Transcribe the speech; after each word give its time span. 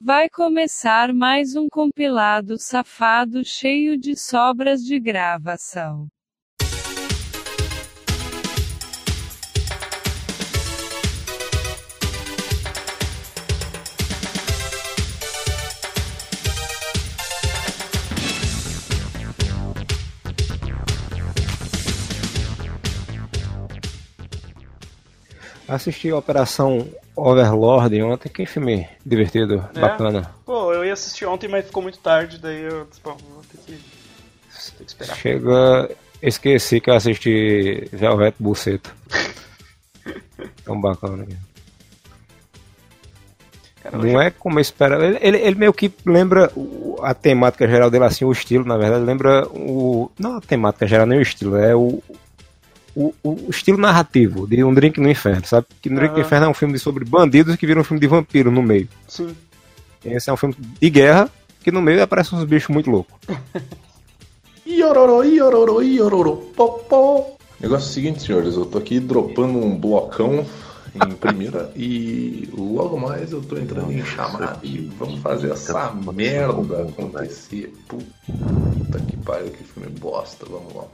Vai 0.00 0.30
começar 0.30 1.12
mais 1.12 1.56
um 1.56 1.68
compilado 1.68 2.56
safado 2.56 3.44
cheio 3.44 3.98
de 3.98 4.16
sobras 4.16 4.84
de 4.84 4.96
gravação. 5.00 6.06
Assisti 25.66 26.08
a 26.10 26.16
Operação 26.16 26.88
Overlord 27.20 28.02
ontem, 28.02 28.28
que 28.28 28.46
filme 28.46 28.88
divertido, 29.04 29.64
É? 29.74 29.80
bacana. 29.80 30.30
Pô, 30.44 30.72
eu 30.72 30.84
ia 30.84 30.92
assistir 30.92 31.26
ontem, 31.26 31.48
mas 31.48 31.66
ficou 31.66 31.82
muito 31.82 31.98
tarde, 31.98 32.38
daí 32.38 32.62
eu 32.62 32.86
disse, 32.86 33.00
vou 33.02 33.16
ter 33.50 33.58
que, 33.66 33.72
ter 33.72 34.84
que 34.84 34.90
esperar. 34.90 35.16
Chega. 35.16 35.90
Esqueci 36.20 36.80
que 36.80 36.90
eu 36.90 36.94
assisti 36.94 37.88
Velvet 37.92 38.34
Buceta. 38.38 38.90
Tão 40.64 40.80
bacana. 40.80 41.26
cara. 43.82 43.98
Não 43.98 44.20
é 44.20 44.30
como 44.30 44.58
eu 44.58 44.60
esperava. 44.60 45.04
Ele, 45.04 45.18
ele, 45.20 45.38
ele 45.38 45.54
meio 45.56 45.72
que 45.72 45.92
lembra 46.04 46.50
a 47.02 47.14
temática 47.14 47.66
geral 47.68 47.90
dele, 47.90 48.04
assim, 48.04 48.24
o 48.24 48.32
estilo, 48.32 48.64
na 48.64 48.76
verdade, 48.76 49.04
lembra 49.04 49.46
o. 49.48 50.10
Não 50.18 50.36
a 50.36 50.40
temática 50.40 50.86
geral, 50.86 51.06
nem 51.06 51.18
o 51.18 51.22
estilo, 51.22 51.56
é 51.56 51.74
o. 51.74 52.02
O, 53.00 53.14
o 53.22 53.46
estilo 53.48 53.78
narrativo 53.78 54.44
de 54.44 54.64
Um 54.64 54.74
Drink 54.74 55.00
no 55.00 55.08
Inferno, 55.08 55.46
sabe? 55.46 55.68
Que 55.80 55.88
Um 55.88 55.94
Drink 55.94 56.10
no 56.10 56.18
Aham. 56.18 56.26
Inferno 56.26 56.46
é 56.46 56.48
um 56.48 56.54
filme 56.54 56.78
sobre 56.80 57.04
bandidos 57.04 57.54
que 57.54 57.64
vira 57.64 57.78
um 57.78 57.84
filme 57.84 58.00
de 58.00 58.08
vampiro 58.08 58.50
no 58.50 58.60
meio. 58.60 58.88
Sim. 59.06 59.36
Esse 60.04 60.30
é 60.30 60.32
um 60.32 60.36
filme 60.36 60.56
de 60.80 60.90
guerra 60.90 61.30
que 61.62 61.70
no 61.70 61.80
meio 61.80 62.02
aparecem 62.02 62.36
uns 62.36 62.44
bichos 62.44 62.70
muito 62.70 62.90
loucos. 62.90 63.14
Iororô, 64.66 65.22
iororô, 65.22 65.80
iororô, 65.80 66.36
popó. 66.56 67.36
Negócio 67.60 67.86
é 67.86 67.88
o 67.88 67.92
seguinte, 67.92 68.22
senhores, 68.22 68.54
eu 68.54 68.66
tô 68.66 68.78
aqui 68.78 68.98
dropando 68.98 69.58
um 69.58 69.78
blocão 69.78 70.44
em 70.94 71.14
primeira 71.14 71.70
e 71.76 72.48
logo 72.52 72.98
mais 72.98 73.30
eu 73.32 73.40
tô 73.42 73.56
entrando 73.56 73.92
em 73.92 74.04
chamada 74.04 74.58
e 74.62 74.90
vamos 74.98 75.20
fazer 75.20 75.52
essa 75.52 75.92
merda 75.92 76.82
acontecer. 76.82 77.72
Puta 77.88 78.98
que 79.06 79.16
pariu, 79.18 79.50
que 79.50 79.62
filme 79.62 79.88
bosta, 79.98 80.44
vamos 80.48 80.74
lá. 80.74 80.84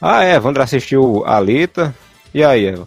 Ah, 0.00 0.24
é, 0.24 0.34
Evandro 0.34 0.62
assistiu 0.62 1.24
Alita. 1.26 1.94
E 2.32 2.44
aí, 2.44 2.66
Eva? 2.66 2.86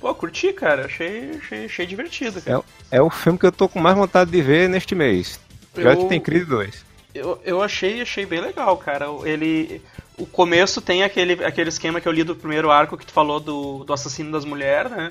Pô, 0.00 0.14
curti, 0.14 0.52
cara. 0.52 0.86
Achei, 0.86 1.30
achei, 1.38 1.64
achei 1.66 1.86
divertido, 1.86 2.40
cara. 2.40 2.62
É, 2.90 2.96
é 2.98 3.02
o 3.02 3.10
filme 3.10 3.38
que 3.38 3.46
eu 3.46 3.52
tô 3.52 3.68
com 3.68 3.78
mais 3.80 3.96
vontade 3.96 4.30
de 4.30 4.40
ver 4.42 4.68
neste 4.68 4.94
mês. 4.94 5.38
Já 5.76 5.92
Eu- 5.92 5.96
que 5.98 6.08
tem 6.08 6.20
Creed 6.20 6.48
2. 6.48 6.86
Eu, 7.14 7.40
eu 7.44 7.62
achei, 7.62 8.00
achei 8.00 8.26
bem 8.26 8.40
legal, 8.40 8.76
cara. 8.76 9.06
Ele. 9.24 9.80
O 10.16 10.26
começo 10.26 10.80
tem 10.80 11.02
aquele, 11.02 11.44
aquele 11.44 11.68
esquema 11.68 12.00
que 12.00 12.06
eu 12.08 12.12
li 12.12 12.22
do 12.22 12.36
primeiro 12.36 12.70
arco 12.70 12.96
que 12.96 13.06
tu 13.06 13.12
falou 13.12 13.40
do, 13.40 13.84
do 13.84 13.92
assassino 13.92 14.30
das 14.32 14.44
mulheres, 14.44 14.90
né? 14.90 15.10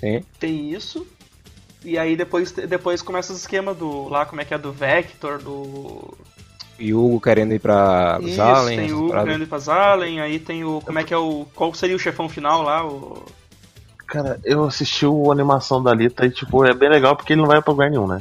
Sim. 0.00 0.24
Tem 0.40 0.72
isso. 0.72 1.06
E 1.84 1.96
aí 1.98 2.16
depois, 2.16 2.50
depois 2.52 3.00
começa 3.00 3.32
o 3.32 3.36
esquema 3.36 3.72
do. 3.72 4.08
lá, 4.08 4.26
como 4.26 4.40
é 4.40 4.44
que 4.44 4.52
é? 4.54 4.58
Do 4.58 4.72
Vector, 4.72 5.38
do. 5.38 6.16
E 6.78 6.92
o 6.92 7.04
Hugo 7.04 7.20
querendo 7.20 7.52
ir 7.54 7.58
pra 7.58 8.18
Isso, 8.20 8.36
Zalen. 8.36 8.76
tem 8.78 8.92
o 8.92 9.08
pra- 9.08 9.24
Grande 9.24 9.46
Pazalen, 9.46 10.20
aí 10.20 10.38
tem 10.38 10.64
o. 10.64 10.80
Como 10.84 10.98
é 10.98 11.04
que 11.04 11.14
é 11.14 11.16
o. 11.18 11.46
Qual 11.54 11.72
seria 11.74 11.96
o 11.96 11.98
chefão 11.98 12.28
final 12.28 12.62
lá? 12.62 12.84
O. 12.86 13.24
Cara, 14.06 14.38
eu 14.44 14.64
assisti 14.64 15.04
a 15.04 15.32
animação 15.32 15.82
da 15.82 15.90
Alita 15.90 16.24
e, 16.26 16.30
tipo, 16.30 16.64
é 16.64 16.72
bem 16.72 16.88
legal 16.88 17.16
porque 17.16 17.32
ele 17.32 17.40
não 17.40 17.48
vai 17.48 17.60
pra 17.60 17.72
lugar 17.72 17.90
nenhum, 17.90 18.06
né? 18.06 18.20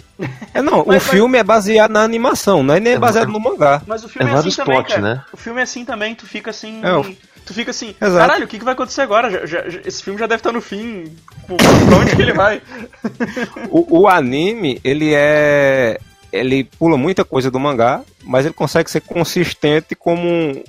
É, 0.54 0.60
não, 0.62 0.84
Mas- 0.88 1.06
o 1.06 1.10
filme 1.12 1.38
é 1.38 1.44
baseado 1.44 1.92
na 1.92 2.02
animação, 2.02 2.64
não 2.64 2.74
é 2.74 2.80
nem 2.80 2.94
É, 2.94 2.98
baseado 2.98 3.30
é- 3.30 3.32
no 3.32 3.40
mangá. 3.40 3.82
Mas 3.86 4.04
o 4.04 4.10
filme 4.10 4.32
É 4.32 4.34
é, 4.34 4.38
assim 4.38 4.50
também, 4.52 4.76
plot, 4.78 4.90
cara. 4.90 5.02
né? 5.02 5.24
O 5.32 5.38
filme 5.38 5.60
é 5.60 5.64
assim 5.64 5.86
também, 5.86 6.16
tu 6.16 6.26
fica 6.26 6.50
assim. 6.50 6.80
É, 6.84 6.92
o- 6.94 7.16
Tu 7.46 7.54
fica 7.54 7.70
assim, 7.70 7.90
Exato. 8.02 8.18
caralho, 8.18 8.46
o 8.46 8.48
que, 8.48 8.58
que 8.58 8.66
vai 8.66 8.74
acontecer 8.74 9.02
agora? 9.02 9.30
Já- 9.30 9.46
já- 9.46 9.70
já- 9.70 9.80
esse 9.86 10.02
filme 10.02 10.18
já 10.20 10.26
deve 10.26 10.40
estar 10.40 10.52
no 10.52 10.60
fim. 10.62 11.16
Pra 11.46 11.98
onde 12.00 12.16
que 12.16 12.22
ele 12.24 12.34
vai? 12.34 12.60
O, 13.70 14.00
o 14.02 14.08
anime, 14.08 14.82
ele 14.84 15.12
é. 15.14 16.00
Ele 16.38 16.64
pula 16.64 16.98
muita 16.98 17.24
coisa 17.26 17.50
do 17.52 17.60
mangá, 17.60 18.02
mas 18.24 18.46
ele 18.46 18.54
consegue 18.54 18.90
ser 18.92 19.02
consistente 19.02 19.96
como 19.96 20.22
um. 20.28 20.64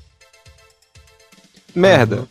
Merda. 1.75 2.27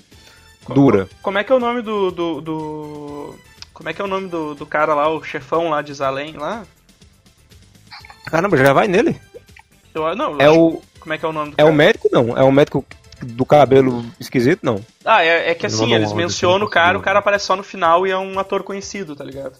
Dura. 0.67 1.07
Como 1.21 1.37
é 1.37 1.43
que 1.43 1.51
é 1.51 1.55
o 1.55 1.59
nome 1.59 1.81
do. 1.81 2.09
do, 2.11 2.41
do- 2.41 3.35
Como 3.73 3.89
é 3.89 3.93
que 3.93 4.01
é 4.01 4.05
o 4.05 4.07
nome 4.07 4.27
do, 4.27 4.55
do 4.55 4.65
cara 4.65 4.95
lá, 4.95 5.07
o 5.09 5.23
chefão 5.23 5.69
lá 5.69 5.81
de 5.81 5.93
Zalém 5.93 6.33
lá? 6.33 6.65
Caramba, 8.25 8.57
já 8.57 8.73
vai 8.73 8.87
nele. 8.87 9.19
Eu, 9.93 10.15
não, 10.15 10.41
É 10.41 10.49
o. 10.49 10.81
como 10.99 11.13
é 11.13 11.17
que 11.17 11.25
é 11.25 11.27
o 11.29 11.31
nome 11.33 11.51
do 11.51 11.53
É 11.53 11.57
cara? 11.57 11.69
o 11.69 11.73
médico, 11.73 12.09
não. 12.11 12.35
É 12.37 12.43
o 12.43 12.51
médico 12.51 12.83
do 13.21 13.45
cabelo 13.45 14.03
esquisito, 14.19 14.59
não. 14.63 14.83
Ah, 15.05 15.23
é, 15.23 15.51
é 15.51 15.55
que 15.55 15.65
assim, 15.67 15.93
eles 15.93 16.11
mencionam 16.11 16.59
não 16.59 16.65
o 16.67 16.69
cara, 16.69 16.97
o 16.97 17.01
cara 17.01 17.19
aparece 17.19 17.45
só 17.45 17.55
no 17.55 17.63
final 17.63 18.05
e 18.07 18.11
é 18.11 18.17
um 18.17 18.37
ator 18.39 18.63
conhecido, 18.63 19.15
tá 19.15 19.23
ligado? 19.23 19.55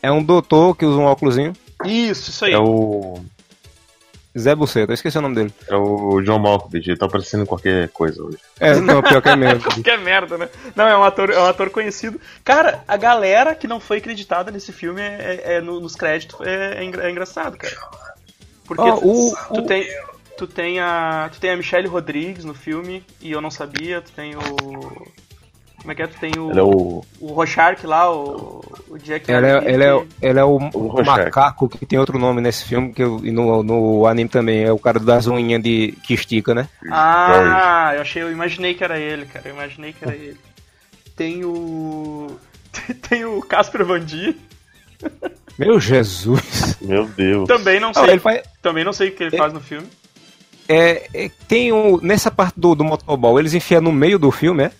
É 0.00 0.10
um 0.12 0.22
doutor 0.22 0.76
que 0.76 0.86
usa 0.86 0.98
um 0.98 1.04
óculosinho. 1.04 1.52
Isso, 1.84 2.30
isso 2.30 2.44
aí. 2.44 2.52
É 2.52 2.58
o. 2.58 3.24
Zé 4.36 4.52
Buceta, 4.52 4.90
eu 4.90 4.94
esqueci 4.94 5.16
o 5.16 5.20
nome 5.22 5.36
dele. 5.36 5.54
É 5.68 5.76
o 5.76 6.20
John 6.22 6.40
Malkovich, 6.40 6.90
ele 6.90 6.98
tá 6.98 7.06
aparecendo 7.06 7.44
em 7.44 7.46
qualquer 7.46 7.88
coisa 7.90 8.20
hoje. 8.20 8.38
É, 8.58 8.74
não, 8.80 9.00
pior 9.00 9.22
que 9.22 9.28
é. 9.28 9.34
Que 9.84 9.90
é 9.90 9.96
merda, 9.96 10.36
né? 10.36 10.48
Não, 10.74 10.88
é 10.88 10.96
um 10.98 11.04
ator, 11.04 11.30
é 11.30 11.38
um 11.38 11.46
ator 11.46 11.70
conhecido. 11.70 12.20
Cara, 12.44 12.82
a 12.88 12.96
galera 12.96 13.54
que 13.54 13.68
não 13.68 13.78
foi 13.78 13.98
acreditada 13.98 14.50
nesse 14.50 14.72
filme 14.72 15.00
é, 15.00 15.40
é- 15.44 15.52
é 15.54 15.60
no- 15.60 15.78
nos 15.78 15.94
créditos 15.94 16.40
é, 16.40 16.78
é 16.78 17.06
é 17.06 17.10
engraçado, 17.10 17.56
cara. 17.56 17.76
Porque 18.64 18.82
Ó, 18.82 18.96
tu, 18.96 19.06
o- 19.08 19.36
tu 19.54 19.60
o- 19.60 19.66
tem. 19.66 19.86
Tu 20.36 20.46
tem 20.48 20.80
a. 20.80 21.30
Tu 21.32 21.38
tem 21.38 21.50
a 21.50 21.56
Michelle 21.56 21.86
Rodrigues 21.86 22.44
no 22.44 22.54
filme, 22.54 23.04
e 23.20 23.30
eu 23.30 23.40
não 23.40 23.52
sabia, 23.52 24.00
tu 24.00 24.10
tem 24.10 24.34
o. 24.34 25.06
Como 25.84 25.92
é 25.92 25.94
que 25.96 26.02
é? 26.02 26.06
Tu 26.06 26.18
tem 26.18 26.30
o. 26.38 26.50
Ele 26.50 26.60
é 26.60 26.62
o. 26.62 27.04
O 27.20 27.32
Rochark 27.34 27.86
lá, 27.86 28.10
o, 28.10 28.64
o 28.88 28.98
Jack 28.98 29.30
Ele 29.30 29.46
é, 29.46 29.70
ele 29.70 29.84
é, 29.84 30.04
ele 30.22 30.38
é 30.38 30.44
o, 30.44 30.56
O 30.56 31.04
macaco 31.04 31.68
que 31.68 31.84
tem 31.84 31.98
outro 31.98 32.18
nome 32.18 32.40
nesse 32.40 32.64
filme, 32.64 32.90
que 32.90 33.02
eu- 33.02 33.20
e 33.22 33.30
no, 33.30 33.62
no 33.62 34.06
anime 34.06 34.30
também, 34.30 34.64
é 34.64 34.72
o 34.72 34.78
cara 34.78 34.98
das 34.98 35.26
unhas 35.26 35.62
de, 35.62 35.92
que 36.02 36.14
estica, 36.14 36.54
né? 36.54 36.66
Ah, 36.90 37.92
eu 37.96 38.00
achei, 38.00 38.22
eu 38.22 38.32
imaginei 38.32 38.72
que 38.72 38.82
era 38.82 38.98
ele, 38.98 39.26
cara. 39.26 39.46
Eu 39.46 39.52
imaginei 39.54 39.92
que 39.92 40.02
era 40.02 40.14
ele. 40.16 40.38
Tem 41.14 41.44
o. 41.44 42.34
Tem 43.06 43.26
o 43.26 43.42
Casper 43.42 43.84
Van 43.84 44.00
Dien. 44.00 44.34
Meu 45.58 45.78
Jesus! 45.78 46.78
Meu 46.80 47.06
Deus. 47.06 47.46
Também 47.46 47.78
não 47.78 47.90
Ah, 47.90 47.94
sei. 47.94 48.10
ele 48.10 48.20
faz, 48.20 48.42
Também 48.62 48.84
não 48.84 48.92
sei 48.94 49.10
o 49.10 49.12
que 49.14 49.22
ele 49.24 49.30
Ele- 49.30 49.36
faz 49.38 49.52
no 49.52 49.60
filme. 49.60 49.86
é, 50.66 51.06
é, 51.12 51.30
tem 51.46 51.70
o, 51.72 52.00
nessa 52.02 52.30
parte 52.30 52.58
do, 52.58 52.74
do 52.74 52.82
motoball, 52.82 53.38
eles 53.38 53.52
enfiam 53.54 53.82
no 53.82 53.92
meio 53.92 54.18
do 54.18 54.30
filme, 54.30 54.64
é? 54.64 54.72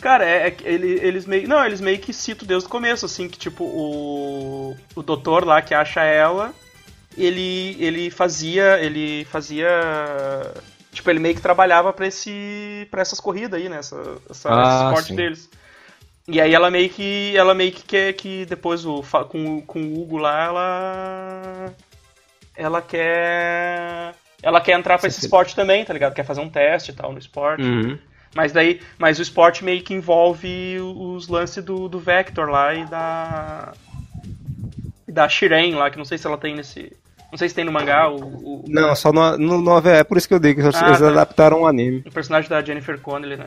Cara, 0.00 0.24
é, 0.24 0.48
é 0.48 0.56
ele, 0.64 1.00
eles 1.02 1.26
meio. 1.26 1.48
Não, 1.48 1.64
eles 1.64 1.80
meio 1.80 1.98
que 1.98 2.12
citam 2.12 2.46
desde 2.46 2.66
o 2.66 2.70
começo, 2.70 3.04
assim, 3.06 3.28
que 3.28 3.38
tipo, 3.38 3.64
o. 3.64 4.76
O 4.94 5.02
doutor 5.02 5.44
lá 5.44 5.60
que 5.60 5.74
acha 5.74 6.02
ela, 6.02 6.54
ele. 7.16 7.76
ele 7.80 8.10
fazia. 8.10 8.78
Ele 8.80 9.24
fazia. 9.26 9.68
Tipo, 10.92 11.10
ele 11.10 11.18
meio 11.20 11.34
que 11.34 11.40
trabalhava 11.42 11.92
pra 11.92 12.06
esse. 12.06 12.86
para 12.90 13.02
essas 13.02 13.20
corridas 13.20 13.60
aí, 13.60 13.68
né? 13.68 13.78
Essa, 13.78 13.96
essa, 14.30 14.48
Ah, 14.50 14.62
esse 14.62 14.84
esporte 14.84 15.12
deles. 15.14 15.50
E 16.28 16.40
aí 16.40 16.54
ela 16.54 16.70
meio 16.70 16.88
que. 16.90 17.36
Ela 17.36 17.54
meio 17.54 17.72
que 17.72 17.82
quer 17.82 18.12
que 18.12 18.44
depois 18.46 18.84
o, 18.86 19.02
com, 19.28 19.58
o- 19.58 19.62
com 19.62 19.80
o 19.82 20.00
Hugo 20.02 20.16
lá, 20.18 20.44
ela. 20.44 21.74
Ela 22.56 22.82
quer. 22.82 24.14
Ela 24.42 24.60
quer 24.60 24.78
entrar 24.78 24.98
pra 24.98 25.08
esse 25.08 25.20
Sim. 25.20 25.26
esporte 25.26 25.54
também, 25.56 25.84
tá 25.84 25.92
ligado? 25.92 26.14
Quer 26.14 26.24
fazer 26.24 26.40
um 26.40 26.48
teste 26.48 26.90
e 26.92 26.94
tal 26.94 27.12
no 27.12 27.18
esporte. 27.18 27.62
Uhum. 27.64 27.98
Mas 28.34 28.52
daí, 28.52 28.80
mas 28.98 29.18
o 29.18 29.22
esporte 29.22 29.64
meio 29.64 29.82
que 29.82 29.94
envolve 29.94 30.76
os 30.80 31.28
lances 31.28 31.64
do, 31.64 31.88
do 31.88 31.98
Vector 31.98 32.48
lá 32.48 32.74
e 32.74 32.84
da 32.84 33.72
e 35.06 35.12
da 35.12 35.28
Shiren 35.28 35.74
lá, 35.74 35.90
que 35.90 35.96
não 35.98 36.04
sei 36.04 36.18
se 36.18 36.26
ela 36.26 36.36
tem 36.36 36.54
nesse, 36.54 36.92
não 37.32 37.38
sei 37.38 37.48
se 37.48 37.54
tem 37.54 37.64
no 37.64 37.72
mangá 37.72 38.08
o, 38.10 38.16
o, 38.18 38.64
Não, 38.68 38.94
só 38.94 39.12
no, 39.12 39.36
no, 39.38 39.60
no 39.60 39.88
é 39.88 40.04
por 40.04 40.18
isso 40.18 40.28
que 40.28 40.34
eu 40.34 40.38
digo, 40.38 40.60
que 40.60 40.66
eles 40.66 40.76
Ah, 40.76 40.98
tá. 40.98 41.08
adaptaram 41.08 41.62
o 41.62 41.66
anime. 41.66 42.04
o 42.06 42.12
personagem 42.12 42.50
da 42.50 42.62
Jennifer 42.62 42.98
Connelly, 43.00 43.36
né? 43.36 43.46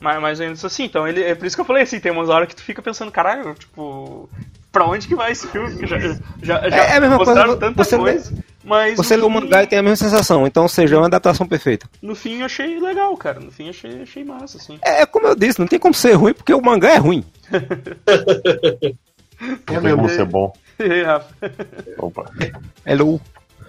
Mas, 0.00 0.20
mas 0.20 0.40
ainda 0.40 0.54
assim, 0.66 0.84
então 0.84 1.06
ele 1.06 1.22
é 1.22 1.34
por 1.34 1.46
isso 1.46 1.54
que 1.54 1.60
eu 1.60 1.64
falei 1.66 1.82
assim, 1.84 2.00
tem 2.00 2.10
umas 2.10 2.28
horas 2.28 2.48
que 2.48 2.56
tu 2.56 2.62
fica 2.62 2.82
pensando, 2.82 3.12
caralho, 3.12 3.54
tipo, 3.54 4.28
pra 4.72 4.84
onde 4.84 5.06
que 5.06 5.14
vai 5.14 5.30
esse 5.30 5.46
filme? 5.46 5.86
Já 5.86 5.98
já, 6.42 6.68
já 6.70 6.76
É 6.76 6.96
a 6.96 7.00
mesma 7.00 7.18
mostraram 7.18 7.44
coisa, 7.50 7.60
tanta 7.60 7.84
você 7.84 7.96
lê- 7.96 8.02
coisa. 8.14 8.34
Mas 8.64 8.96
Você 8.96 9.16
lê 9.16 9.22
o 9.22 9.30
mangá 9.30 9.62
e 9.62 9.66
tem 9.66 9.78
a 9.78 9.82
mesma 9.82 9.96
sensação, 9.96 10.46
então, 10.46 10.62
ou 10.62 10.68
seja, 10.68 10.94
é 10.94 10.98
uma 10.98 11.06
adaptação 11.06 11.46
perfeita. 11.46 11.88
No 12.00 12.14
fim 12.14 12.40
eu 12.40 12.46
achei 12.46 12.78
legal, 12.78 13.16
cara. 13.16 13.40
No 13.40 13.50
fim 13.50 13.64
eu 13.64 13.70
achei, 13.70 14.02
achei 14.02 14.24
massa, 14.24 14.56
assim. 14.56 14.78
É 14.82 15.04
como 15.04 15.26
eu 15.26 15.34
disse, 15.34 15.58
não 15.58 15.66
tem 15.66 15.78
como 15.78 15.94
ser 15.94 16.12
ruim, 16.12 16.32
porque 16.32 16.54
o 16.54 16.62
mangá 16.62 16.90
é 16.90 16.98
ruim. 16.98 17.24
É 19.66 19.80
mesmo 19.80 20.08
ser 20.08 20.24
bom. 20.24 20.52
Rafa. 21.04 21.52
Opa. 21.98 22.30
Hello. 22.86 23.20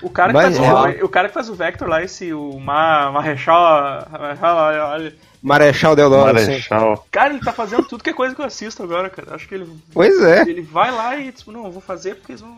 O 0.02 0.10
cara, 0.10 0.34
que 0.34 0.42
faz 0.42 0.58
é. 0.58 1.02
o, 1.02 1.06
o 1.06 1.10
cara 1.10 1.28
que 1.30 1.34
faz 1.34 1.50
o 1.50 1.56
Vector 1.56 1.88
lá, 1.88 2.04
esse 2.04 2.34
o 2.34 2.60
Ma, 2.60 3.10
Marechal, 3.10 4.06
Marechal, 4.12 5.00
Marechal 5.42 5.96
Deodoro, 5.96 6.38
assim. 6.38 6.48
Marechal. 6.48 7.08
Cara, 7.10 7.34
ele 7.34 7.44
tá 7.44 7.54
fazendo 7.54 7.84
tudo 7.88 8.04
que 8.04 8.10
é 8.10 8.14
coisa 8.14 8.36
que 8.36 8.42
eu 8.42 8.46
assisto 8.46 8.84
agora, 8.84 9.10
cara. 9.10 9.36
Acho 9.36 9.48
que 9.48 9.56
ele. 9.56 9.70
Pois 9.94 10.22
é. 10.22 10.42
Ele 10.42 10.62
vai 10.62 10.92
lá 10.92 11.16
e, 11.18 11.32
tipo, 11.32 11.52
não, 11.52 11.66
eu 11.66 11.72
vou 11.72 11.82
fazer 11.82 12.16
porque 12.16 12.34
eles 12.34 12.42
vão. 12.42 12.58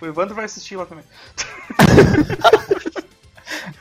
O 0.00 0.06
Evandro 0.06 0.34
vai 0.34 0.44
assistir 0.44 0.76
lá 0.76 0.86
também. 0.86 1.04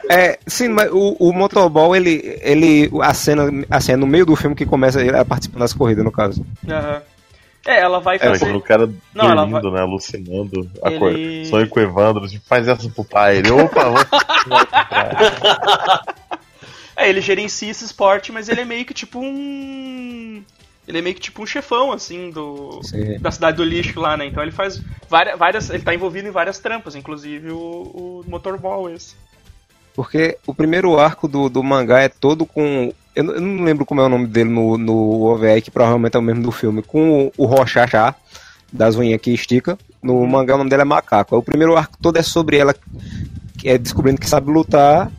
É, 0.07 0.37
sim, 0.45 0.67
mas 0.67 0.91
o, 0.91 1.15
o 1.19 1.33
motorball, 1.33 1.95
ele, 1.95 2.39
ele. 2.43 2.91
A 3.01 3.11
cena, 3.13 3.45
assim, 3.71 3.93
é 3.93 3.95
no 3.95 4.05
meio 4.05 4.23
do 4.25 4.35
filme 4.35 4.55
que 4.55 4.65
começa 4.65 5.01
ele 5.01 5.17
a 5.17 5.25
participar 5.25 5.57
das 5.59 5.73
corridas, 5.73 6.03
no 6.05 6.11
caso. 6.11 6.45
Aham. 6.69 7.01
É, 7.65 7.79
ela 7.79 7.99
vai 7.99 8.17
É, 8.17 8.19
fazer. 8.19 8.45
quando 8.45 8.57
o 8.57 8.61
cara 8.61 8.87
Não, 9.15 9.35
dormindo, 9.35 9.71
né? 9.71 9.81
Alucinando. 9.81 10.69
Ele- 10.85 11.05
Ele... 11.05 11.45
Sonho 11.47 11.67
com 11.67 11.79
o 11.79 11.83
Evandro, 11.83 12.27
tipo, 12.29 12.45
faz 12.45 12.67
essa 12.67 12.87
pro 12.87 13.03
pai. 13.03 13.37
Ele, 13.37 13.49
opa, 13.49 13.89
vou. 13.89 13.97
É, 16.97 17.09
ele 17.09 17.19
gerencia 17.19 17.69
esse 17.69 17.83
esporte, 17.83 18.31
mas 18.31 18.47
ele 18.47 18.61
é 18.61 18.65
meio 18.65 18.85
que 18.85 18.93
tipo 18.93 19.19
um. 19.19 20.41
Ele 20.87 20.99
é 20.99 21.01
meio 21.01 21.15
que 21.15 21.21
tipo 21.21 21.41
um 21.41 21.45
chefão, 21.45 21.91
assim, 21.91 22.29
do. 22.29 22.81
Sim. 22.83 23.17
Da 23.19 23.31
cidade 23.31 23.57
do 23.57 23.63
lixo 23.63 23.99
lá, 23.99 24.15
né? 24.15 24.25
Então 24.25 24.43
ele 24.43 24.51
faz 24.51 24.81
várias. 25.09 25.37
várias 25.37 25.69
ele 25.69 25.83
tá 25.83 25.93
envolvido 25.93 26.27
em 26.27 26.31
várias 26.31 26.59
trampas, 26.59 26.95
inclusive 26.95 27.49
o, 27.51 27.57
o 27.57 28.23
motorball 28.27 28.89
esse. 28.89 29.15
Porque 29.95 30.37
o 30.45 30.53
primeiro 30.53 30.99
arco 30.99 31.27
do, 31.27 31.49
do 31.49 31.63
mangá 31.63 32.01
é 32.01 32.09
todo 32.09 32.45
com. 32.45 32.93
Eu 33.15 33.23
não, 33.23 33.33
eu 33.33 33.41
não 33.41 33.63
lembro 33.63 33.85
como 33.85 34.01
é 34.01 34.05
o 34.05 34.09
nome 34.09 34.27
dele 34.27 34.49
no, 34.49 34.77
no 34.77 35.23
OVA, 35.23 35.61
que 35.61 35.71
provavelmente 35.71 36.15
é 36.15 36.19
o 36.19 36.21
mesmo 36.21 36.43
do 36.43 36.51
filme. 36.51 36.83
Com 36.83 37.27
o, 37.27 37.31
o 37.37 37.45
Rochachá, 37.45 38.13
das 38.71 38.95
unhas 38.95 39.19
que 39.21 39.31
estica. 39.31 39.77
No 40.03 40.25
mangá 40.27 40.53
o 40.53 40.57
nome 40.57 40.69
dela 40.69 40.83
é 40.83 40.85
Macaco. 40.85 41.35
O 41.35 41.43
primeiro 41.43 41.75
arco 41.75 41.97
todo 41.99 42.17
é 42.17 42.21
sobre 42.21 42.57
ela 42.57 42.75
que 43.57 43.69
é 43.69 43.77
descobrindo 43.77 44.19
que 44.19 44.29
sabe 44.29 44.51
lutar 44.51 45.11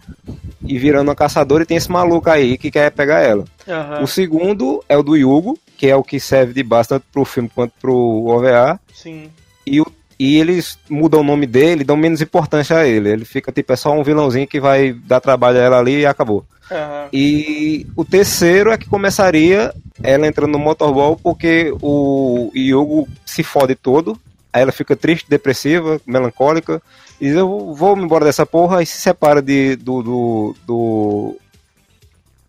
e 0.64 0.78
virando 0.78 1.08
uma 1.08 1.14
caçadora. 1.14 1.62
E 1.62 1.66
tem 1.66 1.76
esse 1.76 1.90
maluco 1.90 2.28
aí 2.30 2.56
que 2.58 2.70
quer 2.70 2.90
pegar 2.90 3.20
ela. 3.20 3.44
Aham. 3.68 4.02
O 4.02 4.06
segundo 4.06 4.82
é 4.88 4.96
o 4.96 5.02
do 5.02 5.16
Yugo, 5.16 5.58
que 5.76 5.86
é 5.88 5.96
o 5.96 6.02
que 6.02 6.18
serve 6.20 6.52
de 6.52 6.62
base 6.62 6.88
tanto 6.90 7.04
pro 7.12 7.24
filme 7.24 7.50
quanto 7.54 7.72
pro 7.80 8.24
OVA. 8.26 8.80
Sim. 8.94 9.30
E, 9.66 9.80
o- 9.80 9.86
e 10.18 10.38
eles 10.38 10.78
mudam 10.88 11.20
o 11.20 11.24
nome 11.24 11.46
dele, 11.46 11.84
dão 11.84 11.96
menos 11.96 12.20
importância 12.22 12.76
a 12.78 12.86
ele. 12.86 13.10
Ele 13.10 13.24
fica 13.24 13.52
tipo, 13.52 13.72
é 13.72 13.76
só 13.76 13.92
um 13.92 14.02
vilãozinho 14.02 14.46
que 14.46 14.58
vai 14.60 14.92
dar 14.92 15.20
trabalho 15.20 15.58
a 15.58 15.62
ela 15.62 15.78
ali 15.78 16.00
e 16.00 16.06
acabou. 16.06 16.44
Aham. 16.70 17.08
E 17.12 17.86
o 17.94 18.04
terceiro 18.04 18.70
é 18.70 18.78
que 18.78 18.88
começaria 18.88 19.72
ela 20.02 20.26
entrando 20.26 20.52
no 20.52 20.58
motorball 20.58 21.16
porque 21.16 21.72
o 21.82 22.50
Yugo 22.54 23.06
se 23.24 23.42
fode 23.42 23.74
todo. 23.74 24.18
Aí 24.56 24.62
ela 24.62 24.72
fica 24.72 24.96
triste, 24.96 25.28
depressiva, 25.28 26.00
melancólica. 26.06 26.80
E 27.20 27.26
diz, 27.26 27.36
eu 27.36 27.74
vou 27.74 27.94
me 27.94 28.04
embora 28.04 28.24
dessa 28.24 28.46
porra 28.46 28.82
e 28.82 28.86
se 28.86 28.98
separa 28.98 29.42
de, 29.42 29.76
do, 29.76 30.02
do, 30.02 30.56
do 30.66 31.36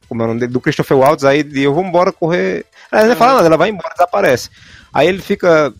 como 0.07 0.21
é 0.21 0.23
o 0.23 0.27
nome 0.29 0.39
dele? 0.39 0.53
Do 0.53 0.61
Christopher 0.61 0.95
Waltz, 0.95 1.25
aí 1.25 1.43
de, 1.43 1.63
eu 1.63 1.73
vou 1.73 1.83
embora 1.83 2.13
correr. 2.13 2.65
Ela 2.89 3.07
não 3.09 3.15
fala 3.17 3.33
nada, 3.33 3.47
ela 3.47 3.57
vai 3.57 3.71
embora, 3.71 3.93
desaparece. 3.93 4.49
Aí 4.93 5.05
ele 5.05 5.21
fica 5.21 5.73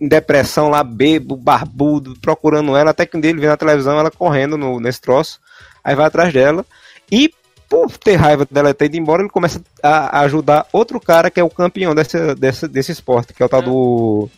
em 0.00 0.06
depressão 0.06 0.68
lá, 0.68 0.84
bebo, 0.84 1.36
barbudo, 1.36 2.16
procurando 2.20 2.76
ela, 2.76 2.92
até 2.92 3.04
que 3.04 3.16
um 3.16 3.20
dia 3.20 3.30
ele 3.30 3.40
vê 3.40 3.48
na 3.48 3.56
televisão 3.56 3.98
ela 3.98 4.12
correndo 4.12 4.56
no, 4.56 4.78
nesse 4.78 5.00
troço, 5.00 5.40
aí 5.82 5.96
vai 5.96 6.06
atrás 6.06 6.32
dela, 6.32 6.64
e 7.10 7.28
por 7.68 7.90
ter 7.98 8.14
raiva 8.14 8.46
dela 8.48 8.72
ter 8.72 8.84
ido 8.84 8.98
embora, 8.98 9.22
ele 9.22 9.30
começa 9.30 9.60
a, 9.82 10.20
ajudar 10.20 10.64
outro 10.72 11.00
cara 11.00 11.28
que 11.28 11.40
é 11.40 11.42
o 11.42 11.50
campeão 11.50 11.92
desse, 11.92 12.36
desse, 12.36 12.68
desse 12.68 12.92
esporte, 12.92 13.34
que 13.34 13.42
é 13.42 13.46
o 13.46 13.48
tal 13.48 13.62
do. 13.62 14.30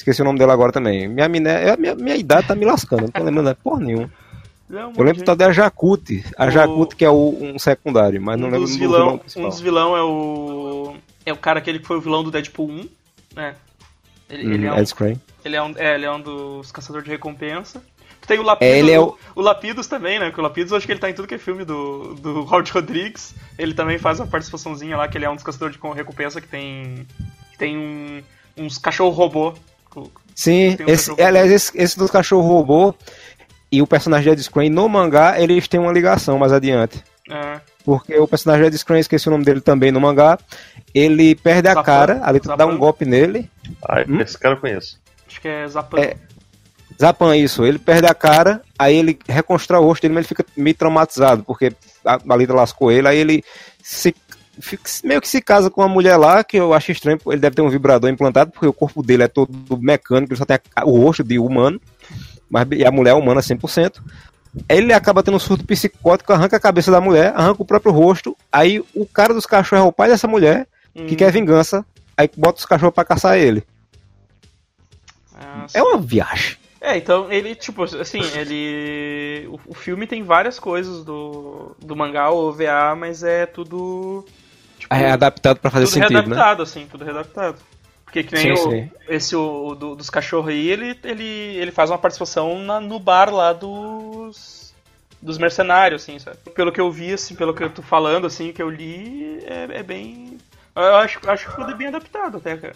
Esqueci 0.00 0.22
o 0.22 0.24
nome 0.24 0.38
dele 0.38 0.50
agora 0.50 0.72
também. 0.72 1.06
Minha, 1.06 1.28
miné, 1.28 1.76
minha, 1.76 1.94
minha 1.94 2.16
idade 2.16 2.46
tá 2.48 2.54
me 2.54 2.64
lascando, 2.64 3.02
não 3.02 3.10
tô 3.10 3.22
lembrando 3.22 3.50
de 3.50 3.54
porra 3.56 3.80
nenhuma. 3.80 4.10
Não, 4.66 4.92
Eu 4.96 5.04
lembro 5.04 5.16
do 5.16 5.24
tal 5.24 5.36
de 5.36 5.44
Ajacuti. 5.44 6.24
Ajacuti, 6.38 6.96
que 6.96 7.04
é 7.04 7.10
o, 7.10 7.36
um 7.38 7.58
secundário, 7.58 8.20
mas 8.22 8.40
não 8.40 8.48
um 8.48 8.50
lembro 8.50 8.66
dos 8.66 8.76
do 8.76 8.78
vilão, 8.78 9.20
vilão 9.20 9.20
um 9.44 9.48
dos 9.50 9.60
vilão 9.60 9.96
é 9.96 10.02
o. 10.02 10.94
É 11.26 11.32
o 11.34 11.36
cara 11.36 11.58
aquele 11.58 11.80
que 11.80 11.86
foi 11.86 11.98
o 11.98 12.00
vilão 12.00 12.24
do 12.24 12.30
Deadpool 12.30 12.70
1, 12.70 12.88
né? 13.36 13.56
Ele, 14.30 14.54
ele 14.54 14.66
é, 14.66 14.72
Hum, 14.72 14.74
um, 14.76 14.78
Ed 14.78 14.94
ele, 15.44 15.56
é 15.56 15.62
um, 15.62 15.74
é, 15.76 15.94
ele 15.96 16.06
é 16.06 16.10
um 16.10 16.20
dos 16.20 16.72
caçadores 16.72 17.04
de 17.04 17.10
recompensa. 17.10 17.82
Tem 18.26 18.38
o 18.38 18.42
Lapidos, 18.42 18.74
É, 18.74 18.78
ele 18.78 18.92
é 18.92 19.00
o- 19.00 19.18
o 19.34 19.40
Lapidos 19.42 19.86
também, 19.86 20.18
né? 20.18 20.26
Porque 20.26 20.40
o 20.40 20.44
Lapidos 20.44 20.70
eu 20.70 20.78
acho 20.78 20.86
que 20.86 20.92
ele 20.92 21.00
tá 21.00 21.10
em 21.10 21.14
tudo 21.14 21.28
que 21.28 21.34
é 21.34 21.38
filme 21.38 21.64
do, 21.64 22.14
do 22.14 22.40
Robert 22.48 22.72
Rodrigues. 22.72 23.34
Ele 23.58 23.74
também 23.74 23.98
faz 23.98 24.18
uma 24.18 24.26
participaçãozinha 24.28 24.96
lá, 24.96 25.08
que 25.08 25.18
ele 25.18 25.26
é 25.26 25.30
um 25.30 25.34
dos 25.34 25.44
caçadores 25.44 25.76
de 25.76 25.88
recompensa 25.94 26.40
que 26.40 26.46
tem. 26.48 27.06
que 27.52 27.58
tem 27.58 27.76
um, 27.76 28.22
uns 28.56 28.78
cachorro 28.78 29.10
robô. 29.10 29.52
Sim, 30.34 30.76
um 30.80 30.90
esse, 30.90 31.10
aliás, 31.22 31.50
esse, 31.50 31.72
esse 31.76 31.98
dos 31.98 32.10
cachorro 32.10 32.46
robô 32.48 32.94
e 33.70 33.82
o 33.82 33.86
personagem 33.86 34.24
de 34.24 34.30
Ed 34.30 34.40
Skrein 34.40 34.70
no 34.70 34.88
mangá, 34.88 35.40
eles 35.40 35.68
têm 35.68 35.78
uma 35.80 35.92
ligação 35.92 36.38
mais 36.38 36.52
adiante. 36.52 37.02
É, 37.30 37.60
Porque 37.84 38.16
o 38.18 38.26
personagem 38.26 38.62
de 38.62 38.68
Ed 38.68 38.76
Skrein, 38.76 39.00
esqueci 39.00 39.28
o 39.28 39.30
nome 39.30 39.44
dele 39.44 39.60
também 39.60 39.92
no 39.92 40.00
mangá, 40.00 40.38
ele 40.94 41.34
perde 41.34 41.68
a 41.68 41.74
Zapan. 41.74 41.84
cara, 41.84 42.20
ali 42.24 42.40
tu 42.40 42.54
dá 42.56 42.66
um 42.66 42.76
golpe 42.78 43.04
nele. 43.04 43.48
Ai, 43.88 44.04
Hum? 44.08 44.20
esse 44.20 44.38
cara 44.38 44.54
eu 44.56 44.60
conheço. 44.60 44.98
acho 45.28 45.40
que 45.40 45.48
é 45.48 45.68
Zapan. 45.68 46.00
É. 46.00 46.16
Zapan, 47.00 47.36
isso, 47.36 47.64
ele 47.64 47.78
perde 47.78 48.06
a 48.06 48.14
cara, 48.14 48.60
aí 48.78 48.96
ele 48.96 49.18
reconstrói 49.28 49.80
o 49.80 49.84
rosto 49.84 50.02
dele, 50.02 50.14
mas 50.14 50.22
ele 50.22 50.28
fica 50.28 50.44
meio 50.56 50.74
traumatizado, 50.76 51.42
porque 51.44 51.72
a 52.04 52.18
a 52.28 52.36
Lita 52.36 52.52
lascou 52.52 52.90
ele, 52.92 53.08
aí 53.08 53.16
ele 53.18 53.44
se, 53.82 54.14
meio 55.04 55.20
que 55.20 55.28
se 55.28 55.40
casa 55.40 55.70
com 55.70 55.80
uma 55.80 55.88
mulher 55.88 56.16
lá, 56.16 56.42
que 56.44 56.56
eu 56.56 56.72
acho 56.74 56.92
estranho, 56.92 57.18
ele 57.26 57.40
deve 57.40 57.56
ter 57.56 57.62
um 57.62 57.68
vibrador 57.68 58.10
implantado, 58.10 58.50
porque 58.50 58.66
o 58.66 58.72
corpo 58.72 59.02
dele 59.02 59.22
é 59.24 59.28
todo 59.28 59.52
mecânico, 59.78 60.32
ele 60.32 60.38
só 60.38 60.44
tem 60.44 60.58
o 60.84 60.98
rosto 60.98 61.22
de 61.24 61.38
humano, 61.38 61.80
mas 62.48 62.66
e 62.72 62.84
a 62.84 62.90
mulher 62.90 63.10
é 63.10 63.14
humana 63.14 63.40
100%. 63.40 64.00
Aí 64.68 64.78
ele 64.78 64.92
acaba 64.92 65.22
tendo 65.22 65.36
um 65.36 65.40
surto 65.40 65.64
psicótico, 65.64 66.32
arranca 66.32 66.56
a 66.56 66.60
cabeça 66.60 66.90
da 66.90 67.00
mulher, 67.00 67.32
arranca 67.36 67.62
o 67.62 67.66
próprio 67.66 67.92
rosto, 67.92 68.36
aí 68.50 68.82
o 68.94 69.06
cara 69.06 69.32
dos 69.32 69.46
cachorros 69.46 69.84
é 69.84 69.88
o 69.88 69.92
pai 69.92 70.08
dessa 70.08 70.26
mulher, 70.26 70.66
que 71.06 71.14
Hum, 71.14 71.16
quer 71.16 71.30
vingança, 71.32 71.84
aí 72.16 72.28
bota 72.36 72.58
os 72.58 72.66
cachorros 72.66 72.94
pra 72.94 73.04
caçar 73.04 73.38
ele. 73.38 73.64
ah, 75.34 75.66
É 75.72 75.82
uma 75.82 75.98
viagem. 75.98 76.56
É, 76.80 76.96
então 76.96 77.30
ele, 77.30 77.54
tipo, 77.54 77.82
assim, 77.84 78.20
ele. 78.34 79.46
O, 79.48 79.60
o 79.72 79.74
filme 79.74 80.06
tem 80.06 80.22
várias 80.22 80.58
coisas 80.58 81.04
do, 81.04 81.76
do 81.78 81.94
mangá 81.94 82.30
ou 82.30 82.48
OVA, 82.48 82.96
mas 82.96 83.22
é 83.22 83.44
tudo. 83.44 84.24
Tipo, 84.80 84.94
É 84.94 85.10
adaptado 85.12 85.58
pra 85.60 85.70
fazer 85.70 85.86
tudo 85.86 85.94
sentido, 85.94 86.30
né? 86.30 86.36
readaptado, 86.36 86.62
assim, 86.62 86.86
tudo 86.90 87.04
readaptado. 87.04 87.58
Porque 88.04 88.24
que 88.24 88.34
nem 88.34 88.50
Sim, 88.50 88.52
o, 88.52 88.56
sim. 88.56 88.90
esse 89.08 89.36
o, 89.36 89.74
do- 89.74 89.94
dos 89.94 90.10
cachorros 90.10 90.48
aí, 90.50 90.68
ele, 90.68 90.98
ele, 91.04 91.24
ele 91.24 91.70
faz 91.70 91.90
uma 91.90 91.98
participação 91.98 92.58
na- 92.58 92.80
no 92.80 92.98
bar 92.98 93.32
lá 93.32 93.52
dos. 93.52 94.74
dos 95.22 95.38
mercenários, 95.38 96.02
assim, 96.02 96.18
sabe? 96.18 96.38
Pelo 96.54 96.72
que 96.72 96.80
eu 96.80 96.90
vi, 96.90 97.12
assim, 97.12 97.34
pelo 97.36 97.54
que 97.54 97.62
eu 97.62 97.70
tô 97.70 97.82
falando, 97.82 98.26
assim, 98.26 98.52
que 98.52 98.62
eu 98.62 98.68
li, 98.70 99.38
é, 99.46 99.78
é 99.78 99.82
bem. 99.82 100.38
Eu 100.74 100.96
acho, 100.96 101.20
acho 101.30 101.44
que 101.44 101.50
ficou 101.50 101.76
bem 101.76 101.88
adaptado 101.88 102.38
até, 102.38 102.56
cara. 102.56 102.74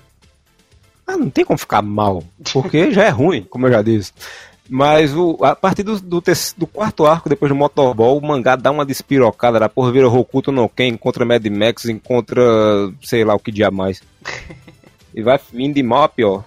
Ah, 1.07 1.17
não 1.17 1.29
tem 1.29 1.45
como 1.45 1.59
ficar 1.59 1.83
mal, 1.83 2.23
porque 2.53 2.91
já 2.93 3.05
é 3.05 3.09
ruim, 3.11 3.43
como 3.45 3.67
eu 3.67 3.73
já 3.73 3.83
disse. 3.83 4.13
Mas 4.69 5.15
o, 5.15 5.37
a 5.43 5.55
partir 5.55 5.83
do, 5.83 6.01
do, 6.01 6.23
do 6.57 6.67
quarto 6.67 7.05
arco, 7.05 7.29
depois 7.29 7.51
do 7.51 7.55
Motorball, 7.55 8.17
o 8.17 8.27
mangá 8.27 8.57
dá 8.57 8.71
uma 8.71 8.85
despirocada, 8.87 9.61
da 9.61 9.69
porra 9.69 9.93
vira 9.93 10.09
Hokuto 10.09 10.51
no 10.51 10.69
Ken, 10.69 10.89
encontra 10.89 11.25
Mad 11.25 11.45
Max, 11.47 11.85
encontra 11.85 12.43
sei 13.03 13.25
lá 13.25 13.35
o 13.35 13.39
que 13.39 13.53
dia 13.53 13.71
mais. 13.71 14.03
E 15.17 15.23
vai 15.23 15.39
indo 15.53 15.75
de 15.75 15.83
mal 15.85 16.03
a 16.03 16.09
pior. 16.09 16.43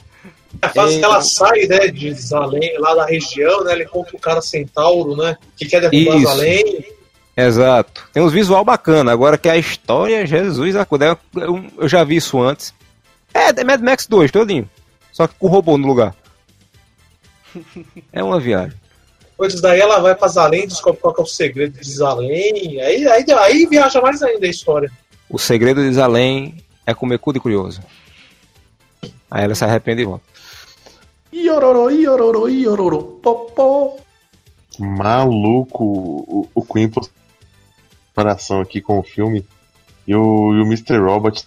A 0.62 0.68
fase 0.68 0.98
É. 0.98 1.00
que 1.00 1.06
ela 1.06 1.22
sai, 1.22 1.68
né, 1.68 1.88
de 1.88 2.14
Zalém, 2.14 2.78
lá 2.80 2.94
da 2.96 3.06
região, 3.06 3.64
né, 3.64 3.72
ele 3.72 3.86
encontra 3.86 4.14
o 4.14 4.20
cara 4.20 4.42
centauro, 4.42 5.16
né, 5.16 5.38
que 5.56 5.66
quer 5.66 5.80
derrubar 5.90 6.18
Isso. 6.18 6.26
Zalém. 6.26 6.86
Exato. 7.38 8.10
Tem 8.12 8.22
uns 8.22 8.34
visual 8.34 8.66
bacana, 8.66 9.14
agora 9.14 9.38
que 9.38 9.48
a 9.48 9.56
história, 9.56 10.26
Jesus, 10.26 10.76
eu 11.80 11.88
já 11.88 12.04
vi 12.04 12.18
isso 12.18 12.42
antes. 12.42 12.74
É, 13.34 13.50
é 13.58 13.64
Mad 13.64 13.80
Max 13.80 14.06
2, 14.06 14.32
todinho. 14.32 14.70
Só 15.14 15.28
que 15.28 15.36
com 15.36 15.48
o 15.48 15.50
robô 15.50 15.78
no 15.78 15.88
lugar. 15.88 16.14
É 18.12 18.24
uma 18.24 18.40
viagem. 18.40 18.78
Depois 19.32 19.62
daí 19.62 19.80
ela 19.80 20.00
vai 20.00 20.16
pra 20.16 20.28
Zalém, 20.28 20.68
descobre 20.68 21.00
qual 21.00 21.14
que 21.14 21.22
é 21.22 21.24
o 21.24 21.28
segredo 21.28 21.80
de 21.80 21.92
Zalém. 21.92 22.82
Aí, 22.82 23.08
aí, 23.08 23.26
aí 23.32 23.66
viaja 23.68 24.02
mais 24.02 24.24
ainda 24.24 24.46
a 24.46 24.50
história. 24.50 24.92
O 25.30 25.38
segredo 25.38 25.82
de 25.82 25.94
Zalém 25.94 26.64
é 26.86 26.94
comer 26.94 27.20
cu 27.20 27.34
de 27.34 27.40
curioso. 27.40 27.82
Aí 29.30 29.44
ela 29.44 29.54
se 29.54 29.64
arrepende 29.64 30.02
e 30.02 30.06
volta. 30.06 30.26
Iororô, 31.32 31.90
iororô, 31.90 32.48
iororô, 32.48 33.04
popó. 33.22 33.98
Maluco 34.80 35.84
o, 35.84 36.50
o 36.56 36.62
Queen 36.64 36.90
postou 36.90 37.18
comparação 38.18 38.62
aqui 38.62 38.82
com 38.82 38.98
o 38.98 39.04
filme. 39.04 39.46
E 40.08 40.16
o, 40.16 40.56
e 40.56 40.62
o 40.62 40.66
Mr. 40.66 40.98
Robot 40.98 41.46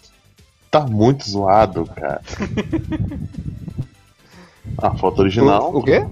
tá 0.71 0.80
muito 0.80 1.28
zoado, 1.28 1.85
cara. 1.87 2.23
A 4.79 4.97
foto 4.97 5.21
original. 5.21 5.73
O, 5.75 5.79
o 5.79 5.83
quê? 5.83 6.05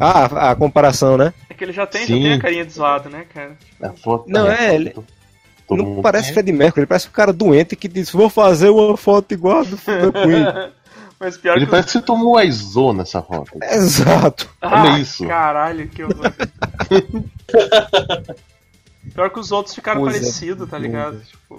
Ah, 0.00 0.24
a, 0.26 0.50
a 0.50 0.56
comparação, 0.56 1.16
né? 1.16 1.32
É 1.48 1.54
que 1.54 1.64
ele 1.64 1.72
já 1.72 1.86
tem, 1.86 2.02
já 2.02 2.06
tem 2.14 2.32
a 2.32 2.38
carinha 2.40 2.64
de 2.64 2.72
zoado, 2.72 3.08
né, 3.08 3.24
cara? 3.32 3.56
A 3.82 3.92
foto, 3.92 4.24
Não, 4.28 4.46
a 4.46 4.54
é, 4.54 4.74
ele- 4.74 4.90
todo 4.90 5.04
não 5.82 5.90
mundo- 5.90 6.02
parece 6.02 6.32
Fred 6.32 6.50
Mercury, 6.52 6.80
ele 6.82 6.86
parece 6.86 7.08
um 7.08 7.12
cara 7.12 7.32
doente 7.32 7.76
que 7.76 7.88
diz: 7.88 8.10
Vou 8.10 8.30
fazer 8.30 8.70
uma 8.70 8.96
foto 8.96 9.32
igual 9.32 9.60
a 9.60 9.64
do 9.64 9.76
Queen. 9.76 10.44
Mas 11.20 11.36
pior 11.36 11.56
Ele 11.56 11.64
que. 11.64 11.70
parece 11.72 11.86
que 11.88 11.92
você 11.94 12.00
tomou 12.00 12.38
a 12.38 12.44
ISO 12.44 12.92
nessa 12.92 13.20
foto. 13.20 13.50
Exato. 13.60 14.48
Olha 14.62 14.92
Ah, 14.94 14.98
isso. 15.00 15.26
Caralho, 15.26 15.88
que 15.88 16.04
horror. 16.04 16.14
pior 19.14 19.30
que 19.30 19.40
os 19.40 19.50
outros 19.50 19.74
ficaram 19.74 20.00
Coisa 20.02 20.18
parecidos, 20.18 20.68
tá 20.68 20.78
ligado? 20.78 21.20
Tipo. 21.20 21.57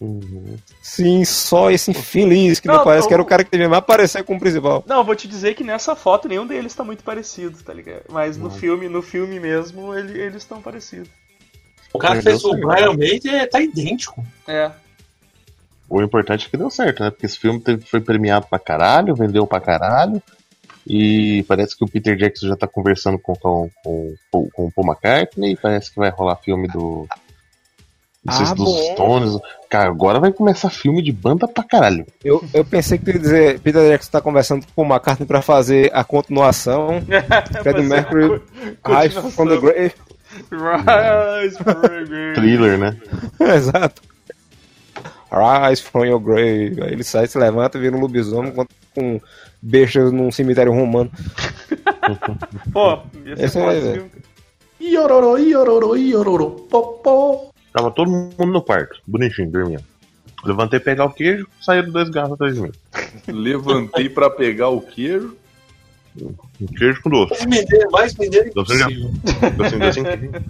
Uhum. 0.00 0.56
Sim, 0.80 1.24
só 1.24 1.70
esse 1.70 1.90
infeliz 1.90 2.60
que 2.60 2.68
não, 2.68 2.76
Não, 2.76 2.84
parece 2.84 3.08
que 3.08 3.14
era 3.14 3.22
o 3.22 3.26
o- 3.26 3.28
cara 3.28 3.42
que 3.42 3.50
devia 3.50 3.68
mais 3.68 3.78
aparecer 3.80 4.22
como 4.22 4.38
principal. 4.38 4.84
Não, 4.86 5.02
vou 5.02 5.16
te 5.16 5.26
dizer 5.26 5.54
que 5.54 5.64
nessa 5.64 5.96
foto 5.96 6.28
nenhum 6.28 6.46
deles 6.46 6.72
tá 6.74 6.84
muito 6.84 7.02
parecido, 7.02 7.58
tá 7.62 7.72
ligado? 7.74 8.02
Mas 8.08 8.36
no 8.36 8.48
filme, 8.50 8.88
no 8.88 9.02
filme 9.02 9.40
mesmo, 9.40 9.92
ele- 9.94 10.20
eles 10.20 10.36
estão 10.36 10.62
parecidos. 10.62 11.08
O 11.92 11.98
cara 11.98 12.16
que 12.16 12.22
fez 12.22 12.44
o 12.44 12.52
Brian 12.54 12.92
May 12.94 13.18
é, 13.26 13.46
tá 13.46 13.60
idêntico. 13.60 14.24
É. 14.46 14.70
O 15.88 16.02
importante 16.02 16.46
é 16.46 16.50
que 16.50 16.56
deu 16.56 16.70
certo, 16.70 17.02
né? 17.02 17.10
Porque 17.10 17.26
esse 17.26 17.38
filme 17.38 17.58
teve- 17.60 17.84
foi 17.86 18.00
premiado 18.00 18.46
pra 18.48 18.58
caralho, 18.58 19.16
vendeu 19.16 19.46
pra 19.46 19.58
caralho. 19.60 20.22
E 20.86 21.42
parece 21.48 21.76
que 21.76 21.84
o 21.84 21.88
Peter 21.88 22.16
Jackson 22.16 22.46
já 22.48 22.56
tá 22.56 22.66
conversando 22.66 23.18
com, 23.18 23.34
com, 23.34 23.70
com, 23.82 24.14
com, 24.30 24.50
com 24.50 24.66
o 24.66 24.72
Paul 24.72 24.86
McCartney. 24.86 25.56
Parece 25.56 25.90
que 25.90 25.98
vai 25.98 26.10
rolar 26.10 26.36
filme 26.36 26.68
do. 26.68 27.06
Não 28.24 28.34
sei 28.34 28.42
Ah, 28.44 28.46
se 28.48 28.54
dos 28.54 28.64
bom. 28.64 28.92
Stones. 28.94 29.38
Cara, 29.70 29.88
agora 29.90 30.18
vai 30.20 30.32
começar 30.32 30.70
filme 30.70 31.02
de 31.02 31.12
banda 31.12 31.46
pra 31.46 31.62
caralho. 31.64 32.06
Eu, 32.24 32.42
eu 32.52 32.64
pensei 32.64 32.98
que 32.98 33.04
tu 33.04 33.10
ia 33.12 33.18
dizer, 33.18 33.60
Peter 33.60 33.82
Jackson 33.88 34.10
tá 34.10 34.20
conversando 34.20 34.66
com 34.74 34.82
o 34.82 34.84
McCartney 34.86 35.26
pra 35.26 35.40
fazer 35.42 35.90
a 35.94 36.02
continuação. 36.04 37.00
Freddie 37.62 37.82
Mercury, 37.82 38.42
Rise 38.86 39.30
from 39.32 39.46
the 39.48 39.56
Grave. 39.58 39.94
Rise 40.50 41.56
from 41.58 41.74
the 41.80 41.88
grave. 42.04 42.34
Thriller, 42.34 42.78
né? 42.78 42.96
Exato. 43.54 44.02
Rise 45.30 45.82
from 45.82 46.04
your 46.06 46.18
grave. 46.20 46.82
Aí 46.82 46.92
ele 46.92 47.04
sai, 47.04 47.26
se 47.26 47.38
levanta, 47.38 47.78
vira 47.78 47.94
um 47.96 48.00
lobisomem 48.00 48.50
com, 48.52 48.66
com 48.94 49.20
bestas 49.60 50.10
num 50.10 50.30
cemitério 50.30 50.72
romano. 50.72 51.10
Pô, 52.72 52.98
ia 53.24 53.36
ser 53.36 53.44
Esse 53.44 53.58
é, 53.58 53.60
foda 53.62 53.76
esse 53.76 53.86
velho. 53.86 53.94
filme. 54.10 54.10
Tava 57.72 57.90
todo 57.90 58.10
mundo 58.10 58.46
no 58.46 58.62
quarto, 58.62 59.00
bonitinho, 59.06 59.50
dormindo. 59.50 59.84
Levantei 60.44 60.78
pegar 60.78 61.04
o 61.06 61.10
queijo, 61.12 61.46
saíram 61.60 61.90
dois 61.90 62.08
garrafas 62.10 62.34
atrás 62.34 62.54
de 62.54 62.60
mim. 62.62 62.72
Levantei 63.26 64.08
pra 64.08 64.30
pegar 64.30 64.68
o 64.68 64.80
queijo. 64.80 65.36
Um 66.60 66.66
queijo 66.66 67.02
com 67.02 67.10
doce. 67.10 67.30
Mais 67.30 67.44
mineiro, 67.46 67.90
mais 67.90 68.14
mineiro 68.14 68.50
Docinho, 68.54 68.90
impossível. 68.90 69.10
docinho, 69.56 69.78
docinho, 69.80 70.04
queijinho. 70.04 70.44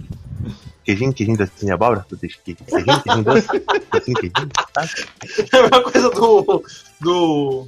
Queijinho, 0.83 1.13
queijinho, 1.13 1.37
docinho, 1.37 1.73
abóbora, 1.73 2.05
queijinho, 2.09 2.41
queijinho, 2.43 3.23
doce, 3.23 3.47
docinho, 3.91 4.17
queijinho, 4.17 4.49
tá? 4.73 4.87
É 5.51 5.57
a 5.57 5.61
mesma 5.61 5.83
coisa 5.83 6.09
do. 6.09 6.63
do. 7.01 7.67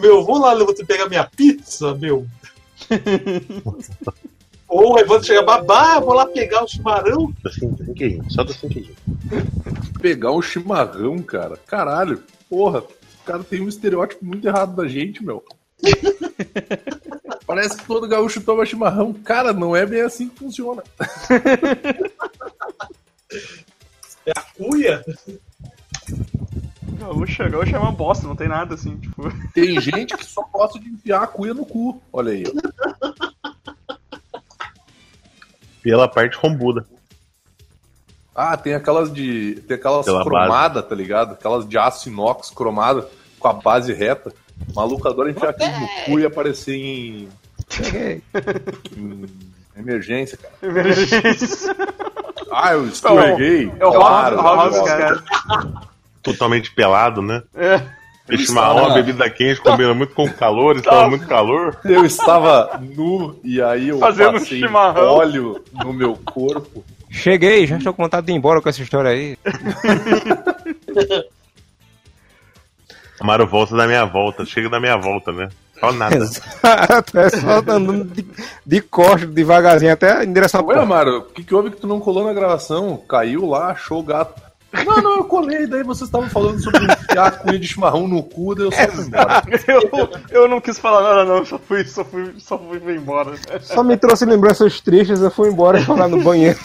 Meu, 0.00 0.24
vou 0.24 0.38
lá, 0.38 0.54
eu 0.54 0.64
vou 0.64 0.74
ter 0.74 0.82
que 0.82 0.88
pegar 0.88 1.08
minha 1.08 1.24
pizza, 1.24 1.94
meu. 1.94 2.26
Ou 4.70 4.94
o 4.94 4.98
Evandro 5.00 5.26
chega, 5.26 5.42
babá, 5.42 5.98
vou 5.98 6.14
lá 6.14 6.24
pegar 6.26 6.62
o 6.62 6.68
chimarrão. 6.68 7.34
Queijinho, 7.96 8.24
só 8.30 8.44
queijinho. 8.44 8.94
Pegar 10.00 10.30
um 10.30 10.40
chimarrão, 10.40 11.18
cara. 11.18 11.56
Caralho. 11.66 12.22
Porra, 12.48 12.78
o 12.78 13.24
cara 13.26 13.42
tem 13.42 13.60
um 13.60 13.68
estereótipo 13.68 14.24
muito 14.24 14.46
errado 14.46 14.76
da 14.76 14.86
gente, 14.86 15.24
meu. 15.24 15.44
Parece 17.44 17.78
que 17.78 17.84
todo 17.84 18.06
gaúcho 18.06 18.40
toma 18.42 18.64
chimarrão. 18.64 19.12
Cara, 19.12 19.52
não 19.52 19.74
é 19.74 19.84
bem 19.84 20.02
assim 20.02 20.28
que 20.28 20.38
funciona. 20.38 20.84
É 24.24 24.32
a 24.36 24.42
cuia. 24.56 25.04
Gaúcha, 26.98 27.48
gaúcha 27.48 27.76
é 27.76 27.78
uma 27.78 27.90
bosta, 27.90 28.28
não 28.28 28.36
tem 28.36 28.46
nada 28.46 28.74
assim, 28.74 28.96
tipo. 28.98 29.32
Tem 29.52 29.80
gente 29.80 30.16
que 30.16 30.24
só 30.24 30.42
gosta 30.42 30.78
de 30.78 30.88
enfiar 30.90 31.22
a 31.22 31.26
cuia 31.26 31.54
no 31.54 31.64
cu. 31.66 32.00
Olha 32.12 32.32
aí. 32.32 32.44
Pela 35.82 36.08
parte 36.08 36.36
rombuda. 36.36 36.84
Ah, 38.34 38.56
tem 38.56 38.74
aquelas 38.74 39.12
de. 39.12 39.62
Tem 39.66 39.76
aquelas 39.76 40.06
Pela 40.06 40.22
cromadas, 40.22 40.84
tá 40.86 40.94
ligado? 40.94 41.32
Aquelas 41.32 41.68
de 41.68 41.76
aço 41.76 42.08
inox 42.08 42.50
cromada 42.50 43.08
com 43.38 43.48
a 43.48 43.52
base 43.52 43.92
reta. 43.92 44.32
Maluco 44.74 45.08
adora 45.08 45.30
enfiar 45.30 45.50
aquilo 45.50 45.72
no 45.80 45.88
cu 46.04 46.20
e 46.20 46.26
aparecer 46.26 46.74
em, 46.74 47.28
em 48.96 49.26
emergência, 49.76 50.38
cara. 50.38 50.54
Emergência. 50.62 51.74
Ah, 52.52 52.72
eu 52.72 52.86
escorreguei. 52.86 53.72
É 53.78 53.86
o 53.86 53.92
Claro, 53.92 54.36
Robson, 54.40 54.62
Robson, 54.62 54.84
claro. 54.84 55.22
cara. 55.24 55.72
Totalmente 56.22 56.74
pelado, 56.74 57.22
né? 57.22 57.42
É. 57.54 57.99
E 58.30 58.38
chimarrão, 58.38 58.76
estava- 58.76 58.92
a 58.92 58.94
bebida 58.94 59.30
quente, 59.30 59.60
combina 59.60 59.94
muito 59.94 60.14
com 60.14 60.24
o 60.24 60.32
calor, 60.32 60.76
estava 60.78 61.08
muito 61.08 61.26
calor. 61.26 61.76
Eu 61.84 62.04
estava 62.04 62.80
nu 62.80 63.38
e 63.44 63.60
aí 63.62 63.88
eu 63.88 63.98
Fazendo 63.98 64.32
passei 64.34 64.58
chimarrão. 64.60 65.14
óleo 65.14 65.64
no 65.72 65.92
meu 65.92 66.14
corpo. 66.24 66.84
Cheguei, 67.10 67.66
já 67.66 67.76
estou 67.76 67.92
com 67.92 68.04
vontade 68.04 68.26
de 68.26 68.32
ir 68.32 68.36
embora 68.36 68.60
com 68.60 68.68
essa 68.68 68.82
história 68.82 69.10
aí. 69.10 69.36
Amaro 73.20 73.46
volta 73.46 73.76
da 73.76 73.86
minha 73.86 74.04
volta, 74.06 74.44
chega 74.46 74.68
da 74.70 74.80
minha 74.80 74.96
volta, 74.96 75.30
né? 75.32 75.48
Só 75.78 75.92
nada. 75.92 76.16
Exato, 76.16 77.18
é 77.18 77.30
só 77.30 77.58
andando 77.58 78.04
de, 78.04 78.24
de 78.64 78.80
costas, 78.80 79.28
devagarzinho, 79.30 79.92
até 79.92 80.24
em 80.24 80.32
direção 80.32 80.64
Ué. 80.66 80.78
Amaro, 80.78 81.18
o 81.18 81.22
que, 81.24 81.42
que 81.44 81.54
houve 81.54 81.70
que 81.70 81.76
tu 81.80 81.86
não 81.86 82.00
colou 82.00 82.24
na 82.24 82.32
gravação? 82.32 82.96
Caiu 83.08 83.46
lá, 83.46 83.70
achou 83.72 84.00
o 84.00 84.02
gato. 84.02 84.40
Não, 84.72 85.02
não, 85.02 85.16
eu 85.16 85.24
colei, 85.24 85.66
daí 85.66 85.82
vocês 85.82 86.08
estavam 86.08 86.28
falando 86.28 86.62
sobre 86.62 86.84
enfiar 86.84 87.26
a 87.26 87.30
cunha 87.32 87.58
de 87.58 87.66
chimarrão 87.66 88.06
no 88.06 88.22
cu, 88.22 88.54
daí 88.54 88.66
eu 88.66 88.72
só 88.72 88.88
fui 88.88 89.04
embora. 89.04 89.42
Eu, 89.66 90.42
eu 90.42 90.48
não 90.48 90.60
quis 90.60 90.78
falar 90.78 91.02
nada, 91.02 91.24
não, 91.24 91.44
só 91.44 91.58
fui, 91.58 91.84
só 91.84 92.04
fui, 92.04 92.34
só 92.38 92.58
fui, 92.58 92.78
embora. 92.94 93.34
Só 93.60 93.82
me 93.82 93.96
trouxe 93.96 94.24
lembranças 94.24 94.80
tristes, 94.80 95.20
eu 95.20 95.30
fui 95.30 95.48
embora 95.48 95.80
e 95.80 95.84
fui 95.84 95.98
lá 95.98 96.06
no 96.06 96.22
banheiro. 96.22 96.58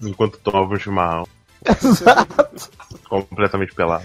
Enquanto 0.00 0.38
tomava 0.38 0.74
um 0.74 0.78
chimarrão. 0.78 1.26
Completamente 3.08 3.74
pelado. 3.74 4.04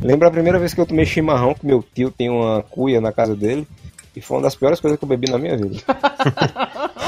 Lembra 0.00 0.28
a 0.28 0.30
primeira 0.30 0.58
vez 0.58 0.72
que 0.72 0.80
eu 0.80 0.86
tomei 0.86 1.04
chimarrão, 1.04 1.54
que 1.54 1.66
meu 1.66 1.84
tio 1.94 2.10
tem 2.10 2.30
uma 2.30 2.62
cuia 2.62 3.00
na 3.00 3.12
casa 3.12 3.34
dele, 3.34 3.66
e 4.14 4.20
foi 4.20 4.38
uma 4.38 4.42
das 4.44 4.54
piores 4.54 4.80
coisas 4.80 4.98
que 4.98 5.04
eu 5.04 5.08
bebi 5.08 5.30
na 5.30 5.38
minha 5.38 5.56
vida. 5.56 5.78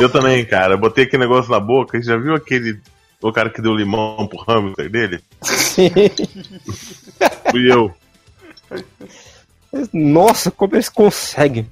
Eu 0.00 0.11
também, 0.11 0.45
cara. 0.45 0.76
Botei 0.76 1.04
aquele 1.04 1.25
negócio 1.25 1.50
na 1.50 1.61
boca. 1.61 2.00
Você 2.00 2.09
já 2.09 2.16
viu 2.16 2.35
aquele. 2.35 2.81
O 3.23 3.33
cara 3.33 3.49
que 3.50 3.62
deu 3.62 3.75
limão 3.75 4.26
pro 4.26 4.41
hamster 4.47 4.91
dele? 4.91 5.21
Sim. 5.43 5.91
Fui 7.50 7.71
eu. 7.73 7.93
Nossa, 9.93 10.50
como 10.50 10.75
eles 10.75 10.88
conseguem? 10.88 11.67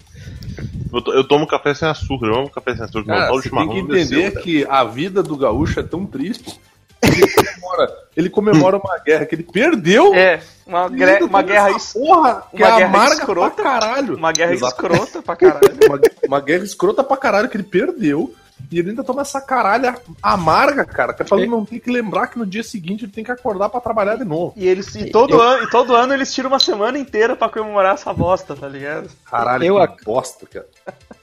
Eu, 0.93 1.03
to- 1.03 1.13
eu 1.13 1.27
tomo 1.27 1.47
café 1.47 1.75
sem 1.75 1.89
açúcar. 1.89 2.27
Eu 2.27 2.35
amo 2.37 2.51
café 2.51 2.75
sem 2.75 2.85
açúcar. 2.85 3.05
Cara, 3.07 3.31
você 3.33 3.51
tem 3.51 3.69
que 3.69 3.83
desceu, 3.83 4.19
entender 4.19 4.31
cara. 4.33 4.45
que 4.45 4.67
a 4.69 4.85
vida 4.85 5.23
do 5.23 5.37
gaúcho 5.37 5.81
é 5.81 5.83
tão 5.83 6.07
triste. 6.07 6.59
Ele 7.03 7.27
comemora, 7.29 7.99
ele 8.17 8.31
comemora 8.31 8.77
uma 8.77 8.99
guerra 8.99 9.25
que 9.27 9.35
ele 9.35 9.43
perdeu. 9.43 10.15
É, 10.15 10.41
uma, 10.67 10.89
gre- 10.89 11.05
ainda 11.13 11.25
uma 11.25 11.43
guerra, 11.43 11.69
porra, 11.93 12.43
que 12.55 12.63
uma 12.63 12.69
é 12.69 12.77
guerra 12.77 12.85
amarga 12.87 13.15
escrota. 13.15 13.55
pra 13.57 13.65
caralho. 13.65 14.17
uma 14.17 14.33
guerra 14.33 14.53
Exato. 14.53 14.73
escrota 14.75 15.23
pra 15.23 15.37
caralho. 15.37 15.79
uma, 15.87 16.01
uma 16.27 16.41
guerra 16.41 16.65
escrota 16.65 17.03
pra 17.03 17.17
caralho 17.17 17.49
que 17.49 17.57
ele 17.57 17.65
perdeu. 17.65 18.35
E 18.71 18.79
ele 18.79 18.91
ainda 18.91 19.03
toma 19.05 19.23
essa 19.23 19.41
caralha 19.41 19.97
amarga, 20.23 20.85
cara. 20.85 21.13
Que 21.13 21.23
é 21.23 21.25
pra 21.25 21.39
ele 21.39 21.47
não 21.49 21.65
ter 21.65 21.81
que 21.81 21.91
lembrar 21.91 22.27
que 22.29 22.39
no 22.39 22.47
dia 22.47 22.63
seguinte 22.63 23.05
ele 23.05 23.13
tem 23.13 23.25
que 23.25 23.33
acordar 23.33 23.69
pra 23.69 23.81
trabalhar 23.81 24.17
de 24.17 24.25
novo. 24.25 24.53
E 24.57 24.67
eles 24.67 24.95
e 24.95 25.11
todo, 25.11 25.41
ano, 25.41 25.65
e 25.65 25.71
todo 25.71 25.95
ano 25.95 26.13
eles 26.15 26.33
tiram 26.33 26.49
uma 26.49 26.59
semana 26.59 26.99
inteira 26.99 27.35
pra 27.37 27.49
comemorar 27.49 27.95
essa 27.95 28.13
bosta, 28.13 28.55
tá 28.57 28.69
ligado? 28.69 29.09
Caralho, 29.29 29.65
Eu 29.65 29.75
que 29.77 29.81
ac- 29.83 30.05
bosta, 30.05 30.47
cara. 30.47 30.67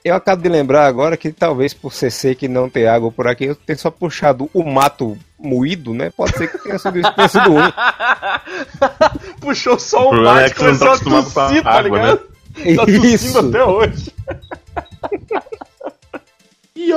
Eu 0.04 0.16
acabo 0.16 0.42
de 0.42 0.50
lembrar 0.50 0.86
agora 0.88 1.18
que 1.18 1.32
talvez 1.32 1.74
por 1.74 1.94
ser 1.94 2.12
seco 2.12 2.46
e 2.46 2.48
não 2.48 2.70
ter 2.70 2.88
água 2.88 3.12
por 3.12 3.28
aqui, 3.28 3.46
eu 3.46 3.56
tenho 3.56 3.78
só 3.80 3.90
puxado 3.92 4.50
o 4.54 4.64
mato 4.64 5.18
moído, 5.40 5.94
né? 5.94 6.10
Pode 6.16 6.38
ser 6.38 6.50
que 6.50 6.58
tenha 6.60 6.80
sido, 6.80 7.02
tenha 7.14 7.28
sido 7.28 7.52
um. 7.52 7.58
Puxou 9.40 9.80
só 9.80 10.04
O 10.04 10.08
o 10.08 10.10
problema 10.12 10.42
é 10.42 10.50
que 10.50 10.56
tá 10.56 10.66
começou 10.66 10.88
a 10.92 10.98
tossir, 11.24 11.64
tá 11.64 11.72
água, 11.72 11.82
ligado? 11.82 12.18
Tá 12.18 12.86
tossindo 12.86 13.06
Isso. 13.06 13.40
até 13.40 13.64
hoje. 13.64 14.07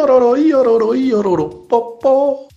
Iororô, 0.01 0.35
iororô, 0.37 0.95
iororô, 0.95 1.49
popô. 1.69 2.49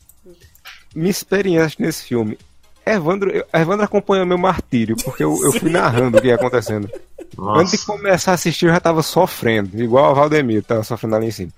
Minha 0.96 1.12
experiência 1.12 1.76
nesse 1.78 2.06
filme. 2.06 2.38
Evandro, 2.86 3.30
eu- 3.32 3.46
Evandro 3.54 3.84
acompanhou 3.84 4.26
meu 4.26 4.38
martírio, 4.38 4.96
porque 5.04 5.24
eu, 5.24 5.38
eu 5.44 5.52
fui 5.52 5.70
narrando 5.70 6.18
o 6.18 6.22
que 6.22 6.28
ia 6.28 6.36
acontecendo. 6.36 6.90
Antes 7.38 7.72
de 7.72 7.78
Nossa. 7.80 7.86
começar 7.86 8.32
a 8.32 8.34
assistir, 8.36 8.68
eu 8.68 8.74
já 8.74 8.80
tava 8.80 9.02
sofrendo, 9.04 9.82
igual 9.82 10.12
o 10.12 10.16
Valdemir, 10.16 10.64
tava 10.64 10.84
sofrendo 10.84 11.16
ali 11.18 11.28
em 11.28 11.32
cima. 11.32 11.52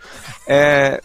É, 0.48 1.02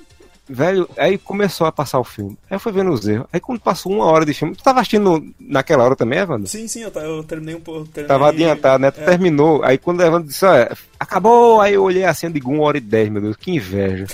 velho, 0.49 0.89
aí 0.97 1.19
começou 1.19 1.67
a 1.67 1.73
passar 1.73 1.99
o 1.99 2.05
filme. 2.05 2.39
Aí 2.49 2.55
eu 2.57 2.61
fui 2.61 2.73
vendo 2.73 2.91
os 2.91 3.07
erros. 3.07 3.27
Aí 3.33 3.41
quando 3.41 3.61
passou 3.61 3.93
uma 3.93 4.05
hora 4.07 4.25
de 4.25 4.33
filme, 4.33 4.55
tu 4.57 4.63
tava 4.63 4.81
assistindo 4.81 5.23
naquela 5.39 5.85
hora 5.85 5.97
também, 5.97 6.21
Evandro? 6.21 6.49
Sim, 6.49 6.67
sim, 6.69 6.83
eu, 6.83 6.91
eu 7.03 7.23
terminei 7.25 7.55
um 7.55 7.61
pouco. 7.61 7.85
terminei- 7.87 8.09
Tava 8.09 8.29
adiantado, 8.31 8.81
né? 8.81 8.91
Tu 8.91 9.01
É. 9.01 9.05
terminou. 9.05 9.63
Aí 9.63 9.77
quando 9.77 10.01
o 10.01 10.05
Evandro 10.05 10.29
disse, 10.29 10.45
olha, 10.47 10.75
acabou, 10.99 11.61
aí 11.61 11.75
eu 11.75 11.83
olhei 11.83 12.05
assim, 12.05 12.27
eu 12.27 12.33
digo, 12.33 12.51
uma 12.51 12.63
hora 12.63 12.79
e 12.79 12.81
dez, 12.81 13.09
meu 13.11 13.21
Deus, 13.21 13.37
que 13.37 13.51
inveja. 13.51 14.07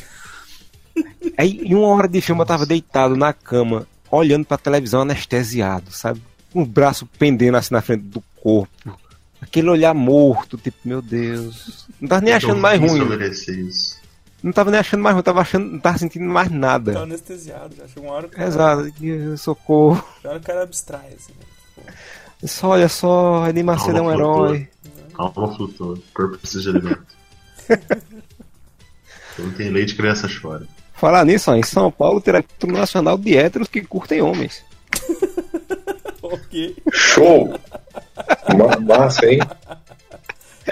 Aí 1.37 1.61
em 1.65 1.75
uma 1.75 1.89
hora 1.89 2.09
de 2.09 2.21
filme 2.21 2.41
eu 2.43 2.47
tava 2.47 2.65
deitado 2.67 3.17
na 3.17 3.33
cama, 3.33 3.87
olhando 4.11 4.45
pra 4.45 4.57
televisão 4.57 5.03
anestesiado, 5.03 5.91
sabe? 5.93 6.23
Com 6.53 6.63
o 6.63 6.67
braço 6.67 7.07
pendendo 7.19 7.57
assim 7.57 7.75
na 7.75 7.83
frente 7.83 8.03
do 8.05 8.23
corpo. 8.37 8.99
Aquele 9.41 9.69
olhar 9.69 9.93
morto, 9.95 10.57
tipo, 10.57 10.79
meu 10.85 11.03
Deus. 11.03 11.87
Não 12.01 12.09
tava 12.09 12.21
nem 12.23 12.33
achando 12.35 12.61
mais 12.61 12.81
ruim. 12.81 13.03
isso. 13.69 14.01
Não 14.43 14.53
tava 14.53 14.71
nem 14.71 14.81
achando 14.81 15.03
mais 15.03 15.15
ruim, 15.15 15.23
tava 15.23 15.41
achando, 15.41 15.71
não 15.73 15.79
tava 15.79 15.99
sentindo 15.99 16.25
mais 16.25 16.49
Tava 16.49 16.59
nada. 16.59 16.99
anestesiado, 17.03 17.75
já 17.77 17.87
chegou 17.89 18.05
uma 18.05 18.15
hora 18.15 18.29
que 18.29 18.37
cara, 18.37 18.49
Exato, 18.49 18.93
que 18.93 19.37
socorro. 19.37 20.05
hora 20.25 20.35
que 20.39 20.45
o 20.45 20.47
cara 20.47 20.63
abstrai, 20.63 21.09
assim, 21.17 21.33
né? 21.33 21.93
Tipo, 22.39 22.49
Só, 22.49 22.69
olha 22.69 22.89
só, 22.89 23.49
Edir 23.49 23.65
Macedo 23.65 23.99
é 23.99 24.03
um 24.03 24.13
herói. 24.13 24.69
Calma, 25.15 25.55
flutua. 25.55 25.95
O 25.95 26.03
corpo 26.15 26.39
precisa 26.39 26.63
de 26.71 26.79
alimento. 26.79 27.07
Quando 29.37 29.55
tem 29.57 29.71
leite, 29.71 29.95
criança 29.97 30.29
chora. 30.29 30.67
Falar 30.97 31.25
nisso, 31.25 31.51
ó, 31.51 31.55
em 31.55 31.63
São 31.63 31.91
Paulo 31.91 32.21
terá 32.21 32.39
Encontro 32.39 32.73
Nacional 32.73 33.19
de 33.19 33.37
Héteros 33.37 33.69
que 33.69 33.83
curtem 33.83 34.23
homens. 34.23 34.63
Ok. 36.23 36.75
Show! 36.93 37.55
Ma- 38.59 38.81
Massa, 38.81 39.27
hein? 39.27 39.39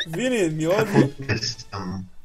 Vini, 0.09 0.50
me 0.50 0.66
ouve? 0.66 1.14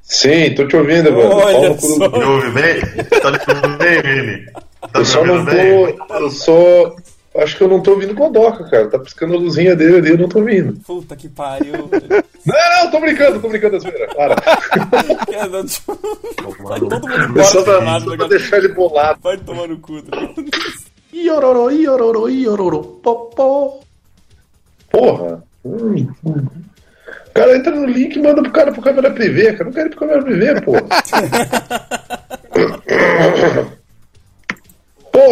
Sim, 0.02 0.56
tô 0.56 0.68
te 0.68 0.76
ouvindo, 0.76 1.12
mano. 1.12 1.36
Olha 1.36 1.54
Pau 1.54 1.70
no 1.70 1.76
cu 1.76 1.88
do- 1.88 1.96
só. 1.98 2.10
Me 2.10 2.24
ouve 2.24 2.50
bem? 2.52 2.82
Tá 3.22 3.32
me 3.32 3.38
ouvindo 3.38 3.78
bem, 3.78 4.02
Vini? 4.02 4.46
Tá 4.52 4.90
Eu 4.96 5.06
só 5.06 5.24
não 5.24 5.46
bem? 5.46 5.96
tô. 5.96 6.14
Eu 6.16 6.32
só. 6.32 6.96
Acho 7.42 7.58
que 7.58 7.64
eu 7.64 7.68
não 7.68 7.82
tô 7.82 7.92
ouvindo 7.92 8.14
Godoka, 8.14 8.64
cara. 8.66 8.90
Tá 8.90 9.00
piscando 9.00 9.36
a 9.36 9.38
luzinha 9.38 9.76
dele 9.76 9.98
ali, 9.98 10.10
eu 10.12 10.18
não 10.18 10.28
tô 10.28 10.40
ouvindo. 10.40 10.74
Puta 10.86 11.16
que 11.16 11.30
pariu. 11.30 11.74
Não, 12.46 12.84
não, 12.86 12.92
tô 12.92 13.02
brincando, 13.02 13.40
tô 13.42 13.50
brincando, 13.50 13.76
Aspeira. 13.76 14.08
Para. 14.16 14.34
Cara, 14.36 15.48
não, 15.52 15.66
tipo, 15.66 16.00
Vai 16.64 16.80
todo 16.80 17.08
mundo 17.08 17.24
embora 17.26 17.44
Só 17.44 17.62
pra, 17.64 18.00
só 18.00 18.16
pra 18.16 18.28
deixar 18.28 18.58
ele 18.60 18.70
bolado. 18.70 19.20
Vai 19.22 19.38
tomar 19.38 19.68
no 19.68 19.78
cu. 19.78 20.02
tá 20.02 20.18
ligado? 20.18 20.46
Iororô, 21.14 21.70
iororô, 21.70 22.30
iororô, 22.30 22.82
popó. 23.04 23.82
Porra. 24.90 25.44
Hum, 25.66 26.08
hum. 26.26 26.48
O 27.28 27.32
cara 27.34 27.58
entra 27.58 27.76
no 27.76 27.86
link 27.86 28.16
e 28.16 28.22
manda 28.22 28.42
pro 28.42 28.52
cara 28.52 28.72
pro 28.72 28.82
câmera 28.82 29.12
privê, 29.12 29.52
cara. 29.52 29.64
Eu 29.64 29.66
não 29.66 29.74
quero 29.74 29.88
ir 29.88 29.90
pro 29.90 30.00
câmera 30.00 30.24
privê, 30.24 30.62
porra. 30.62 30.84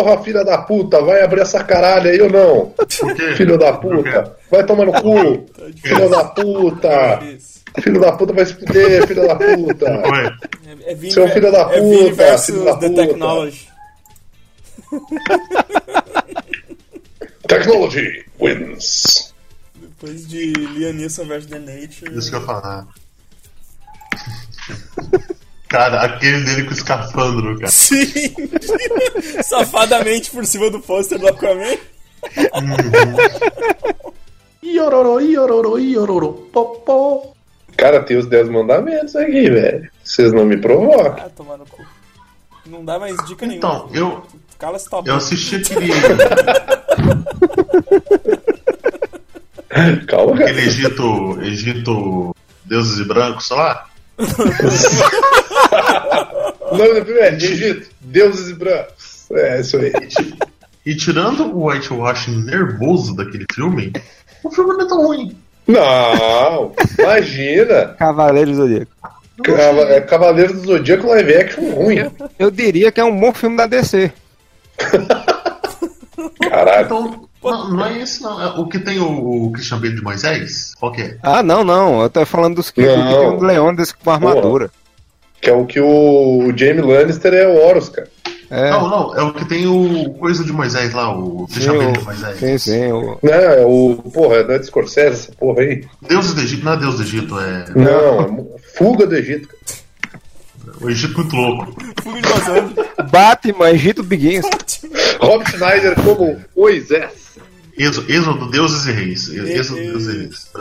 Porra, 0.07 0.23
filha 0.23 0.45
da 0.45 0.57
puta, 0.59 1.01
vai 1.01 1.21
abrir 1.21 1.41
essa 1.41 1.61
caralho 1.61 2.09
aí 2.09 2.21
ou 2.21 2.29
não? 2.29 2.73
Filho 3.35 3.57
da 3.57 3.73
puta, 3.73 4.37
vai 4.49 4.65
tomar 4.65 4.85
no 4.85 4.93
cu. 4.93 5.45
Filho 5.83 6.09
da 6.09 6.23
puta. 6.23 7.19
Isso. 7.25 7.59
Filho 7.81 7.99
da 7.99 8.13
puta 8.13 8.31
vai 8.31 8.45
se 8.45 8.53
fuder, 8.53 9.05
filho 9.05 9.27
da 9.27 9.35
puta. 9.35 9.85
É, 9.85 10.91
é 10.91 10.95
Vini, 10.95 11.11
Seu 11.11 11.27
filho 11.27 11.51
da 11.51 11.63
é 11.73 11.81
Vini 11.81 12.03
puta, 12.03 12.15
versus 12.15 12.45
filho 12.45 12.63
da 12.63 12.77
The 12.77 12.89
puta. 12.89 13.05
Technology. 13.05 13.67
Technology 17.49 18.25
wins. 18.39 19.33
Depois 19.75 20.25
de 20.25 20.53
Liam 20.53 20.93
Neeson 20.93 21.25
versus 21.25 21.49
The 21.49 21.59
Nature. 21.59 22.17
isso 22.17 22.29
que 22.29 22.35
eu 22.37 22.39
ia 22.39 22.45
falar. 22.45 22.87
Cara, 25.67 26.01
aquele 26.01 26.41
dele 26.45 26.63
com 26.63 26.71
escafandro, 26.71 27.59
cara. 27.59 27.71
Sim! 27.71 28.33
Safadamente 29.43 30.31
por 30.31 30.45
cima 30.45 30.69
do 30.69 30.79
pôster 30.79 31.19
do 31.19 31.27
Aquaman. 31.27 31.77
Iororô, 34.63 35.19
iororô, 35.19 35.77
iororô, 35.77 36.33
popó. 36.53 37.33
Cara, 37.75 38.01
tem 38.03 38.17
os 38.17 38.25
10 38.27 38.49
mandamentos 38.49 39.15
aqui, 39.15 39.49
velho. 39.49 39.89
Vocês 40.03 40.33
não 40.33 40.45
me 40.45 40.57
provocam. 40.57 41.25
Ah, 41.25 41.29
tomar 41.35 41.57
no 41.57 41.65
cu. 41.65 41.85
Não 42.65 42.83
dá 42.83 42.97
mais 42.97 43.15
dica 43.27 43.45
nenhuma. 43.45 43.67
Então, 43.67 43.89
eu, 43.93 44.23
Cala-se 44.57 44.89
tua 44.89 45.03
eu 45.05 45.15
assisti 45.15 45.57
aquele, 45.61 45.91
Calma, 50.07 50.33
aquele 50.33 50.49
cara. 50.53 50.61
Egito, 50.61 51.39
Egito 51.41 52.35
Deuses 52.65 52.99
e 52.99 53.05
Brancos, 53.05 53.47
sei 53.47 53.57
lá. 53.57 53.87
O 56.71 56.77
nome 56.77 56.99
do 56.99 57.05
filme 57.05 57.19
é 57.21 57.33
Egito, 57.33 57.89
Deuses 58.01 58.49
e 58.49 58.53
Brancos. 58.53 59.25
É, 59.31 59.59
isso 59.61 59.77
aí. 59.77 59.91
E 60.85 60.95
tirando 60.95 61.43
o 61.55 61.65
whitewashing 61.67 62.43
nervoso 62.43 63.15
daquele 63.15 63.45
filme, 63.53 63.91
o 64.43 64.49
filme 64.51 64.73
não 64.73 64.81
é 64.85 64.87
tão 64.87 65.05
ruim. 65.05 65.37
Não, 65.67 66.73
imagina. 66.97 67.95
Cavaleiro 67.99 68.51
do 68.51 68.57
Zodíaco. 68.57 68.91
Cava- 69.43 69.81
é 69.93 70.01
Cavaleiro 70.01 70.53
do 70.53 70.65
Zodíaco 70.65 71.07
live 71.07 71.35
action 71.35 71.69
ruim. 71.73 71.97
Eu 72.39 72.49
diria 72.49 72.91
que 72.91 72.99
é 72.99 73.03
um 73.03 73.19
bom 73.19 73.33
filme 73.33 73.57
da 73.57 73.65
DC. 73.67 74.11
Caralho. 76.49 76.85
Então, 76.85 77.26
não, 77.43 77.69
não 77.69 77.85
é 77.85 77.99
esse 78.01 78.21
não. 78.21 78.41
É 78.41 78.47
o 78.59 78.65
que 78.67 78.79
tem 78.79 78.99
o, 78.99 79.45
o 79.45 79.51
Christian 79.51 79.79
Bale 79.79 79.95
de 79.95 80.01
Moisés? 80.03 80.73
Qual 80.79 80.91
que 80.91 81.01
é? 81.01 81.17
Ah, 81.23 81.41
não, 81.43 81.63
não. 81.63 82.01
Eu 82.01 82.09
tô 82.09 82.25
falando 82.25 82.55
dos 82.55 82.69
que 82.71 82.81
Não. 82.81 82.95
que 83.07 83.15
tem 83.15 83.29
um 83.29 83.39
Leônidas 83.43 83.91
com 83.91 84.09
armadura. 84.11 84.69
Que 85.41 85.49
é 85.49 85.53
o 85.53 85.65
que 85.65 85.79
o 85.79 86.51
Jamie 86.55 86.81
Lannister 86.81 87.33
é 87.33 87.47
o 87.47 87.63
Horus, 87.63 87.89
cara. 87.89 88.09
É. 88.49 88.71
Não, 88.71 88.87
não, 88.89 89.15
é 89.17 89.21
o 89.21 89.33
que 89.33 89.43
tem 89.43 89.67
o 89.67 90.09
coisa 90.13 90.41
de 90.43 90.53
Moisés 90.53 90.93
lá, 90.93 91.13
o 91.13 91.45
Christian 91.51 91.77
Bale 91.77 91.91
de 91.97 92.03
Moisés. 92.05 92.39
sim, 92.39 92.57
sim. 92.57 92.91
O, 92.93 93.19
Não, 93.21 93.33
é 93.33 93.65
o. 93.65 93.95
Porra, 94.13 94.43
não 94.43 94.55
é 94.55 94.59
de 94.59 94.65
Scorsese 94.67 95.07
essa 95.23 95.31
porra 95.33 95.61
aí? 95.63 95.83
Deuses 96.07 96.33
do 96.33 96.39
Egito, 96.41 96.63
não 96.63 96.71
é 96.71 96.77
Deus 96.77 96.95
do 96.95 97.03
Egito, 97.03 97.37
é 97.39 97.65
Não, 97.75 98.21
é 98.21 98.77
Fuga 98.77 99.05
do 99.05 99.15
Egito. 99.15 99.49
cara. 99.49 100.77
o 100.81 100.89
Egito 100.89 101.17
muito 101.17 101.35
louco. 101.35 101.73
Fuga 102.01 102.21
de. 102.21 103.11
Batman, 103.11 103.69
Egito 103.71 104.01
Begins. 104.01 104.45
Rob 105.19 105.43
Schneider 105.49 105.95
como 105.95 106.39
Moisés. 106.55 107.27
Êxodo, 107.77 108.11
Êxodo 108.11 108.49
Deuses 108.49 108.85
e 108.87 108.91
Reis. 108.91 109.29
Êxodo 109.29 109.79
Deuses 109.79 110.13
e 110.13 110.17
Reis. 110.17 110.51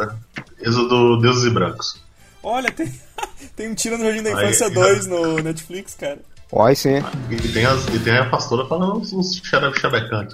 Êxodo 0.61 1.21
Deuses 1.21 1.45
e 1.45 1.51
Brancos. 1.51 2.03
Olha, 2.42 2.71
tem, 2.71 2.92
tem 3.57 3.71
um 3.71 3.75
Tiro 3.75 3.97
no 3.99 4.05
Jardim 4.05 4.23
da 4.23 4.31
Infância 4.33 4.66
aí, 4.66 4.75
2 4.75 5.07
no 5.07 5.38
Netflix, 5.42 5.95
cara. 5.95 6.19
Oi, 6.53 6.75
sim. 6.77 7.03
E 7.31 7.37
tem, 7.49 7.66
as, 7.66 7.87
e 7.88 7.99
tem 7.99 8.16
a 8.16 8.27
pastora 8.27 8.66
falando 8.69 9.01
uns, 9.01 9.12
uns 9.12 9.33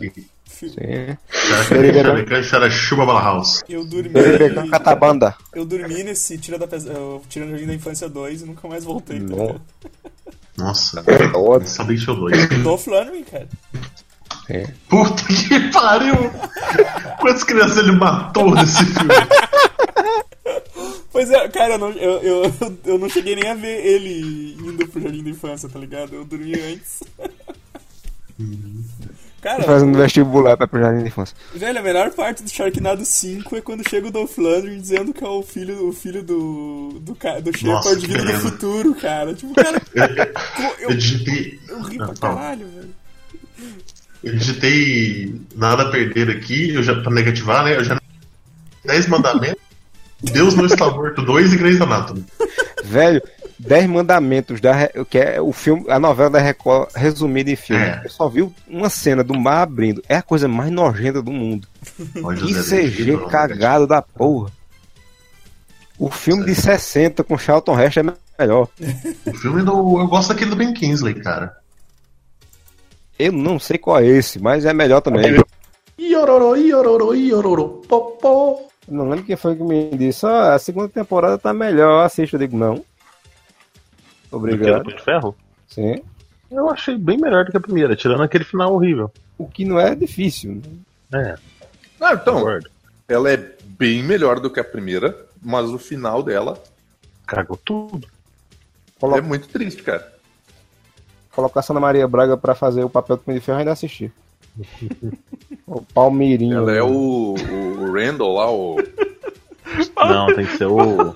aqui. 0.08 0.26
Sim. 0.44 1.16
Bala 3.06 3.22
house. 3.22 3.62
Eu 3.68 3.84
dormi. 3.84 4.10
Catabanda. 4.70 5.34
Eu 5.54 5.64
dormi 5.64 6.04
nesse 6.04 6.36
Tira, 6.36 6.58
da, 6.58 6.66
Pes- 6.66 6.86
Tira 7.28 7.46
no 7.46 7.52
Jardim 7.52 7.66
da 7.66 7.74
Infância 7.74 8.08
2 8.08 8.42
e 8.42 8.44
nunca 8.44 8.68
mais 8.68 8.84
voltei. 8.84 9.20
tá? 9.20 9.54
Nossa, 10.56 11.02
sabia 11.66 11.96
que 11.96 12.04
tinha 12.04 12.14
o 12.14 12.20
dois. 12.20 12.48
Do 12.62 12.76
Flannery, 12.76 13.24
cara. 14.52 14.74
Puta 14.88 15.22
que 15.24 15.60
pariu! 15.72 16.14
Quantas 17.20 17.44
crianças 17.44 17.76
ele 17.78 17.92
matou 17.92 18.54
nesse 18.54 18.84
filme? 18.84 19.14
Pois 21.10 21.30
é, 21.30 21.48
cara, 21.48 21.74
eu 21.74 21.78
não, 21.78 21.90
eu, 21.90 22.12
eu, 22.22 22.52
eu 22.86 22.98
não 22.98 23.08
cheguei 23.08 23.36
nem 23.36 23.48
a 23.50 23.54
ver 23.54 23.84
ele 23.86 24.56
indo 24.58 24.86
pro 24.88 25.00
Jardim 25.00 25.22
da 25.22 25.30
Infância, 25.30 25.68
tá 25.68 25.78
ligado? 25.78 26.14
Eu 26.14 26.24
dormi 26.24 26.54
antes. 26.58 27.02
Cara, 29.42 29.64
Fazendo 29.64 29.98
vestibular 29.98 30.56
pra 30.56 30.68
pro 30.68 30.80
Jardim 30.80 31.04
Infância. 31.06 31.36
velho, 31.52 31.78
a 31.78 31.82
melhor 31.82 32.10
parte 32.12 32.42
do 32.44 32.48
Sharknado 32.50 33.04
5 33.04 33.56
é 33.56 33.60
quando 33.60 33.88
chega 33.88 34.06
o 34.06 34.10
Dolph 34.10 34.38
Lundgren 34.38 34.80
dizendo 34.80 35.12
que 35.12 35.22
é 35.24 35.28
o 35.28 35.42
filho, 35.42 35.88
o 35.88 35.92
filho 35.92 36.22
do, 36.22 37.00
do, 37.00 37.12
do 37.12 37.52
Nossa, 37.64 37.88
Shepard 37.90 38.06
vindo 38.06 38.24
do 38.24 38.38
futuro, 38.40 38.94
cara. 38.94 39.34
Tipo, 39.34 39.52
cara, 39.54 39.82
Eu 40.80 40.90
eu, 40.90 40.96
digitei. 40.96 41.58
eu 41.68 41.82
ri 41.82 41.98
Ah, 42.00 42.06
pra 42.06 42.14
fala. 42.16 42.34
caralho, 42.36 42.66
velho. 42.68 42.94
Eu 44.22 44.36
digitei 44.36 45.40
nada 45.54 45.84
a 45.84 45.90
perder 45.90 46.30
aqui, 46.30 46.74
eu 46.74 46.82
já, 46.82 46.94
pra 47.00 47.12
negativar, 47.12 47.64
né? 47.64 47.76
Eu 47.76 47.84
já. 47.84 48.00
10 48.84 49.06
mandamentos. 49.08 49.62
Deus 50.22 50.54
não 50.54 50.66
está 50.66 50.88
morto 50.88 51.22
2 51.22 51.52
e 51.52 51.56
Grey's 51.56 51.80
Anatomy. 51.80 52.24
Velho, 52.84 53.20
Dez 53.58 53.86
Mandamentos, 53.86 54.60
da, 54.60 54.88
que 55.08 55.18
é 55.18 55.40
o 55.40 55.52
filme, 55.52 55.84
a 55.88 55.98
novela 55.98 56.30
da 56.30 56.40
Record 56.40 56.90
resumida 56.94 57.50
em 57.50 57.56
filme. 57.56 57.82
É. 57.82 58.02
Eu 58.04 58.10
só 58.10 58.28
vi 58.28 58.48
uma 58.68 58.88
cena 58.88 59.22
do 59.22 59.38
mar 59.38 59.62
abrindo. 59.62 60.02
É 60.08 60.16
a 60.16 60.22
coisa 60.22 60.48
mais 60.48 60.70
nojenta 60.70 61.22
do 61.22 61.30
mundo. 61.30 61.68
Olha, 62.22 62.38
Que 62.38 62.54
CG 62.54 63.04
David, 63.04 63.26
cagado 63.30 63.86
da 63.86 64.02
porra. 64.02 64.50
O 65.96 66.10
filme 66.10 66.44
de 66.44 66.54
60 66.54 67.22
com 67.22 67.38
Charlton 67.38 67.80
Heston 67.80 68.00
é 68.00 68.42
melhor. 68.42 68.68
O 69.26 69.34
filme 69.34 69.62
do. 69.62 70.00
Eu 70.00 70.08
gosto 70.08 70.30
daquele 70.30 70.50
do 70.50 70.56
Ben 70.56 70.74
Kingsley, 70.74 71.14
cara. 71.14 71.56
Eu 73.18 73.32
não 73.32 73.58
sei 73.58 73.78
qual 73.78 73.98
é 73.98 74.06
esse, 74.06 74.40
mas 74.40 74.64
é 74.64 74.72
melhor 74.72 75.00
também. 75.00 75.36
Iororô, 75.98 76.56
iororô, 76.56 77.14
iororô, 77.14 77.68
popó. 77.88 78.60
Não 78.88 79.08
lembro 79.08 79.24
quem 79.24 79.36
foi 79.36 79.54
que 79.54 79.62
me 79.62 79.90
disse. 79.96 80.26
Ah, 80.26 80.54
a 80.54 80.58
segunda 80.58 80.88
temporada 80.88 81.38
tá 81.38 81.52
melhor, 81.52 82.04
assista. 82.04 82.36
Eu 82.36 82.40
digo, 82.40 82.56
não. 82.56 82.74
Do 84.30 84.38
Obrigado. 84.38 84.84
De 84.88 85.02
Ferro? 85.02 85.36
Sim. 85.68 86.02
Eu 86.50 86.68
achei 86.70 86.96
bem 86.98 87.16
melhor 87.18 87.44
do 87.44 87.50
que 87.50 87.56
a 87.56 87.60
primeira, 87.60 87.94
tirando 87.94 88.22
aquele 88.22 88.44
final 88.44 88.74
horrível. 88.74 89.10
O 89.38 89.46
que 89.46 89.64
não 89.64 89.78
é 89.78 89.94
difícil. 89.94 90.60
É, 91.12 91.36
Ah, 92.00 92.14
então, 92.14 92.34
concordo. 92.34 92.68
ela 93.08 93.30
é 93.30 93.50
bem 93.64 94.02
melhor 94.02 94.40
do 94.40 94.50
que 94.50 94.60
a 94.60 94.64
primeira, 94.64 95.16
mas 95.40 95.68
o 95.70 95.78
final 95.78 96.22
dela 96.22 96.58
Cagou 97.26 97.56
tudo. 97.56 98.06
É 99.02 99.20
muito 99.20 99.48
triste, 99.48 99.82
cara. 99.82 100.12
Colocar 101.34 101.60
a 101.60 101.64
Ana 101.70 101.80
Maria 101.80 102.06
Braga 102.06 102.36
pra 102.36 102.54
fazer 102.54 102.84
o 102.84 102.90
papel 102.90 103.16
do 103.16 103.22
Punho 103.22 103.38
de 103.38 103.44
Ferro 103.44 103.58
ainda 103.58 103.72
assistir. 103.72 104.12
o 105.66 105.82
Palmeirinho. 105.94 106.58
Ela 106.58 106.72
é 106.72 106.82
o, 106.82 107.34
o 107.34 107.92
Randall 107.92 108.34
lá, 108.34 108.50
o. 108.50 108.76
Não, 109.96 110.26
tem 110.34 110.44
que 110.44 110.56
ser 110.58 110.66
o. 110.66 111.14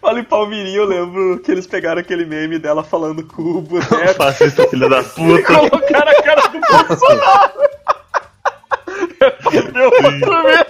Fala 0.00 0.20
em 0.20 0.24
Palmirinho, 0.24 0.82
eu 0.82 0.86
lembro 0.86 1.38
que 1.40 1.50
eles 1.50 1.66
pegaram 1.66 2.00
aquele 2.00 2.24
meme 2.24 2.58
dela 2.58 2.82
falando 2.82 3.24
com 3.24 3.42
o 3.42 3.60
boneco 3.60 4.14
Fascista 4.16 4.66
filha 4.68 4.88
da 4.88 5.00
e 5.00 5.04
puta. 5.04 5.42
colocaram 5.42 6.12
a 6.12 6.22
cara 6.22 6.42
do 6.48 6.60
Bolsonaro. 6.60 7.52
Deu 9.72 9.84
outro 9.90 10.44
meme. 10.44 10.66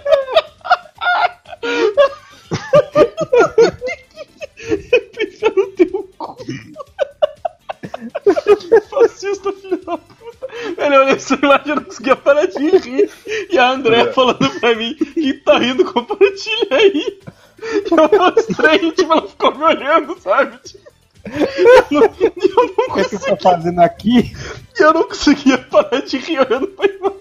Fascista, 8.91 9.53
filho 9.53 9.77
da 9.85 9.99
puta. 9.99 10.47
Velho, 10.77 10.95
eu 10.95 11.01
olhei 11.03 11.15
essa 11.15 11.35
imagem 11.35 11.73
e 11.73 11.75
não 11.75 11.85
conseguia 11.85 12.17
parar 12.17 12.47
de 12.47 12.71
rir. 12.79 13.11
E 13.51 13.59
a 13.59 13.71
André 13.87 14.13
falando 14.13 14.61
pra 14.61 14.75
mim 14.75 14.95
que 14.95 15.35
tá 15.35 15.59
rindo, 15.59 15.85
compartilha 15.93 16.69
aí. 16.71 17.21
E 17.63 17.89
eu 17.91 18.19
mostrei, 18.19 18.93
tipo, 18.93 19.13
ela 19.13 19.27
ficou 19.29 19.55
me 19.57 19.65
olhando, 19.65 20.19
sabe? 20.21 20.59
Tipo, 20.59 20.87
eu 21.27 21.87
não, 21.91 22.03
eu 22.03 22.33
não 22.77 22.85
O 22.89 22.95
que, 22.95 23.01
é 23.01 23.05
que 23.05 23.11
você 23.11 23.19
conseguia, 23.19 23.37
tá 23.37 23.51
fazendo 23.51 23.81
aqui? 23.81 24.33
e 24.79 24.83
eu 24.83 24.93
não 24.93 25.05
conseguia 25.05 25.59
parar 25.59 26.03
de 26.03 26.19
rir 26.19 26.39
olhando 26.41 26.69
pra 26.69 26.87
imagem. 26.87 27.17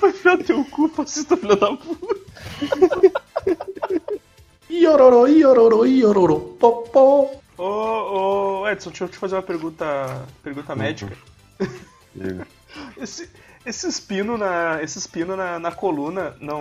Vai 0.00 0.10
enfiar 0.10 0.38
teu 0.38 0.64
cu, 0.64 0.88
fascista, 0.88 1.36
filho 1.36 1.56
da 1.56 1.76
puta. 1.76 2.20
Iororô, 4.70 5.26
iororô, 5.26 5.84
iororô, 5.84 6.40
popó. 6.58 7.30
Ô, 7.58 8.62
ô, 8.62 8.68
Edson, 8.68 8.90
deixa 8.90 9.04
eu 9.04 9.08
te 9.08 9.18
fazer 9.18 9.34
uma 9.34 9.42
pergunta, 9.42 10.24
pergunta 10.42 10.74
médica. 10.74 11.14
Esse, 14.10 14.22
na, 14.24 14.82
esses 14.82 15.06
pino 15.06 15.36
na, 15.36 15.58
na 15.58 15.70
coluna, 15.70 16.34
não, 16.40 16.60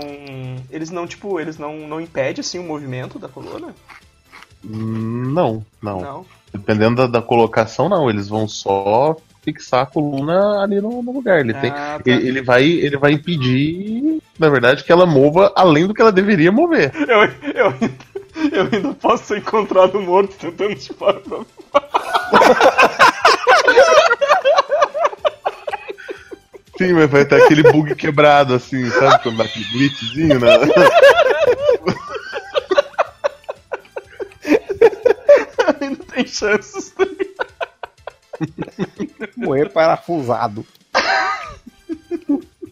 eles 0.69 0.91
não 0.91 1.07
tipo, 1.07 1.39
eles 1.39 1.57
não, 1.57 1.87
não 1.87 1.99
impedem 1.99 2.41
assim 2.41 2.59
o 2.59 2.63
movimento 2.63 3.17
da 3.17 3.27
coluna? 3.27 3.73
Não, 4.63 5.65
não. 5.81 6.01
Não. 6.01 6.25
Dependendo 6.53 6.95
da, 6.95 7.07
da 7.07 7.21
colocação, 7.21 7.89
não. 7.89 8.09
Eles 8.09 8.27
vão 8.27 8.47
só 8.47 9.15
fixar 9.41 9.83
a 9.83 9.85
coluna 9.85 10.61
ali 10.61 10.79
no, 10.81 11.01
no 11.01 11.11
lugar. 11.11 11.39
Ele, 11.39 11.53
tem, 11.53 11.71
Ah, 11.71 11.99
tá. 12.03 12.11
ele, 12.11 12.27
ele 12.27 12.41
vai, 12.41 12.63
ele 12.63 12.97
vai 12.97 13.13
impedir, 13.13 14.21
na 14.37 14.49
verdade, 14.49 14.83
que 14.83 14.91
ela 14.91 15.05
mova 15.05 15.51
além 15.55 15.87
do 15.87 15.93
que 15.93 16.01
ela 16.01 16.11
deveria 16.11 16.51
mover. 16.51 16.91
Eu, 16.95 17.23
eu, 17.53 17.67
ainda, 17.67 18.55
eu 18.55 18.69
ainda 18.71 18.93
posso 18.93 19.25
ser 19.25 19.37
encontrado 19.39 19.99
morto 20.01 20.35
tentando 20.37 20.75
te 20.75 20.93
parar 20.93 21.19
pra 21.21 21.39
Sim, 26.79 26.93
mas 26.93 27.11
vai 27.11 27.25
ter 27.25 27.43
aquele 27.43 27.61
bug 27.61 27.93
quebrado, 27.99 28.53
assim, 28.53 28.89
sabe? 28.89 29.21
Quando 29.21 29.39
dá 29.39 29.43
aquele 29.43 29.65
glitchzinho, 29.65 30.39
né? 30.39 30.47
ainda 35.81 36.05
tem 36.05 36.25
chances. 36.25 36.95
Moer 39.35 39.69
parafusado. 39.69 40.65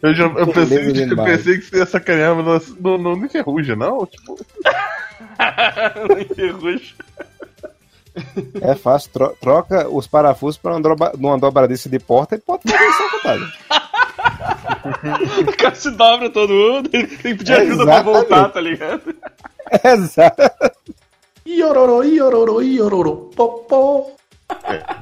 Eu, 0.02 0.14
já, 0.14 0.24
eu, 0.24 0.48
pensei, 0.54 0.78
Beleza 0.78 1.12
eu 1.12 1.24
pensei 1.26 1.58
que 1.58 1.66
você 1.66 1.80
ia 1.80 1.86
sacanear, 1.86 2.34
mas 2.34 2.70
não, 2.80 2.98
não, 2.98 3.18
não 3.18 3.26
enferruja, 3.26 3.76
não? 3.76 4.06
Tipo, 4.06 4.40
Não 6.08 6.18
enferruja. 6.18 6.96
É 8.62 8.76
fácil, 8.76 9.10
tro- 9.12 9.36
troca 9.40 9.88
os 9.90 10.08
parafusos 10.08 10.58
pra 10.58 10.76
uma, 11.18 11.38
dobradiça 11.38 11.88
de 11.90 12.00
porta 12.00 12.36
e 12.36 12.40
pode 12.40 12.64
fazer 12.64 12.84
essa 12.84 13.18
vantagem. 13.18 13.48
O 15.48 15.58
cara 15.58 15.76
se 15.76 15.92
dobra 15.92 16.30
todo 16.30 16.52
mundo, 16.54 16.90
ele 16.94 17.08
tem 17.08 17.18
que 17.34 17.36
pedir 17.40 17.54
ajuda 17.54 17.84
pra 17.84 17.94
Exatamente. 17.96 18.04
voltar, 18.04 18.50
tá 18.50 18.60
ligado? 18.62 19.02
Exato. 19.84 20.42
Iororô, 21.46 22.04
iororô, 22.04 22.62
iororô, 22.62 23.16
popó. 23.36 24.12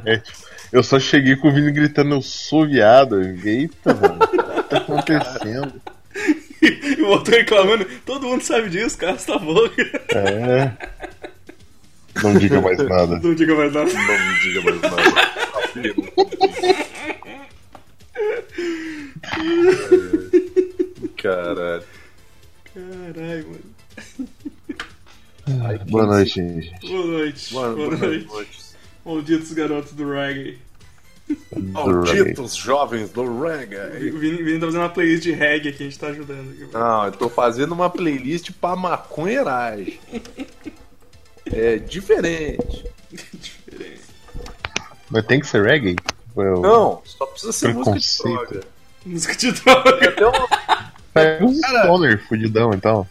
é, 0.06 0.18
tipo, 0.18 0.38
eu 0.72 0.84
só 0.84 1.00
cheguei 1.00 1.36
com 1.36 1.50
o 1.50 1.54
Vini 1.54 1.72
gritando, 1.72 2.16
eu 2.16 2.22
sou 2.22 2.68
viado. 2.68 3.22
Eita, 3.22 3.94
mano, 3.94 4.20
o 4.22 4.28
que 4.28 4.38
tá 4.70 4.78
acontecendo? 4.78 5.74
E 6.62 7.02
o 7.04 7.10
outro 7.10 7.36
reclamando, 7.36 7.86
todo 8.06 8.26
mundo 8.28 8.42
sabe 8.42 8.70
disso, 8.70 8.98
cara, 8.98 9.16
tá 9.18 9.38
bom. 9.38 9.60
É. 10.16 10.72
Não 12.24 12.38
diga 12.38 12.62
mais 12.62 12.78
nada. 12.78 13.20
Não 13.20 13.36
diga 13.36 13.56
mais 13.56 13.74
nada. 13.74 13.92
Não 13.94 14.40
diga 14.40 14.62
mais 14.62 14.82
nada. 14.82 14.96
Caralho. 21.18 21.84
Caralho, 22.74 23.48
mano. 23.48 23.76
Boa 25.90 26.06
noite, 26.06 26.34
gente. 26.36 26.88
Boa 26.88 27.06
noite. 27.06 27.54
Mano, 27.54 27.76
boa 27.76 27.90
boa 27.90 28.08
noite. 28.08 28.28
noite. 28.28 28.66
Malditos 29.06 29.54
garotos 29.54 29.94
do 29.94 30.10
reggae. 30.12 30.58
Malditos 31.56 32.56
jovens 32.56 33.10
do 33.12 33.42
reggae. 33.42 34.10
O 34.10 34.20
Vini, 34.20 34.44
Vini 34.44 34.60
tá 34.60 34.66
fazendo 34.68 34.82
uma 34.82 34.90
playlist 34.90 35.24
de 35.24 35.32
reggae 35.32 35.70
aqui, 35.70 35.84
a 35.84 35.86
gente 35.86 36.00
tá 36.00 36.08
ajudando. 36.08 36.52
Aqui. 36.52 36.68
Não, 36.74 37.06
eu 37.06 37.12
tô 37.12 37.30
fazendo 37.30 37.72
uma 37.74 37.90
playlist 37.90 38.52
pra 38.60 38.76
maconheiragem. 38.76 40.00
É 41.52 41.78
diferente. 41.80 42.86
Mas 45.10 45.26
tem 45.26 45.40
que 45.40 45.48
ser 45.48 45.64
reggae? 45.64 45.96
Eu... 46.36 46.62
Não, 46.62 47.02
só 47.06 47.26
precisa 47.28 47.52
ser 47.54 47.74
música 47.74 47.98
de 48.00 48.18
droga. 48.34 48.62
Música 49.06 49.36
de 49.36 49.52
droga. 49.52 50.10
Até 50.10 50.28
um- 50.28 50.48
Pega 51.14 51.46
um 51.46 51.54
stoner 51.54 52.28
fudidão, 52.28 52.72
então. 52.74 53.08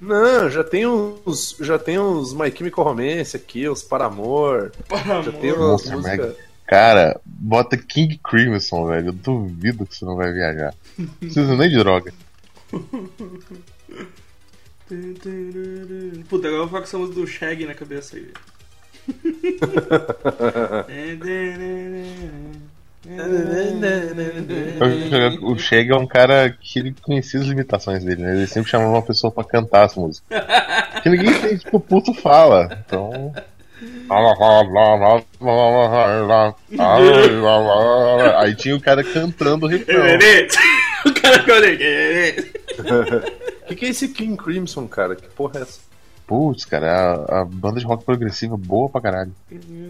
Não, 0.00 0.48
já 0.48 0.64
tem 0.64 0.86
uns. 0.86 1.54
Já 1.60 1.78
tem 1.78 1.98
uns 1.98 2.32
My 2.32 2.50
Chemical 2.50 2.84
Romance 2.84 3.36
aqui, 3.36 3.68
uns 3.68 3.82
Paramor. 3.82 4.72
Para, 4.88 5.22
Já 5.22 5.32
tem 5.32 5.50
amor. 5.50 5.78
umas. 5.86 6.34
Cara, 6.66 7.20
bota 7.26 7.76
King 7.76 8.18
Crimson, 8.24 8.86
velho. 8.86 9.08
Eu 9.08 9.12
duvido 9.12 9.84
que 9.84 9.94
você 9.94 10.04
não 10.06 10.16
vai 10.16 10.32
viajar. 10.32 10.74
Não 10.96 11.06
precisa 11.08 11.54
nem 11.56 11.68
de 11.68 11.76
droga. 11.76 12.14
Puta, 16.28 16.48
agora 16.48 16.62
eu 16.62 16.68
vou 16.68 16.68
ficar 16.68 16.78
com 16.78 16.84
essa 16.84 16.98
música 16.98 17.20
do 17.20 17.26
Shag 17.26 17.66
na 17.66 17.74
cabeça 17.74 18.16
aí. 18.16 18.28
O 25.42 25.58
Chega 25.58 25.94
é 25.94 25.98
um 25.98 26.06
cara 26.06 26.56
que 26.60 26.78
ele 26.78 26.94
conhecia 27.02 27.40
as 27.40 27.46
limitações 27.46 28.04
dele, 28.04 28.22
né? 28.22 28.36
Ele 28.36 28.46
sempre 28.46 28.70
chamava 28.70 28.92
uma 28.92 29.02
pessoa 29.02 29.32
pra 29.32 29.42
cantar 29.42 29.84
as 29.86 29.96
músicas. 29.96 30.28
Que 31.02 31.08
ninguém 31.08 31.34
tem, 31.40 31.56
tipo, 31.56 31.80
puto 31.80 32.14
fala. 32.14 32.84
Então. 32.86 33.34
Aí 38.38 38.54
tinha 38.54 38.76
o 38.76 38.80
cara 38.80 39.02
cantando 39.02 39.66
o 39.66 39.68
refrão. 39.68 40.04
o 41.06 41.14
cara 41.14 41.40
ficou. 41.40 41.56
O 43.72 43.74
que, 43.74 43.80
que 43.80 43.86
é 43.86 43.88
esse 43.88 44.08
King 44.08 44.36
Crimson, 44.36 44.86
cara? 44.86 45.16
Que 45.16 45.26
porra 45.28 45.60
é 45.60 45.62
essa? 45.62 45.80
Putz, 46.26 46.64
cara, 46.66 46.86
é 46.86 46.90
a, 46.90 47.40
a 47.40 47.44
banda 47.44 47.80
de 47.80 47.86
rock 47.86 48.04
progressiva 48.04 48.56
boa 48.56 48.88
pra 48.88 49.00
caralho. 49.00 49.32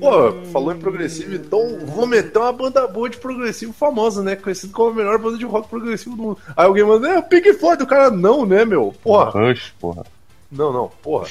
Pô, 0.00 0.32
falou 0.52 0.72
em 0.72 0.78
progressivo, 0.78 1.34
então 1.34 1.80
vou 1.84 2.06
meter 2.06 2.38
uma 2.38 2.52
banda 2.52 2.86
boa 2.86 3.10
de 3.10 3.16
progressivo 3.16 3.72
famosa, 3.72 4.22
né? 4.22 4.36
Conhecido 4.36 4.72
como 4.72 4.90
a 4.90 4.94
melhor 4.94 5.18
banda 5.18 5.36
de 5.36 5.44
rock 5.44 5.68
progressivo 5.68 6.16
do 6.16 6.22
mundo. 6.22 6.38
Aí 6.56 6.64
alguém 6.64 6.84
manda, 6.84 7.08
é 7.08 7.18
o 7.18 7.22
Pink 7.22 7.52
Floyd, 7.54 7.82
o 7.82 7.86
cara, 7.86 8.10
não, 8.10 8.46
né, 8.46 8.64
meu? 8.64 8.94
Porra, 9.02 9.30
Rush, 9.30 9.74
porra. 9.80 10.04
não, 10.50 10.72
não, 10.72 10.88
porra, 11.02 11.28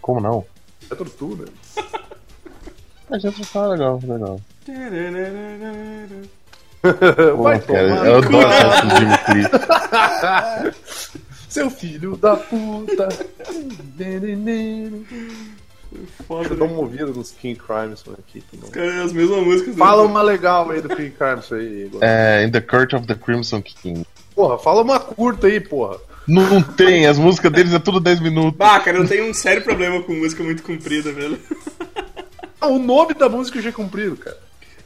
Como 0.00 0.20
não? 0.20 0.44
é 0.90 0.94
tortura. 0.94 1.44
A 3.10 3.18
gente 3.18 3.46
tá 3.52 3.66
legal, 3.68 4.00
legal. 4.02 4.40
Vai 7.42 7.60
cara, 7.60 7.88
tomar 7.88 8.06
eu 8.06 8.16
adoro 8.18 8.46
essa 8.46 8.96
Jimmy 8.98 9.18
Cliff. 9.26 9.50
Seu 11.48 11.70
filho 11.70 12.16
da 12.16 12.36
puta. 12.36 13.08
Foda, 16.26 16.48
Deixa 16.48 16.54
eu 16.54 16.58
dar 16.58 16.66
né? 16.66 16.72
uma 16.72 16.80
ouvida 16.80 17.06
nos 17.06 17.30
King 17.30 17.58
Crimson 17.58 18.12
aqui. 18.12 18.40
tá 18.40 18.56
bom? 18.60 18.68
Cara, 18.68 18.86
é 18.86 19.02
as 19.02 19.12
mesmas 19.12 19.44
músicas. 19.44 19.76
Fala 19.76 20.02
uma 20.02 20.22
legal 20.22 20.70
aí 20.70 20.80
do 20.80 20.88
King 20.88 21.10
Crimson 21.10 21.54
aí. 21.54 21.84
Igor. 21.84 22.00
É, 22.02 22.44
In 22.44 22.50
the 22.50 22.60
Court 22.60 22.92
of 22.94 23.06
the 23.06 23.14
Crimson 23.14 23.62
King. 23.62 24.04
Porra, 24.34 24.58
fala 24.58 24.82
uma 24.82 24.98
curta 24.98 25.46
aí, 25.46 25.60
porra. 25.60 25.98
Não, 26.26 26.62
tem, 26.62 27.06
as 27.06 27.18
músicas 27.18 27.52
deles 27.52 27.72
é 27.72 27.78
tudo 27.78 28.00
10 28.00 28.20
minutos. 28.20 28.56
Bah, 28.56 28.80
cara, 28.80 28.96
eu 28.96 29.06
tenho 29.06 29.30
um 29.30 29.34
sério 29.34 29.62
problema 29.62 30.02
com 30.02 30.14
música 30.14 30.42
muito 30.42 30.62
comprida, 30.62 31.12
velho. 31.12 31.38
Ah, 32.60 32.68
o 32.68 32.78
nome 32.78 33.14
da 33.14 33.28
música 33.28 33.58
eu 33.58 33.62
já 33.62 33.68
é 33.68 33.72
cumprido, 33.72 34.16
cara. 34.16 34.38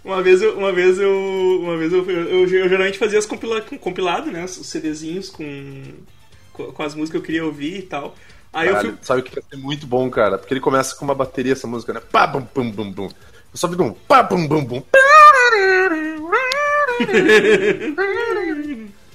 Uma 0.08 0.22
vez 0.22 0.40
eu. 0.40 0.56
Uma 0.56 0.72
vez 0.72 0.98
eu. 0.98 1.60
Uma 1.60 1.76
vez 1.76 1.92
eu, 1.92 2.02
eu, 2.10 2.28
eu, 2.28 2.48
eu 2.48 2.68
geralmente 2.68 2.98
fazia 2.98 3.18
as 3.18 3.26
compila, 3.26 3.60
compilado, 3.60 4.30
né? 4.30 4.42
Os 4.42 4.52
CDzinhos 4.66 5.28
com, 5.28 5.82
com. 6.54 6.72
com 6.72 6.82
as 6.82 6.94
músicas 6.94 7.10
que 7.10 7.16
eu 7.18 7.26
queria 7.26 7.44
ouvir 7.44 7.80
e 7.80 7.82
tal. 7.82 8.16
Aí 8.50 8.68
eu 8.68 8.80
fui. 8.80 8.94
Sabe 9.02 9.20
o 9.20 9.24
que 9.24 9.34
vai 9.34 9.44
ser 9.50 9.56
muito 9.58 9.86
bom, 9.86 10.08
cara? 10.08 10.38
Porque 10.38 10.54
ele 10.54 10.62
começa 10.62 10.96
com 10.96 11.04
uma 11.04 11.14
bateria 11.14 11.52
essa 11.52 11.66
música, 11.66 11.92
né? 11.92 12.00
Pá, 12.00 12.26
bum, 12.26 12.40
bum, 12.54 12.70
bum, 12.70 12.90
bum. 12.90 13.04
Eu 13.08 13.56
só 13.58 13.68
vi 13.68 13.78
um 13.82 13.92
pá, 13.92 14.22
bum, 14.22 14.48
bum, 14.48 14.64
bum. 14.64 14.82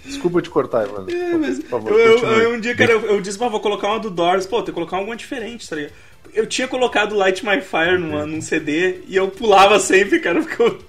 Desculpa 0.05 0.41
te 0.41 0.49
cortar, 0.49 0.87
mano. 0.87 1.09
É, 1.09 1.37
mas 1.37 1.59
Por 1.59 1.69
favor, 1.69 1.91
eu, 1.91 2.17
eu- 2.19 2.41
eu- 2.41 2.53
um 2.53 2.59
dia, 2.59 2.75
cara, 2.75 2.91
eu, 2.91 3.01
eu 3.01 3.21
disse, 3.21 3.37
vou 3.37 3.59
colocar 3.59 3.87
uma 3.87 3.99
do 3.99 4.11
Doors. 4.11 4.45
Pô, 4.45 4.57
tem 4.57 4.65
que 4.65 4.71
colocar 4.73 4.97
alguma 4.97 5.15
diferente, 5.15 5.67
tá 5.67 5.75
ligado? 5.75 5.93
Eu 6.33 6.47
tinha 6.47 6.67
colocado 6.67 7.15
Light 7.15 7.45
My 7.45 7.61
Fire 7.61 7.97
numa, 7.97 8.25
num 8.25 8.41
CD 8.41 9.01
e 9.07 9.15
eu 9.15 9.29
pulava 9.29 9.79
sempre, 9.79 10.19
cara, 10.19 10.41
porque 10.41 10.61
eu 10.61 10.79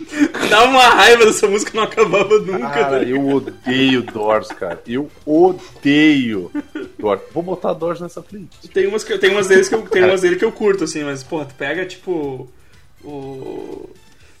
Dava 0.50 0.66
uma 0.66 0.88
raiva 0.88 1.24
dessa 1.24 1.46
música 1.46 1.72
não 1.74 1.84
acabava 1.84 2.38
nunca. 2.38 2.68
Cara, 2.68 2.98
ligado? 2.98 3.08
eu 3.08 3.28
odeio 3.28 4.02
Doors, 4.02 4.48
cara. 4.48 4.80
Eu 4.86 5.10
odeio 5.24 6.50
Doors. 6.98 7.20
Vou 7.32 7.42
botar 7.42 7.72
Doors 7.72 8.00
nessa 8.00 8.20
playlist. 8.20 8.68
Tem 8.72 8.86
umas, 8.86 9.04
que, 9.04 9.16
tem 9.18 9.30
umas 9.30 9.48
deles 9.48 9.68
que 9.68 9.74
eu 9.74 9.82
tem 9.82 10.04
umas 10.04 10.20
dele 10.20 10.36
que 10.36 10.44
eu 10.44 10.52
curto, 10.52 10.84
assim, 10.84 11.02
mas, 11.04 11.22
pô, 11.22 11.44
tu 11.44 11.54
pega 11.54 11.86
tipo. 11.86 12.48
O. 13.04 13.88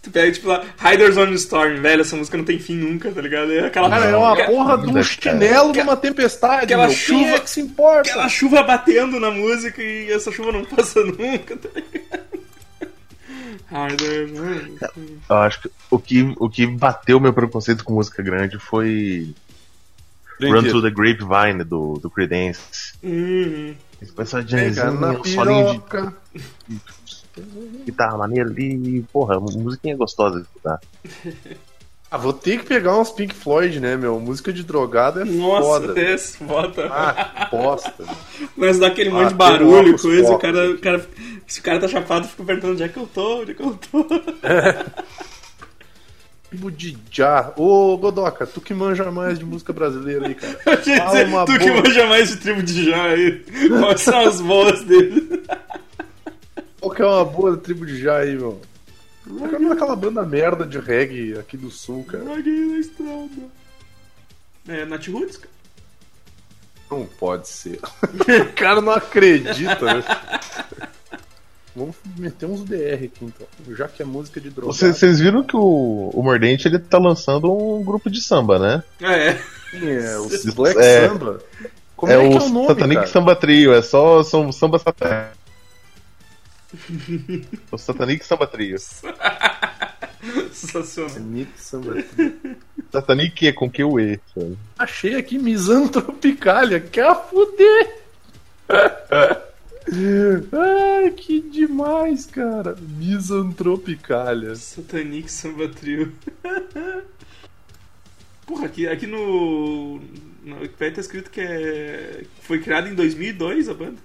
Tu 0.06 0.10
pega, 0.12 0.30
tipo, 0.30 0.46
lá, 0.46 0.64
Riders 0.78 1.16
on 1.16 1.26
the 1.26 1.34
Storm, 1.34 1.80
velho, 1.80 2.02
essa 2.02 2.14
música 2.14 2.36
não 2.36 2.44
tem 2.44 2.60
fim 2.60 2.76
nunca, 2.76 3.10
tá 3.10 3.20
ligado? 3.20 3.50
É 3.52 3.66
aquela, 3.66 3.90
Cara, 3.90 4.04
é 4.04 4.16
uma 4.16 4.36
porra 4.46 4.78
de 4.78 4.86
um 4.86 5.02
chinelo 5.02 5.72
numa 5.72 5.96
tempestade, 5.96 6.62
aquela 6.62 6.86
meu. 6.86 6.94
chuva- 6.96 7.30
é 7.30 7.40
que 7.40 7.50
se 7.50 7.60
importa? 7.60 8.08
aquela 8.08 8.28
chuva 8.28 8.62
batendo 8.62 9.18
na 9.18 9.32
música 9.32 9.82
e 9.82 10.12
essa 10.12 10.30
chuva 10.30 10.52
não 10.52 10.64
passa 10.64 11.02
nunca, 11.02 11.56
tá 11.56 11.68
ligado? 11.74 12.26
Riders 13.68 14.30
on 14.38 14.76
Eu 15.28 15.36
acho 15.38 15.62
que 15.62 15.70
o 15.90 15.98
que, 15.98 16.34
o 16.38 16.48
que 16.48 16.66
bateu 16.68 17.18
meu 17.18 17.32
preconceito 17.32 17.82
com 17.82 17.94
música 17.94 18.22
grande 18.22 18.60
foi 18.60 19.34
Run 20.40 20.62
to 20.70 20.80
the 20.82 20.90
Grapevine 20.90 21.64
do, 21.64 21.94
do 21.98 22.08
Creedence. 22.08 22.92
Uhum. 23.02 23.74
Esse 24.00 24.12
pessoal 24.12 24.44
de 24.44 24.54
Pega 24.54 24.92
na 24.92 25.10
um 25.10 25.24
solinho 25.24 25.72
de 25.72 25.78
piroca. 25.80 26.14
guitarra 27.84 28.16
maneira 28.18 28.48
ali, 28.48 29.04
porra, 29.12 29.38
musiquinha 29.40 29.96
gostosa 29.96 30.40
de 30.40 30.42
escutar. 30.46 30.80
Ah, 32.08 32.18
vou 32.18 32.32
ter 32.32 32.60
que 32.60 32.66
pegar 32.66 32.96
uns 32.96 33.10
Pink 33.10 33.34
Floyd, 33.34 33.80
né, 33.80 33.96
meu? 33.96 34.20
Música 34.20 34.52
de 34.52 34.62
drogado 34.62 35.20
é 35.20 35.24
Nossa, 35.24 35.88
foda. 35.88 36.00
esse, 36.00 36.44
bota. 36.44 36.86
Ah, 36.88 37.46
que 37.50 37.56
bosta. 37.56 38.04
Mas 38.56 38.78
dá 38.78 38.86
aquele 38.86 39.10
monte 39.10 39.24
Ah, 39.24 39.28
de 39.30 39.34
barulho 39.34 39.66
tem 39.66 39.74
e 39.74 39.80
óculos 39.80 40.02
coisa, 40.02 40.22
o 40.22 40.26
focos 40.28 40.42
cara, 40.42 40.70
o 40.70 40.78
cara. 40.78 41.06
Se 41.48 41.58
o 41.58 41.62
cara 41.64 41.80
tá 41.80 41.88
chapado, 41.88 42.28
fica 42.28 42.44
perguntando 42.44 42.74
onde 42.74 42.84
é 42.84 42.88
que 42.88 42.96
eu 42.96 43.08
tô, 43.12 43.40
onde 43.40 43.50
é 43.50 43.54
que 43.54 43.62
eu 43.62 43.76
tô. 43.90 44.06
Tribo 46.48 46.70
de 46.70 46.96
já. 47.10 47.52
Ô, 47.56 47.96
Godoca, 47.98 48.46
tu 48.46 48.60
que 48.60 48.72
manja 48.72 49.10
mais 49.10 49.36
de 49.36 49.44
música 49.44 49.72
brasileira 49.72 50.28
aí, 50.28 50.34
cara. 50.36 50.56
Eu 50.64 50.76
dizer, 50.76 51.26
uma 51.26 51.44
tu 51.44 51.58
que 51.58 51.70
boa. 51.70 51.82
manja 51.82 52.06
mais 52.06 52.28
de 52.28 52.36
tribo 52.36 52.62
de 52.62 52.84
já 52.88 53.02
aí. 53.02 53.44
Quais 53.80 54.00
são 54.00 54.20
as 54.20 54.40
boas 54.40 54.80
dele? 54.84 55.42
Qual 56.86 56.94
que 56.94 57.02
é 57.02 57.04
uma 57.04 57.24
boa 57.24 57.56
tribo 57.56 57.84
de 57.84 58.00
já 58.00 58.18
aí, 58.18 58.36
meu? 58.36 58.60
Eu 59.26 59.48
quero 59.48 59.72
aquela 59.72 59.96
banda 59.96 60.24
merda 60.24 60.64
de 60.64 60.78
reggae 60.78 61.36
aqui 61.36 61.56
do 61.56 61.68
sul, 61.68 62.04
cara. 62.04 62.22
Alguém 62.28 62.66
na 62.66 62.78
estrada. 62.78 63.28
É, 64.68 64.84
Nat 64.84 65.08
Roots, 65.08 65.36
cara. 65.36 65.50
Não 66.88 67.04
pode 67.04 67.48
ser. 67.48 67.80
o 67.80 68.52
cara 68.54 68.80
não 68.80 68.92
acredita, 68.92 69.84
né? 69.84 70.04
Vamos 71.74 71.96
meter 72.16 72.46
uns 72.46 72.62
DR 72.62 73.04
aqui 73.04 73.24
então. 73.24 73.46
Já 73.74 73.88
que 73.88 74.00
é 74.00 74.04
música 74.04 74.40
de 74.40 74.50
droga. 74.50 74.72
Vocês 74.72 74.96
vocês 74.96 75.18
viram 75.18 75.42
que 75.42 75.56
o, 75.56 76.10
o 76.14 76.22
Mordente 76.22 76.68
ele 76.68 76.78
tá 76.78 76.98
lançando 76.98 77.52
um 77.52 77.82
grupo 77.82 78.08
de 78.08 78.22
samba, 78.22 78.60
né? 78.60 78.84
É. 79.02 79.30
é 79.74 80.18
o 80.18 80.28
Black 80.54 80.78
É. 80.78 81.08
Samba. 81.08 81.40
Como 81.96 82.12
é, 82.12 82.14
é, 82.14 82.18
que 82.28 82.34
o 82.34 82.38
é 82.38 82.42
o 82.44 82.48
nome, 82.48 82.66
Satanic 82.68 82.94
cara? 82.94 83.06
Samba 83.08 83.34
Trio, 83.34 83.74
é 83.74 83.82
só 83.82 84.22
são, 84.22 84.52
samba 84.52 84.78
satânico. 84.78 85.35
O 87.70 87.78
Satanic 87.78 88.24
Samba 88.24 88.46
Trio. 88.46 88.78
Sensacional. 90.52 91.10
Satanic 91.10 91.50
Samba. 91.60 92.04
Satanic 92.90 93.46
é 93.46 93.52
com 93.52 93.70
que 93.70 93.84
o 93.84 94.00
E. 94.00 94.18
sabe? 94.34 94.58
Achei 94.78 95.14
aqui 95.14 95.38
Misantropicalia. 95.38 96.80
Quer 96.80 97.14
fuder? 97.28 98.02
Ai, 100.52 101.10
que 101.10 101.40
demais, 101.40 102.26
cara. 102.26 102.76
Misantropicalia. 102.80 104.56
Satanic 104.56 105.30
Samba 105.30 105.68
Trio. 105.68 106.12
Porra, 108.46 108.66
aqui, 108.66 108.86
aqui 108.88 109.06
no. 109.06 110.00
No 110.44 110.60
Wikipedia 110.60 110.94
tá 110.94 111.00
escrito 111.00 111.30
que 111.30 111.40
é. 111.40 112.24
Foi 112.42 112.60
criado 112.60 112.88
em 112.88 112.94
2002 112.94 113.68
a 113.68 113.74
banda. 113.74 113.98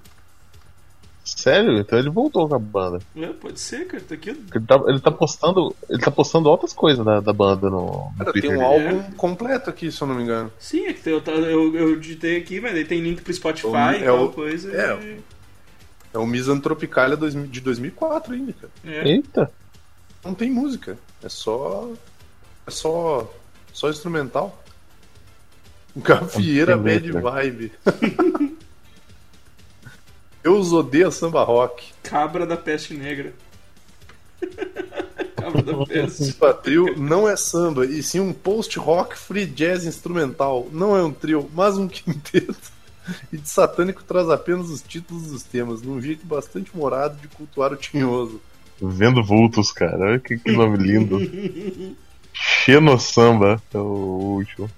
Sério? 1.24 1.78
Então 1.78 2.00
ele 2.00 2.10
voltou 2.10 2.48
com 2.50 2.56
a 2.56 2.60
banda. 2.60 3.00
É, 3.16 3.28
pode 3.28 3.60
ser, 3.60 3.86
cara. 3.88 4.04
Tá 4.04 4.16
aqui. 4.16 4.30
Ele 4.32 4.66
tá, 4.68 4.84
ele 4.88 5.00
tá 5.00 5.12
postando. 5.12 5.76
Ele 5.90 6.00
tá 6.02 6.10
postando 6.12 6.50
outras 6.50 6.74
coisas 6.74 7.06
da, 7.06 7.20
da 7.20 7.32
banda 7.32 7.70
no, 7.70 7.86
no 7.86 8.14
Cara, 8.18 8.32
Twitter. 8.32 8.50
tem 8.52 8.60
um 8.60 8.70
dele. 8.70 8.88
álbum 8.98 9.12
completo 9.14 9.70
aqui, 9.70 9.92
se 9.92 10.02
eu 10.02 10.08
não 10.08 10.16
me 10.16 10.24
engano. 10.24 10.52
Sim, 10.60 10.88
é 10.88 10.94
que 10.94 11.08
eu, 11.10 11.22
eu, 11.26 11.76
eu 11.76 12.00
digitei 12.00 12.38
aqui, 12.38 12.60
mas 12.60 12.74
aí 12.76 12.84
tem 12.86 13.00
link 13.02 13.22
pro 13.22 13.34
Spotify 13.34 13.68
É 13.96 14.00
e 14.00 14.02
o- 14.02 14.06
tal 14.06 14.18
é 14.18 14.22
o- 14.22 14.30
coisa. 14.30 14.72
é, 14.76 15.00
e- 15.04 15.20
É 16.14 16.18
o 16.18 16.26
Misantropicalia 16.26 17.16
2000 17.16 17.48
de 17.48 17.62
2004 17.62 18.34
ainda, 18.34 18.54
cara. 18.54 18.72
é. 18.84 19.08
Eita! 19.08 19.52
Não 20.26 20.34
tem 20.34 20.52
música. 20.52 20.98
É 21.24 21.30
só. 21.30 21.90
É 22.68 22.72
só. 22.72 23.32
Só 23.74 23.90
instrumental. 23.90 24.62
Gafieira 25.96 26.74
tem 26.76 26.84
bad 26.84 27.12
letra. 27.12 27.22
vibe. 27.32 27.72
Eu 30.44 30.60
odeio 30.60 31.12
samba 31.12 31.44
rock. 31.44 31.92
Cabra 32.04 32.46
da 32.46 32.58
Peste 32.58 32.94
Negra. 32.94 33.34
Cabra 35.36 35.62
da 35.62 35.86
Peste. 35.86 36.26
Samba 36.26 36.54
trio 36.54 36.98
não 36.98 37.28
é 37.28 37.36
samba, 37.36 37.86
e 37.86 38.02
sim 38.02 38.20
um 38.20 38.34
post-rock 38.34 39.18
free 39.18 39.46
jazz 39.46 39.86
instrumental. 39.86 40.68
Não 40.72 40.96
é 40.96 41.04
um 41.04 41.12
trio, 41.12 41.50
mas 41.54 41.78
um 41.78 41.88
quinteto. 41.90 42.72
E 43.32 43.38
de 43.38 43.50
satânico 43.50 44.04
traz 44.04 44.30
apenas 44.30 44.70
os 44.70 44.82
títulos 44.82 45.28
dos 45.28 45.44
temas, 45.44 45.82
num 45.82 46.02
jeito 46.02 46.26
bastante 46.26 46.76
morado 46.76 47.18
de 47.18 47.28
cultuar 47.28 47.74
o 47.74 47.76
tinhoso. 47.76 48.40
Vendo 48.82 49.24
vultos, 49.24 49.72
cara. 49.72 50.06
Olha 50.06 50.20
que, 50.20 50.38
que 50.38 50.52
nome 50.52 50.78
lindo. 50.78 51.20
Xenosamba 52.34 53.62
é 53.74 53.78
o 53.78 53.82
último. 53.82 54.70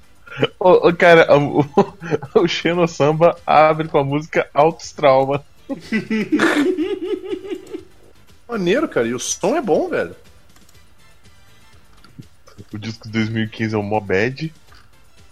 Ô, 0.60 0.90
ô, 0.90 0.94
cara, 0.94 1.28
o, 1.38 1.64
o 2.36 2.48
Xenosamba 2.48 3.38
abre 3.46 3.88
com 3.88 3.98
a 3.98 4.04
música 4.04 4.48
Altos 4.54 4.92
Trauma. 4.92 5.44
Maneiro, 8.48 8.88
cara, 8.88 9.08
e 9.08 9.14
o 9.14 9.20
som 9.20 9.56
é 9.56 9.62
bom, 9.62 9.90
velho. 9.90 10.16
O 12.74 12.78
disco 12.78 13.08
de 13.08 13.14
2015 13.14 13.76
é 13.76 13.78
o 13.78 13.84
Mobad. 13.84 14.54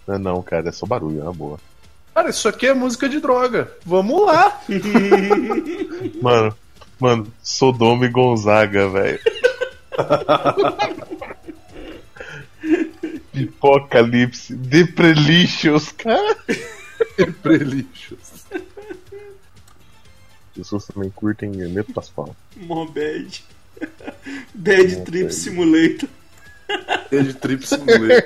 Não, 0.06 0.18
não, 0.18 0.42
cara, 0.42 0.68
é 0.68 0.72
só 0.72 0.86
barulho, 0.86 1.20
é 1.20 1.24
uma 1.24 1.32
boa. 1.32 1.58
Cara, 2.14 2.30
isso 2.30 2.48
aqui 2.48 2.66
é 2.66 2.74
música 2.74 3.08
de 3.08 3.20
droga. 3.20 3.70
Vamos 3.84 4.26
lá! 4.26 4.60
Mano, 6.20 6.56
mano, 6.98 7.32
Sodoma 7.42 8.06
e 8.06 8.08
Gonzaga, 8.08 8.88
velho. 8.88 9.20
Apocalipse, 13.34 14.54
Deprelicious, 14.54 15.92
cara. 15.92 16.36
Prelixos. 17.42 18.31
As 20.52 20.58
pessoas 20.58 20.86
também 20.86 21.08
curtem 21.10 21.60
Hermeto 21.60 21.94
Pascoal. 21.94 22.36
Mó 22.56 22.84
bad. 22.84 23.42
Bad 24.54 25.00
Trip 25.04 25.32
Simulator. 25.32 26.08
É 27.10 27.20
de 27.20 27.32
Trip 27.34 27.66
Simulator. 27.66 28.22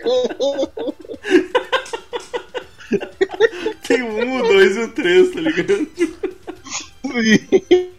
Tem 3.87 4.03
um, 4.03 4.41
o 4.41 4.43
dois 4.43 4.77
e 4.77 4.81
o 4.81 4.89
três, 4.93 5.33
tá 5.33 5.41
ligado? 5.41 5.89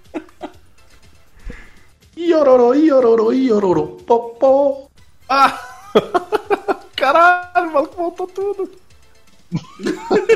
Iororô, 2.18 2.74
iororô, 2.74 3.32
iororô, 3.32 3.88
popó. 4.06 4.90
Ah! 5.30 5.58
Caralho, 6.96 7.70
o 7.70 7.74
maluco 7.74 7.96
voltou 7.96 8.28
tudo. 8.28 8.70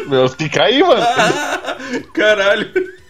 Meus 0.08 0.36
que 0.36 0.48
cair, 0.48 0.84
mano. 0.84 1.06
Caralho. 2.14 3.01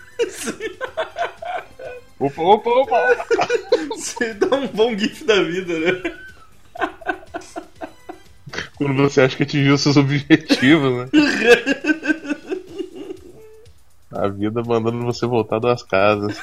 Opa, 2.19 2.41
opa, 2.41 2.69
opa. 2.69 3.17
Você 3.89 4.33
dá 4.35 4.55
um 4.55 4.67
bom 4.67 4.95
gif 4.95 5.23
da 5.23 5.41
vida, 5.41 5.79
né? 5.79 6.15
Quando 8.75 9.01
você 9.03 9.21
acha 9.21 9.35
que 9.37 9.43
atingiu 9.43 9.77
seus 9.77 9.97
objetivos, 9.97 10.97
né? 10.97 11.09
A 14.11 14.27
vida 14.27 14.61
mandando 14.63 15.03
você 15.03 15.25
voltar 15.25 15.59
das 15.59 15.81
casas. 15.81 16.37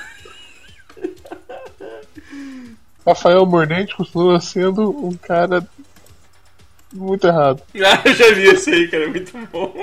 Rafael 3.06 3.46
Mordente 3.46 3.94
continua 3.96 4.40
sendo 4.40 4.90
um 4.90 5.16
cara 5.16 5.66
muito 6.92 7.26
errado. 7.26 7.62
Ah, 7.76 8.02
eu 8.04 8.14
já 8.14 8.32
vi 8.32 8.48
esse 8.48 8.70
aí, 8.70 8.88
cara. 8.88 9.04
é 9.04 9.08
Muito 9.08 9.32
bom. 9.52 9.74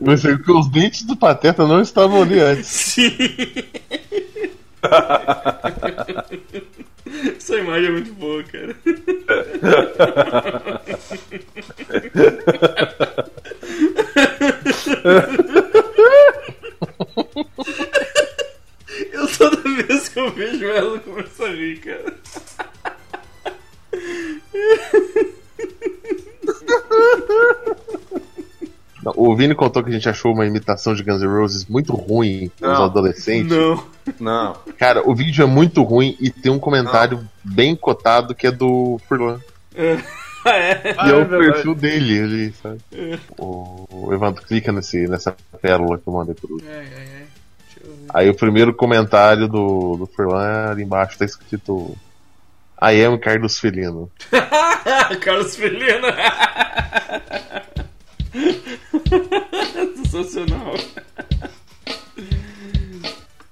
Mas 0.00 0.24
é 0.24 0.36
que 0.36 0.50
os 0.50 0.68
dentes 0.68 1.02
do 1.02 1.16
Pateta 1.16 1.66
não 1.66 1.80
estavam 1.80 2.22
ali 2.22 2.40
antes. 2.40 2.66
Sim. 2.66 3.16
Essa 7.36 7.56
imagem 7.56 7.88
é 7.88 7.90
muito 7.90 8.12
boa, 8.14 8.42
cara. 8.44 8.76
Eu 19.12 19.28
toda 19.38 19.56
vez 19.56 20.16
eu 20.16 20.30
vejo 20.32 20.64
ela 20.66 20.98
começa 21.00 21.44
a 21.44 21.48
rir, 21.48 21.78
cara. 21.80 22.14
Não, 29.02 29.12
O 29.16 29.31
Vini 29.42 29.54
contou 29.56 29.82
que 29.82 29.90
a 29.90 29.92
gente 29.92 30.08
achou 30.08 30.32
uma 30.32 30.46
imitação 30.46 30.94
de 30.94 31.02
Guns 31.02 31.20
N' 31.20 31.26
Roses 31.26 31.66
muito 31.66 31.92
ruim 31.94 32.48
nos 32.60 32.78
Não. 32.78 32.84
adolescentes. 32.84 33.50
Não. 33.56 33.84
Não. 34.20 34.56
Cara, 34.78 35.02
o 35.04 35.12
vídeo 35.14 35.42
é 35.42 35.46
muito 35.46 35.82
ruim 35.82 36.16
e 36.20 36.30
tem 36.30 36.50
um 36.52 36.60
comentário 36.60 37.28
bem 37.42 37.74
cotado 37.74 38.34
que 38.36 38.46
é 38.46 38.50
do 38.52 39.00
Furlan. 39.08 39.40
Ah, 40.44 40.56
é? 40.56 40.94
Ah, 40.98 41.06
e 41.06 41.10
é, 41.10 41.12
é 41.12 41.14
o 41.14 41.24
verdade. 41.24 41.52
perfil 41.52 41.74
dele 41.76 42.20
ali, 42.20 42.52
sabe? 42.60 42.80
O, 43.38 43.86
o 43.92 44.12
Evandro 44.12 44.42
clica 44.44 44.72
nesse, 44.72 45.06
nessa 45.06 45.36
pérola 45.60 45.98
que 45.98 46.08
eu 46.08 46.12
mandei 46.12 46.34
pro. 46.34 46.56
Deixa 46.56 46.68
eu 47.80 47.90
ver. 47.92 48.06
Aí 48.12 48.28
o 48.28 48.34
primeiro 48.34 48.74
comentário 48.74 49.46
do, 49.46 49.96
do 49.98 50.04
Furlan 50.04 50.70
ali 50.72 50.82
embaixo 50.82 51.16
tá 51.16 51.24
escrito 51.24 51.96
I 52.82 53.04
am 53.04 53.16
Carlos 53.20 53.56
Felino. 53.60 54.10
Carlos 55.22 55.54
Felina. 55.54 56.08
Sensacional. 60.22 60.74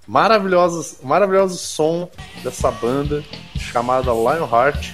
Maravilhosos, 0.07 0.99
maravilhoso 1.03 1.57
som 1.57 2.11
dessa 2.43 2.71
banda 2.71 3.23
chamada 3.59 4.11
Lionheart. 4.13 4.93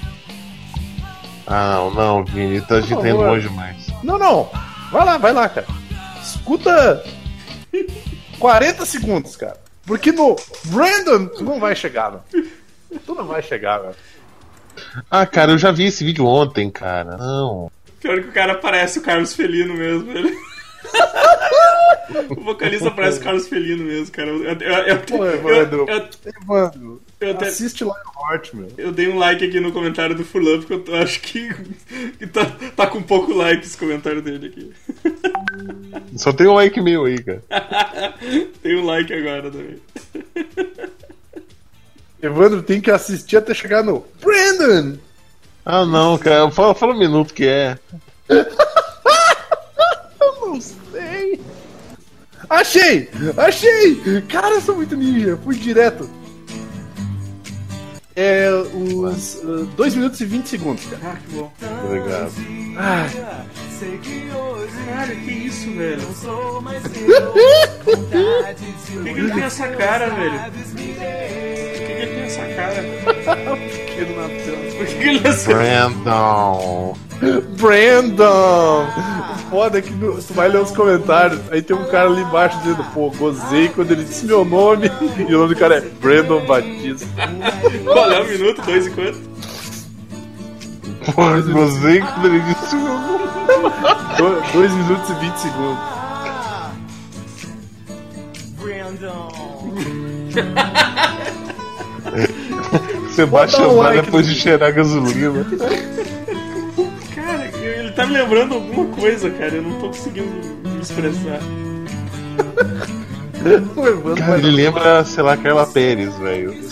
Ah, 1.47 1.77
não, 1.77 1.91
não, 1.95 2.25
Vini, 2.25 2.61
tá, 2.61 2.77
a 2.77 2.81
gente 2.81 2.93
indo 2.93 3.03
favor. 3.03 3.27
longe 3.29 3.49
demais. 3.49 3.87
Não, 4.03 4.19
não. 4.19 4.51
Vai 4.91 5.05
lá, 5.05 5.17
vai 5.17 5.33
lá, 5.33 5.49
cara. 5.49 5.67
Escuta 6.21 7.03
40 8.39 8.85
segundos, 8.85 9.37
cara. 9.37 9.57
Porque 9.87 10.13
no 10.13 10.37
Brandon 10.65 11.27
tu 11.29 11.45
não 11.45 11.61
vai 11.61 11.75
chegar, 11.75 12.11
velho. 12.11 12.51
Tu 13.05 13.15
não 13.15 13.27
vai 13.27 13.43
chegar, 13.43 13.79
velho. 13.79 13.95
Ah, 15.11 15.25
cara, 15.25 15.53
eu 15.53 15.59
já 15.59 15.71
vi 15.71 15.87
esse 15.87 16.05
vídeo 16.05 16.27
ontem, 16.27 16.71
cara. 16.71 17.17
Não. 17.17 17.71
Pior 18.01 18.21
que 18.21 18.29
o 18.29 18.33
cara 18.33 18.57
parece 18.57 18.99
o 18.99 19.03
Carlos 19.03 19.35
Felino 19.35 19.75
mesmo. 19.75 20.11
Ele... 20.13 20.37
o 22.31 22.41
vocalista 22.43 22.91
parece 22.91 23.19
o 23.21 23.23
Carlos 23.23 23.49
Felino 23.49 23.85
mesmo, 23.85 24.11
cara. 24.13 24.29
Eu, 24.29 24.43
eu, 24.45 24.55
eu, 24.87 24.99
Pô, 25.01 25.27
Evandro. 25.27 25.87
eu, 25.89 26.09
Evandro, 26.43 27.03
eu 27.21 27.31
até- 27.33 27.47
assiste 27.49 27.83
Lionheart, 27.85 28.55
meu. 28.55 28.69
eu 28.79 28.93
dei 28.93 29.09
um 29.09 29.19
like 29.19 29.45
aqui 29.45 29.59
no 29.61 29.73
comentário 29.73 30.15
do 30.15 30.25
Furlan, 30.25 30.59
porque 30.59 30.73
eu 30.75 30.81
tô- 30.85 30.95
acho 30.95 31.21
que, 31.21 31.49
que 32.19 32.27
tá, 32.27 32.45
tá 32.77 32.87
com 32.87 33.03
pouco 33.03 33.33
like 33.35 33.65
esse 33.65 33.77
comentário 33.77 34.23
dele 34.23 34.47
aqui. 34.47 34.73
Só 36.17 36.33
tem 36.33 36.47
um 36.47 36.55
like 36.55 36.81
meu 36.81 37.05
aí, 37.05 37.19
cara. 37.23 37.43
Tem 38.63 38.77
um 38.77 38.85
like 38.85 39.13
agora 39.13 39.51
também. 39.51 39.77
Evandro 42.23 42.63
tem 42.63 42.81
que 42.81 42.91
assistir 42.91 43.37
até 43.37 43.53
chegar 43.55 43.83
no 43.85 44.05
Brandon! 44.21 44.97
Ah, 45.65 45.85
não, 45.85 46.17
cara. 46.19 46.51
Fala, 46.51 46.75
fala 46.75 46.95
um 46.95 46.99
minuto 46.99 47.35
que 47.35 47.45
é. 47.47 47.79
Não 50.47 50.61
sei. 50.61 51.41
Achei! 52.49 53.11
Achei! 53.37 54.23
Cara, 54.29 54.55
eu 54.55 54.61
sou 54.61 54.77
muito 54.77 54.97
ninja. 54.97 55.37
Fui 55.43 55.57
direto. 55.57 56.09
É 58.15 58.49
os 58.73 59.43
2 59.77 59.95
minutos 59.97 60.21
e 60.21 60.25
20 60.25 60.49
segundos, 60.49 60.85
cara. 60.87 61.01
Ah, 61.05 61.17
que 61.17 61.35
bom. 61.35 61.53
Obrigado. 61.85 62.33
Ah, 62.79 63.07
Caralho, 64.87 65.17
que 65.17 65.31
isso, 65.33 65.71
velho? 65.73 66.01
Por 67.85 67.97
que, 69.05 69.13
que 69.13 69.21
ele 69.21 69.33
tem 69.33 69.43
essa 69.43 69.69
cara, 69.69 70.09
velho? 70.11 70.39
Por 70.39 70.77
que, 70.77 70.93
que 70.95 71.93
ele 71.93 72.07
tem 72.07 72.23
essa 72.23 72.47
cara? 72.55 72.83
pequeno 73.97 74.17
na 74.17 74.29
tela. 74.29 74.77
Por 74.77 74.87
que, 74.87 74.95
que 74.95 75.09
ele 75.09 75.21
nasceu? 75.21 75.57
Brandon. 75.57 76.97
Brandon! 77.59 78.87
O 78.87 79.51
foda 79.51 79.79
é 79.79 79.83
que 79.83 79.91
no- 79.93 80.21
tu 80.21 80.35
vai 80.35 80.49
ler 80.49 80.61
os 80.61 80.71
comentários, 80.73 81.41
aí 81.51 81.63
tem 81.63 81.77
um 81.77 81.85
cara 81.87 82.09
ali 82.09 82.21
embaixo 82.23 82.59
dizendo, 82.59 82.85
pô, 82.93 83.11
gozei 83.11 83.69
quando 83.69 83.93
ele 83.93 84.05
disse 84.05 84.27
meu 84.27 84.45
nome, 84.45 84.91
e 85.29 85.35
o 85.35 85.39
nome 85.39 85.55
do 85.55 85.59
cara 85.59 85.77
é 85.77 85.81
Brandon 85.81 86.45
Batista. 86.47 87.07
Qual 87.85 88.11
é 88.13 88.21
o 88.21 88.27
minuto? 88.29 88.61
Dois 88.63 88.87
e 88.87 88.91
quanto? 88.91 89.37
Porra, 91.15 91.41
você 91.41 92.01
quando 92.01 92.27
ele 92.27 92.41
disse 92.41 92.75
o 92.77 92.81
meu 92.81 92.95
nome. 92.99 93.17
2 94.53 94.73
minutos 94.73 95.11
e 95.11 95.15
20 95.15 95.37
segundos. 95.37 95.79
Você 103.09 103.27
baixa 103.27 103.57
Bota 103.59 103.69
um 103.73 103.79
o 103.79 103.83
like 103.83 104.03
depois 104.05 104.27
de 104.27 104.35
cheirar 104.35 104.73
gasolina. 104.73 105.47
Tá 107.97 108.07
me 108.07 108.13
lembrando 108.13 108.55
alguma 108.55 108.87
coisa, 108.95 109.31
cara. 109.31 109.55
Eu 109.55 109.63
não 109.63 109.81
tô 109.81 109.87
conseguindo 109.89 110.29
me 110.69 110.81
expressar. 110.81 111.41
Cara, 114.19 114.39
ele 114.39 114.51
lembra, 114.51 115.05
sei 115.05 115.23
lá, 115.23 115.37
Carla 115.37 115.67
Pérez, 115.67 116.17
velho. 116.19 116.53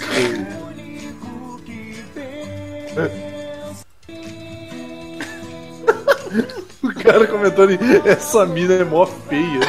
O 6.82 6.94
cara 7.06 7.26
comentando 7.26 7.70
essa 8.06 8.46
mina 8.46 8.74
é 8.74 8.84
mó 8.84 9.06
feia. 9.06 9.60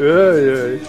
ai, 0.00 0.50
ai. 0.62 0.80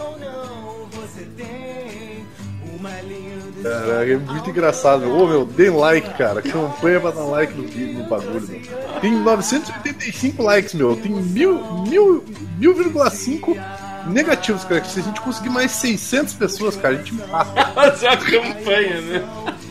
Caraca, 3.66 4.12
é 4.12 4.18
muito 4.18 4.50
engraçado. 4.52 5.12
Ô 5.12 5.28
meu, 5.28 5.44
dê 5.44 5.72
like, 5.72 6.14
cara. 6.14 6.40
Campanha 6.40 7.00
pra 7.00 7.10
dar 7.10 7.24
like 7.24 7.52
no 7.56 7.68
vídeo, 7.68 7.98
no 7.98 8.08
bagulho, 8.08 8.48
meu. 8.48 8.62
Tem 9.02 9.12
985 9.12 10.44
likes, 10.44 10.74
meu. 10.76 10.96
Tem 10.96 11.12
mil, 11.12 11.84
mil, 11.88 12.24
mil 12.60 12.76
vírgula 12.76 13.10
cinco 13.10 13.58
negativos, 14.06 14.64
cara. 14.66 14.84
Se 14.84 15.00
a 15.00 15.04
gente 15.04 15.20
conseguir 15.20 15.50
mais 15.50 15.72
600 15.72 16.36
pessoas, 16.36 16.76
cara, 16.76 16.94
a 16.94 16.98
gente 16.98 17.16
mata. 17.16 17.66
Fazer 17.74 18.08
uma 18.08 18.18
campanha, 18.18 19.02
né? 19.02 19.28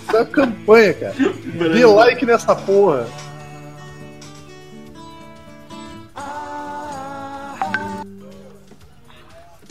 Essa 0.09 0.25
campanha, 0.25 0.95
cara. 0.95 1.15
Dê 1.73 1.87
like 1.87 2.27
nessa 2.27 2.57
porra. 2.57 3.07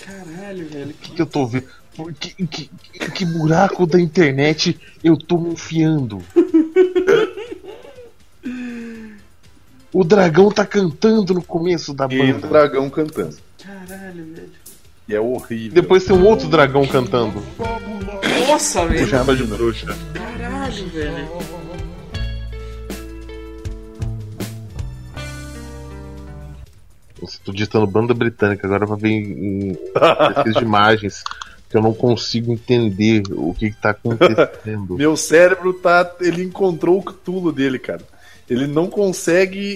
Caralho, 0.05 0.69
velho. 0.69 0.91
O 0.91 0.93
que, 0.93 1.11
que 1.11 1.21
eu 1.21 1.25
tô 1.25 1.45
vendo? 1.45 1.82
Que, 2.19 2.33
que, 2.47 2.69
que- 2.91 3.11
que 3.11 3.25
buraco 3.25 3.85
da 3.85 3.99
internet 3.99 4.79
eu 5.03 5.15
tô 5.17 5.37
me 5.37 5.49
enfiando? 5.53 6.21
O 9.95 10.03
dragão 10.03 10.49
tá 10.51 10.65
cantando 10.65 11.35
no 11.35 11.43
começo 11.43 11.93
da 11.93 12.07
E 12.09 12.19
o 12.19 12.33
banda. 12.33 12.47
dragão 12.47 12.89
cantando. 12.89 13.37
Caralho, 13.63 14.25
velho. 14.25 14.49
E 15.07 15.13
é 15.13 15.19
horrível. 15.21 15.71
Depois 15.71 16.03
tem 16.03 16.15
um 16.15 16.25
outro 16.25 16.47
dragão 16.49 16.83
cantando. 16.87 17.43
Nossa, 18.49 18.87
velho. 18.87 19.07
Chama 19.07 19.35
de 19.35 19.43
bruxa. 19.43 19.95
Caralho, 20.15 20.87
velho. 20.89 21.27
Nossa, 27.21 27.39
tô 27.43 27.51
digitando 27.51 27.87
banda 27.87 28.13
britânica, 28.13 28.67
agora 28.67 28.85
vai 28.85 28.97
ver 28.97 29.09
em, 29.09 29.69
em 29.71 29.75
pesquisa 30.33 30.59
de 30.59 30.65
imagens 30.65 31.23
que 31.73 31.77
eu 31.77 31.81
não 31.81 31.91
consigo 31.91 32.53
entender 32.53 33.23
o 33.31 33.51
que, 33.51 33.71
que 33.71 33.81
tá 33.81 33.89
acontecendo. 33.89 34.93
Meu 34.95 35.17
cérebro 35.17 35.73
tá. 35.73 36.07
Ele 36.21 36.43
encontrou 36.43 36.99
o 36.99 37.03
Cthulhu 37.03 37.51
dele, 37.51 37.79
cara. 37.79 38.03
Ele 38.47 38.67
não 38.67 38.87
consegue. 38.87 39.75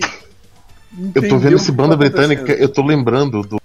Eu 1.16 1.28
tô 1.28 1.40
vendo 1.40 1.56
esse 1.56 1.72
banda 1.72 1.94
tá 1.94 1.98
britânica, 1.98 2.54
eu 2.54 2.70
tô 2.70 2.86
lembrando 2.86 3.42
do, 3.42 3.60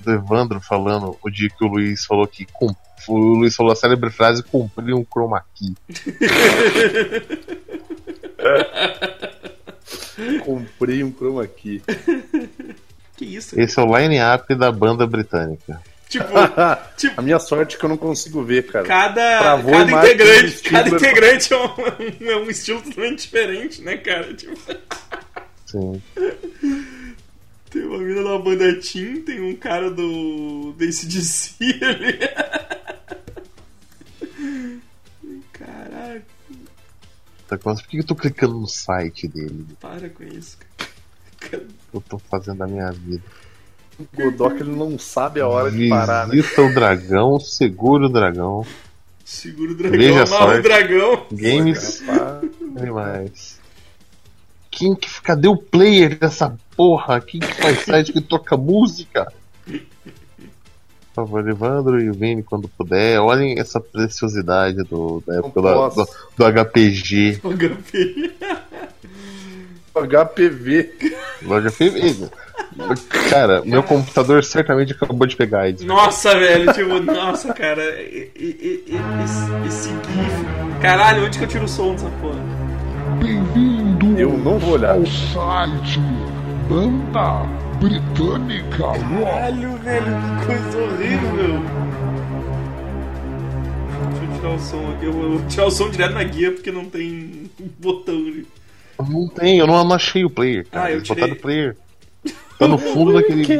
do 0.00 0.12
Evandro 0.12 0.60
falando 0.60 1.16
o 1.22 1.30
dia 1.30 1.48
que 1.48 1.64
o 1.64 1.68
Luiz 1.68 2.04
falou 2.04 2.26
que 2.26 2.44
com- 2.52 2.74
o 3.06 3.16
Luiz 3.38 3.54
falou 3.54 3.70
a 3.70 3.76
célebre 3.76 4.10
frase 4.10 4.42
cumprir 4.42 4.92
um 4.92 5.04
chroma 5.04 5.44
key. 5.54 5.76
Comprei 10.44 11.04
um 11.04 11.12
chroma 11.12 11.46
key. 11.46 11.80
Que 13.16 13.24
isso? 13.24 13.58
Esse 13.60 13.78
é 13.78 13.82
o 13.82 13.96
line-up 13.96 14.52
da 14.56 14.72
banda 14.72 15.06
britânica. 15.06 15.80
Tipo, 16.96 17.20
A 17.20 17.22
minha 17.22 17.38
sorte 17.40 17.76
é 17.76 17.78
que 17.78 17.84
eu 17.84 17.88
não 17.88 17.96
consigo 17.96 18.42
ver, 18.44 18.66
cara. 18.66 18.86
cada, 18.86 19.38
Travou 19.38 19.72
cada 19.72 19.90
integrante, 19.92 20.62
cada 20.62 20.90
da- 20.90 20.96
integrante 20.96 21.52
é 21.52 21.56
um, 21.56 21.68
é 22.30 22.36
um 22.36 22.48
estilo 22.50 22.80
totalmente 22.80 23.22
diferente, 23.22 23.82
né, 23.82 23.96
cara? 23.96 24.32
Tipo, 24.32 24.56
Sim. 25.66 26.00
tem 27.70 27.82
uma 27.84 27.98
mina 27.98 28.22
da 28.22 28.38
banda 28.38 28.80
Team, 28.80 29.22
tem 29.22 29.40
um 29.40 29.56
cara 29.56 29.90
do, 29.90 30.72
do 30.72 30.84
ACDC 30.84 31.56
ali. 31.84 32.18
Caralho, 35.52 36.22
Tá 37.48 37.56
quase. 37.58 37.82
Por 37.82 37.90
que 37.90 37.98
eu 37.98 38.04
tô 38.04 38.14
clicando 38.14 38.54
no 38.60 38.66
site 38.66 39.28
dele? 39.28 39.66
para 39.80 40.08
com 40.08 40.24
isso, 40.24 40.56
cara. 41.38 41.64
Eu 41.92 42.00
tô 42.00 42.18
fazendo 42.18 42.62
a 42.62 42.66
minha 42.66 42.90
vida. 42.92 43.22
Godok 44.14 44.60
ele 44.60 44.76
não 44.76 44.98
sabe 44.98 45.40
a 45.40 45.48
hora 45.48 45.70
de 45.70 45.88
parar, 45.88 46.26
né? 46.26 46.34
Visita 46.34 46.62
o 46.62 46.74
dragão, 46.74 47.40
segura 47.40 48.06
o 48.06 48.08
dragão. 48.08 48.66
Segura 49.24 49.72
o 49.72 49.74
dragão, 49.74 49.98
Veja 49.98 50.22
amarra 50.24 50.58
o 50.58 50.62
dragão. 50.62 51.26
Games 51.32 52.02
animais. 52.76 53.58
Quem 54.70 54.94
que 54.94 55.08
cadê 55.22 55.48
o 55.48 55.56
player 55.56 56.18
dessa 56.18 56.54
porra? 56.76 57.20
Quem 57.20 57.40
que 57.40 57.54
faz 57.54 57.80
site 57.80 58.12
que 58.12 58.20
toca 58.20 58.56
música? 58.56 59.32
Por 59.64 61.24
favor, 61.24 61.48
Evandro 61.48 61.98
e 61.98 62.10
o 62.10 62.12
Vini, 62.12 62.42
quando 62.42 62.68
puder, 62.68 63.18
olhem 63.18 63.58
essa 63.58 63.80
preciosidade 63.80 64.82
do, 64.82 65.22
da 65.26 65.36
época 65.36 65.62
do, 65.62 65.88
do, 65.88 66.08
do 66.36 66.44
HPG. 66.44 67.40
O 67.42 67.56
HP. 67.56 68.34
HPV. 70.06 70.90
Loja 71.42 71.70
feminina. 71.70 72.30
Cara, 73.30 73.62
meu 73.64 73.82
computador 73.82 74.44
certamente 74.44 74.92
acabou 74.92 75.26
de 75.26 75.34
pegar 75.36 75.60
AIDS. 75.62 75.84
Nossa, 75.84 76.38
velho, 76.38 76.72
tipo, 76.72 77.00
nossa, 77.00 77.52
cara. 77.54 77.82
e- 78.02 78.30
e- 78.36 78.44
e- 78.44 78.92
e- 78.92 79.24
esse, 79.24 79.66
esse 79.66 79.88
GIF. 79.88 80.80
Caralho, 80.82 81.24
onde 81.24 81.38
que 81.38 81.44
eu 81.44 81.48
tiro 81.48 81.64
o 81.64 81.68
som 81.68 81.92
dessa 81.92 82.08
porra? 82.20 82.38
Bem-vindo 83.22 84.18
Eu 84.18 84.36
não 84.36 84.58
vou 84.58 84.74
olhar. 84.74 84.94
ao 84.94 85.06
site 85.06 85.98
Banda 86.68 87.46
Britânica. 87.80 88.76
Caralho, 88.78 89.76
velho, 89.78 90.06
que 90.40 90.46
coisa 90.46 90.78
horrível. 90.78 91.62
Deixa 94.10 94.24
eu 94.24 94.36
tirar 94.38 94.50
o 94.54 94.58
som 94.58 94.90
aqui. 94.92 95.06
Eu 95.06 95.12
vou 95.12 95.42
tirar 95.48 95.66
o 95.66 95.70
som 95.70 95.88
direto 95.90 96.12
na 96.14 96.24
guia 96.24 96.52
porque 96.52 96.70
não 96.70 96.84
tem 96.84 97.50
botão 97.78 98.14
ali. 98.14 98.46
Não 98.98 99.28
tem, 99.28 99.58
eu 99.58 99.66
não 99.66 99.92
achei 99.92 100.24
o 100.24 100.30
player. 100.30 100.66
Cara. 100.70 100.86
Ah, 100.86 100.90
eu 100.90 100.96
Eles 100.98 101.08
botaram 101.08 101.28
tirei. 101.28 101.38
o 101.38 101.42
player. 101.42 101.76
Tá 102.58 102.66
no 102.66 102.78
fundo 102.78 103.12
daquele. 103.12 103.42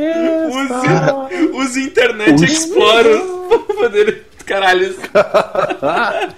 Use, 0.46 1.50
use 1.52 1.82
Internet 1.82 2.40
O- 2.40 2.44
Explorer 2.44 3.20
pra 3.48 3.58
poder. 3.74 4.24
Caralho. 4.46 4.94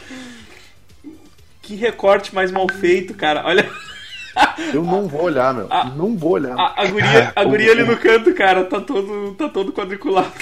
que 1.63 1.75
recorte 1.75 2.35
mais 2.35 2.51
mal 2.51 2.67
feito, 2.73 3.15
cara. 3.15 3.45
Olha. 3.45 3.71
Eu 4.73 4.83
não 4.85 5.07
vou 5.09 5.23
olhar, 5.25 5.53
meu. 5.53 5.67
Ah. 5.71 5.85
Não 5.85 6.17
vou 6.17 6.33
olhar. 6.33 6.57
A, 6.59 6.83
a 6.83 6.87
guria, 6.87 7.33
a 7.35 7.45
guria 7.45 7.73
ali 7.73 7.83
no 7.83 7.97
canto, 7.97 8.33
cara, 8.35 8.65
tá 8.65 8.81
todo, 8.81 9.35
tá 9.35 9.49
todo 9.49 9.73
quadriculado. 9.73 10.33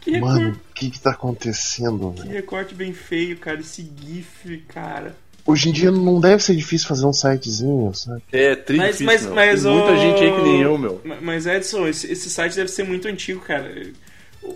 que, 0.00 0.12
recorte, 0.12 0.34
Mano, 0.40 0.50
o 0.50 0.74
que 0.74 0.90
que 0.90 1.00
tá 1.00 1.10
acontecendo, 1.12 2.12
que 2.12 2.28
recorte 2.28 2.74
bem 2.74 2.92
feio, 2.92 3.38
cara. 3.38 3.60
Esse 3.60 3.82
GIF, 4.00 4.58
cara. 4.68 5.16
Hoje 5.44 5.68
em 5.68 5.72
dia 5.72 5.90
não 5.90 6.20
deve 6.20 6.42
ser 6.42 6.54
difícil 6.54 6.86
fazer 6.86 7.04
um 7.04 7.12
sitezinho, 7.12 7.92
sabe? 7.94 8.22
É, 8.30 8.54
tri 8.54 8.76
Mas- 8.76 8.98
difícil, 8.98 9.06
mas- 9.06 9.22
meu. 9.26 9.34
mas, 9.34 9.62
Tem 9.62 9.72
muita 9.72 9.92
ô- 9.92 9.96
gente 9.96 10.22
aí 10.22 10.32
que 10.36 10.42
nem 10.42 10.60
eu, 10.62 10.78
meu. 10.78 11.00
Ma- 11.04 11.18
Mas 11.20 11.46
Edson, 11.46 11.88
esse, 11.88 12.10
esse 12.10 12.30
site 12.30 12.54
deve 12.54 12.70
ser 12.70 12.84
muito 12.84 13.08
antigo, 13.08 13.40
cara. 13.40 13.90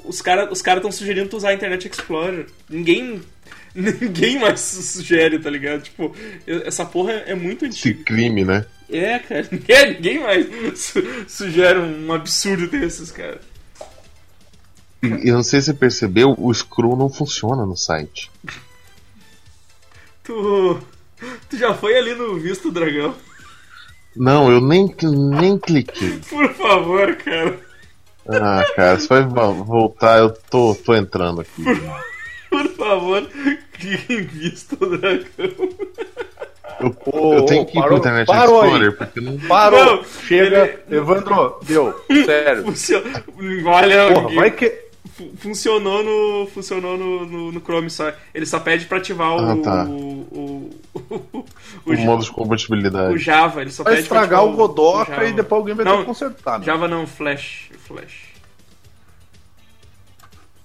Os 0.05 0.21
caras 0.23 0.49
os 0.51 0.63
cara 0.63 0.79
estão 0.79 0.91
sugerindo 0.93 1.29
tu 1.29 1.37
usar 1.37 1.51
a 1.51 1.55
Internet 1.55 1.89
Explorer. 1.89 2.47
Ninguém. 2.69 3.21
Ninguém 3.75 4.39
mais 4.39 4.61
sugere, 4.61 5.39
tá 5.39 5.51
ligado? 5.51 5.83
Tipo, 5.83 6.15
essa 6.47 6.85
porra 6.85 7.13
é 7.13 7.35
muito 7.35 7.67
Esse 7.67 7.91
antiga. 7.91 8.05
crime, 8.05 8.45
né? 8.45 8.65
É, 8.89 9.19
cara. 9.19 9.47
Ninguém, 9.53 9.95
ninguém 9.95 10.19
mais 10.21 10.79
su- 10.79 11.03
sugere 11.29 11.79
um 11.81 12.13
absurdo 12.13 12.69
desses, 12.69 13.11
cara. 13.11 13.41
E 15.03 15.29
eu 15.29 15.35
não 15.35 15.43
sei 15.43 15.61
se 15.61 15.67
você 15.67 15.75
percebeu, 15.75 16.35
o 16.39 16.53
scroll 16.55 16.97
não 16.97 17.11
funciona 17.11 17.67
no 17.67 17.77
site. 17.77 18.31
Tu. 20.27 20.79
Tu 21.49 21.57
já 21.57 21.73
foi 21.75 21.97
ali 21.97 22.15
no 22.15 22.35
Visto 22.37 22.71
Dragão? 22.71 23.15
Não, 24.17 24.51
eu 24.51 24.61
nem, 24.61 24.93
nem 25.03 25.59
cliquei. 25.59 26.19
Por 26.29 26.53
favor, 26.55 27.15
cara. 27.17 27.59
Ah, 28.29 28.65
cara, 28.75 28.99
você 28.99 29.07
vai 29.09 29.23
vo- 29.23 29.65
voltar, 29.65 30.19
eu 30.19 30.31
tô, 30.51 30.75
tô 30.75 30.95
entrando 30.95 31.43
aqui. 31.43 31.63
Por 32.51 32.69
favor, 32.71 33.23
clique 33.73 34.13
em 34.15 34.23
Visto 34.23 34.77
Dragão. 34.77 35.69
Eu, 36.81 36.95
Ô, 37.07 37.35
eu 37.35 37.47
tenho 37.47 37.65
que 37.65 37.71
ir 37.71 37.75
pro 37.75 37.83
parou- 37.83 37.99
Internet 37.99 38.27
parou 38.27 38.61
aí. 38.61 38.67
Explorer, 38.69 38.97
porque 38.99 39.21
não. 39.21 39.39
Parou! 39.49 39.85
Não, 39.97 40.05
Chega! 40.05 40.81
Evandro, 40.91 41.59
deu. 41.63 42.05
Sério. 42.27 42.65
Funciona. 42.67 43.25
Olha, 43.67 44.13
Porra, 44.13 44.27
o 44.27 44.35
vai 44.35 44.51
que. 44.51 44.86
Fu- 45.07 45.33
funcionou 45.37 46.03
no 46.05 46.47
funcionou 46.49 46.97
no, 46.99 47.27
no, 47.27 47.53
no 47.53 47.61
Chrome 47.61 47.89
só. 47.91 48.13
Ele 48.35 48.47
só 48.47 48.59
pede 48.61 48.87
pra 48.87 48.99
ativar 48.99 49.33
o, 49.37 49.39
Ah, 49.41 49.57
tá. 49.63 49.85
o, 49.85 49.91
o, 50.31 50.81
o, 51.33 51.45
O 51.85 51.95
Ja- 51.95 52.05
modo 52.05 52.23
de 52.25 52.31
o 52.31 52.35
compatibilidade. 52.35 53.19
Java, 53.19 53.63
ele 53.63 53.71
só 53.71 53.83
Vai 53.85 53.97
pede 53.97 54.09
pra 54.09 54.19
estragar 54.23 54.45
o 54.45 54.53
Godoka 54.57 55.11
Java. 55.13 55.25
e 55.27 55.33
depois 55.33 55.59
alguém 55.61 55.75
vai 55.75 55.85
ter 55.85 55.91
Não, 55.91 55.99
que 56.01 56.05
consertar. 56.07 56.59
meu. 56.59 56.67
Java 56.67 56.89
não, 56.89 57.07
Flash, 57.07 57.71
Flash. 57.87 58.27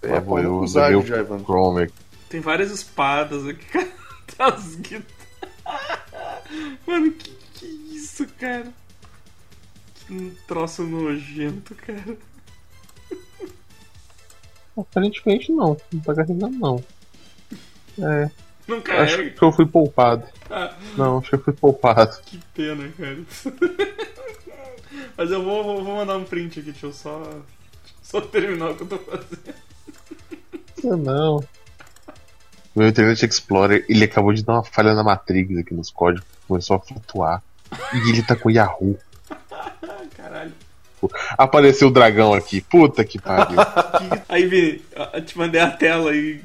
É, 0.01 0.19
pô, 0.19 0.39
eu 0.39 0.65
já, 0.67 0.89
o. 0.97 1.03
Chrome 1.43 1.83
aqui. 1.83 1.93
Tem 2.29 2.41
várias 2.41 2.71
espadas 2.71 3.45
aqui, 3.47 3.65
cara. 3.71 3.87
Tá 4.37 4.45
as. 4.47 4.77
Mano, 6.87 7.11
que 7.11 7.29
que 7.53 7.65
isso, 7.93 8.25
cara? 8.39 8.67
Que 10.07 10.13
um 10.13 10.31
troço 10.47 10.83
nojento, 10.83 11.75
cara. 11.75 12.17
Aparentemente 14.77 15.51
não, 15.51 15.77
não 15.91 15.99
tá 16.01 16.13
carregando 16.15 16.57
não. 16.57 16.83
É, 17.99 18.29
Não 18.67 18.77
acho 18.77 18.83
carrega. 18.85 19.29
que 19.31 19.43
eu 19.43 19.51
fui 19.51 19.65
poupado. 19.65 20.23
Ah, 20.49 20.73
Não, 20.97 21.17
acho 21.19 21.29
que 21.29 21.35
eu 21.35 21.43
fui 21.43 21.53
poupado. 21.53 22.17
que 22.25 22.37
pena, 22.53 22.87
cara. 22.97 23.17
Mas 25.17 25.31
eu 25.31 25.43
vou, 25.43 25.63
vou, 25.63 25.83
vou 25.83 25.95
mandar 25.97 26.17
um 26.17 26.23
print 26.23 26.59
aqui, 26.59 26.71
deixa 26.71 26.87
eu 26.87 26.93
só. 26.93 27.21
Só 28.01 28.21
terminar 28.21 28.71
o 28.71 28.75
que 28.75 28.83
eu 28.83 28.87
tô 28.87 28.97
fazendo. 28.97 29.55
Eu 30.83 30.97
não. 30.97 31.43
Meu 32.75 32.87
Internet 32.87 33.25
Explorer, 33.25 33.85
ele 33.89 34.05
acabou 34.05 34.33
de 34.33 34.43
dar 34.43 34.53
uma 34.53 34.63
falha 34.63 34.93
na 34.93 35.03
Matrix 35.03 35.57
aqui 35.57 35.73
nos 35.73 35.91
códigos, 35.91 36.25
começou 36.47 36.77
a 36.77 36.79
flutuar. 36.79 37.43
E 37.93 38.09
ele 38.09 38.23
tá 38.23 38.35
com 38.35 38.49
o 38.49 38.51
Yahoo. 38.51 38.97
Caralho. 41.09 41.35
Apareceu 41.37 41.87
o 41.87 41.91
dragão 41.91 42.33
aqui, 42.33 42.61
puta 42.61 43.03
que 43.03 43.19
pariu. 43.19 43.57
Aí, 44.29 44.45
Vini, 44.45 44.81
eu 45.13 45.21
te 45.25 45.37
mandei 45.37 45.61
a 45.61 45.69
tela 45.71 46.15
e. 46.15 46.41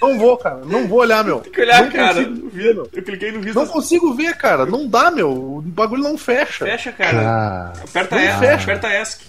Não 0.00 0.18
vou, 0.18 0.36
cara. 0.38 0.60
Não 0.64 0.88
vou 0.88 1.00
olhar, 1.00 1.22
meu. 1.22 1.40
Tem 1.40 1.52
que 1.52 1.60
olhar, 1.60 1.82
não 1.84 1.90
cara. 1.92 2.24
Consigo 2.24 2.46
Eu, 2.46 2.50
ver, 2.50 2.74
meu. 2.74 2.86
cliquei 2.86 3.32
no 3.32 3.40
visto. 3.42 3.54
Não 3.56 3.66
consigo 3.66 4.14
ver, 4.14 4.34
cara. 4.36 4.64
Não 4.64 4.88
dá, 4.88 5.10
meu. 5.10 5.30
O 5.30 5.60
bagulho 5.62 6.02
não 6.02 6.16
fecha. 6.16 6.64
Fecha, 6.64 6.90
cara. 6.90 7.12
Cara, 7.12 7.72
Aperta, 7.84 8.16
Não 8.16 8.22
e, 8.22 8.38
fecha. 8.38 8.62
aperta 8.62 8.88
ESC. 9.02 9.20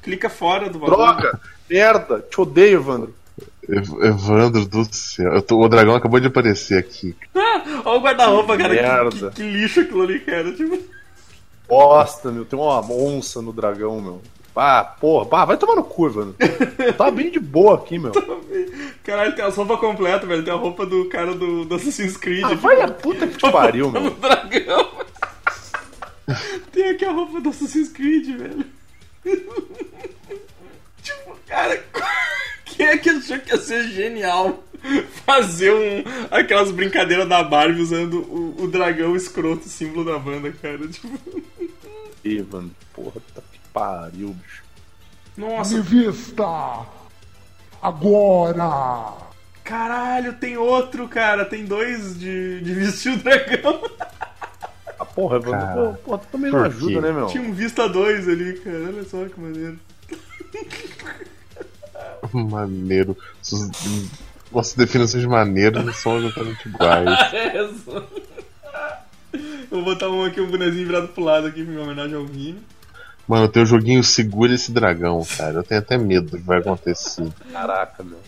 Clica 0.00 0.30
fora 0.30 0.68
do 0.70 0.78
bagulho. 0.78 0.96
Droga! 0.96 1.40
Merda! 1.68 2.24
Te 2.30 2.40
odeio, 2.40 2.78
Evandro. 2.80 3.14
Ev- 3.68 4.04
Evandro 4.04 4.64
do 4.66 4.84
céu. 4.94 5.32
Eu 5.34 5.42
tô- 5.42 5.60
o 5.60 5.68
dragão 5.68 5.94
acabou 5.96 6.20
de 6.20 6.26
aparecer 6.28 6.78
aqui. 6.78 7.16
Olha 7.84 7.98
o 7.98 8.00
guarda-roupa, 8.00 8.56
cara. 8.56 8.76
Que, 8.76 8.82
Merda. 8.82 9.30
que, 9.30 9.36
que 9.36 9.42
lixo 9.42 9.80
aquilo 9.80 10.02
ali, 10.02 10.20
cara. 10.20 10.52
Tipo, 10.52 10.78
Bosta, 11.72 12.30
meu. 12.30 12.44
Tem 12.44 12.58
uma 12.58 12.80
onça 12.80 13.40
no 13.40 13.50
dragão, 13.50 13.98
meu. 13.98 14.20
Ah, 14.54 14.84
porra. 14.84 15.26
Ah, 15.32 15.46
vai 15.46 15.56
tomar 15.56 15.74
no 15.74 15.82
cu, 15.82 16.06
Evandro. 16.06 16.36
tá 16.98 17.10
bem 17.10 17.30
de 17.30 17.40
boa 17.40 17.76
aqui, 17.76 17.98
meu. 17.98 18.12
caralho, 19.02 19.34
tem 19.34 19.42
as 19.42 19.56
roupas 19.56 19.80
completas, 19.80 20.28
velho. 20.28 20.44
Tem 20.44 20.52
a 20.52 20.56
roupa 20.56 20.84
do 20.84 21.08
cara 21.08 21.34
do, 21.34 21.64
do 21.64 21.74
Assassin's 21.74 22.18
Creed. 22.18 22.44
Ah, 22.44 22.50
tipo, 22.50 22.60
vai 22.60 22.82
a 22.82 22.88
puta 22.88 23.26
que 23.26 23.38
te 23.38 23.50
pariu, 23.50 23.90
meu. 23.90 24.10
dragão. 24.10 24.90
tem 26.70 26.90
aqui 26.90 27.06
a 27.06 27.12
roupa 27.12 27.40
do 27.40 27.48
Assassin's 27.48 27.88
Creed, 27.88 28.36
velho. 28.36 28.66
tipo, 31.02 31.38
cara, 31.46 31.82
quem 32.82 32.88
é 32.88 32.98
que 32.98 33.10
achou 33.10 33.38
que 33.38 33.52
ia 33.52 33.58
ser 33.58 33.88
genial 33.88 34.64
fazer 35.24 35.72
um, 35.72 36.04
aquelas 36.30 36.72
brincadeiras 36.72 37.28
da 37.28 37.42
Barbie 37.44 37.80
usando 37.80 38.20
o, 38.22 38.64
o 38.64 38.68
dragão 38.68 39.14
escroto, 39.14 39.68
símbolo 39.68 40.04
da 40.04 40.18
banda, 40.18 40.50
cara? 40.50 40.88
Tipo, 40.88 41.18
Evandro, 42.24 42.74
porra, 42.92 43.20
tá 43.34 43.40
que 43.52 43.58
pariu, 43.72 44.30
bicho. 44.30 44.62
nossa, 45.36 45.76
Revista. 45.76 46.44
Agora. 47.80 49.14
caralho, 49.62 50.34
tem 50.34 50.56
outro, 50.56 51.08
cara. 51.08 51.44
Tem 51.44 51.64
dois 51.64 52.18
de, 52.18 52.60
de 52.60 52.74
vestir 52.74 53.12
o 53.12 53.16
dragão. 53.18 53.82
Ah, 54.98 55.04
porra, 55.04 55.36
Evandro. 55.36 55.60
Cara, 55.60 55.92
Pô, 56.04 56.10
pô, 56.10 56.18
tu 56.18 56.26
também 56.32 56.50
não 56.50 56.64
ajuda, 56.64 57.00
né, 57.00 57.12
meu? 57.12 57.26
Tinha 57.26 57.42
um 57.42 57.52
Vista 57.52 57.88
2 57.88 58.28
ali, 58.28 58.54
cara. 58.60 58.84
Olha 58.88 59.04
só 59.04 59.24
que 59.24 59.40
maneiro. 59.40 59.78
Maneiro. 62.32 63.16
Sus- 63.42 63.70
Nossas 64.50 64.74
definições 64.74 65.22
de 65.22 65.28
maneiro 65.28 65.82
não 65.82 65.92
são 65.94 66.18
exatamente 66.18 66.68
iguais. 66.68 67.08
Essa. 67.32 68.04
Vou 69.70 69.82
botar 69.82 70.10
um 70.10 70.22
aqui, 70.24 70.40
um 70.42 70.50
bonezinho 70.50 70.86
virado 70.86 71.08
pro 71.08 71.24
lado 71.24 71.46
aqui, 71.46 71.62
em 71.62 71.78
homenagem 71.78 72.14
ao 72.14 72.26
Vini. 72.26 72.62
Mano, 73.26 73.48
tem 73.48 73.62
o 73.62 73.66
joguinho 73.66 74.04
Segura 74.04 74.52
esse 74.54 74.70
dragão, 74.70 75.24
cara. 75.38 75.54
Eu 75.54 75.62
tenho 75.62 75.80
até 75.80 75.96
medo 75.96 76.32
do 76.32 76.36
que 76.36 76.42
vai 76.44 76.58
acontecer. 76.58 77.26
Caraca, 77.50 78.02
meu. 78.02 78.18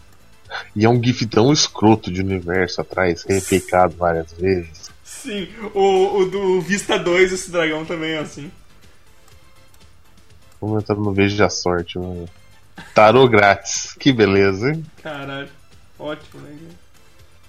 E 0.75 0.85
é 0.85 0.89
um 0.89 1.03
gif 1.03 1.27
tão 1.27 1.53
escroto 1.53 2.11
de 2.11 2.21
universo 2.23 2.81
atrás, 2.81 3.23
replicado 3.29 3.95
várias 3.97 4.33
vezes. 4.33 4.91
Sim, 5.03 5.49
o, 5.75 6.21
o 6.21 6.25
do 6.31 6.61
Vista 6.63 6.99
2, 6.99 7.33
esse 7.33 7.51
dragão 7.51 7.85
também 7.85 8.13
é 8.13 8.19
assim. 8.21 8.51
Vamos 10.61 10.83
entrar 10.83 10.97
no 10.97 11.13
Veja 11.13 11.47
a 11.47 11.51
Sorte, 11.51 11.99
mano. 11.99 12.27
Tarô 12.95 13.29
grátis. 13.29 13.95
Que 13.99 14.13
beleza, 14.13 14.71
hein? 14.71 14.85
Caralho. 15.03 15.49
Ótimo, 15.99 16.41
né? 16.43 16.57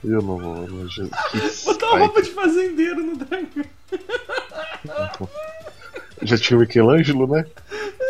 Eu 0.04 0.22
não 0.22 0.38
vou. 0.38 0.68
Não, 0.68 0.88
Jesus, 0.88 1.12
que 1.32 1.66
Botar 1.66 1.88
uma 1.88 2.00
roupa 2.00 2.22
de 2.22 2.30
fazendeiro 2.32 3.04
no 3.04 3.16
dragão. 3.18 3.66
Já 6.22 6.38
tinha 6.38 6.58
o 6.58 6.62
Michelangelo, 6.62 7.28
né? 7.28 7.46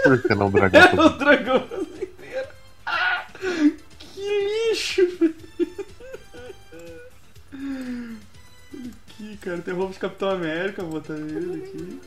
Por 0.03 0.21
que 0.21 0.35
não 0.35 0.47
o 0.47 0.51
dragão? 0.51 0.81
É 0.81 0.93
o 0.93 1.09
dragão 1.09 1.67
fazendeiro. 1.67 2.47
Ah, 2.85 3.25
que 3.99 4.69
lixo, 4.69 5.07
velho. 5.17 5.35
Aqui, 9.07 9.37
cara, 9.37 9.57
tem 9.59 9.73
roupa 9.73 9.93
de 9.93 9.99
Capitão 9.99 10.29
América, 10.29 10.83
vou 10.83 10.91
botar 10.91 11.13
ele 11.13 11.63
aqui. 11.63 11.99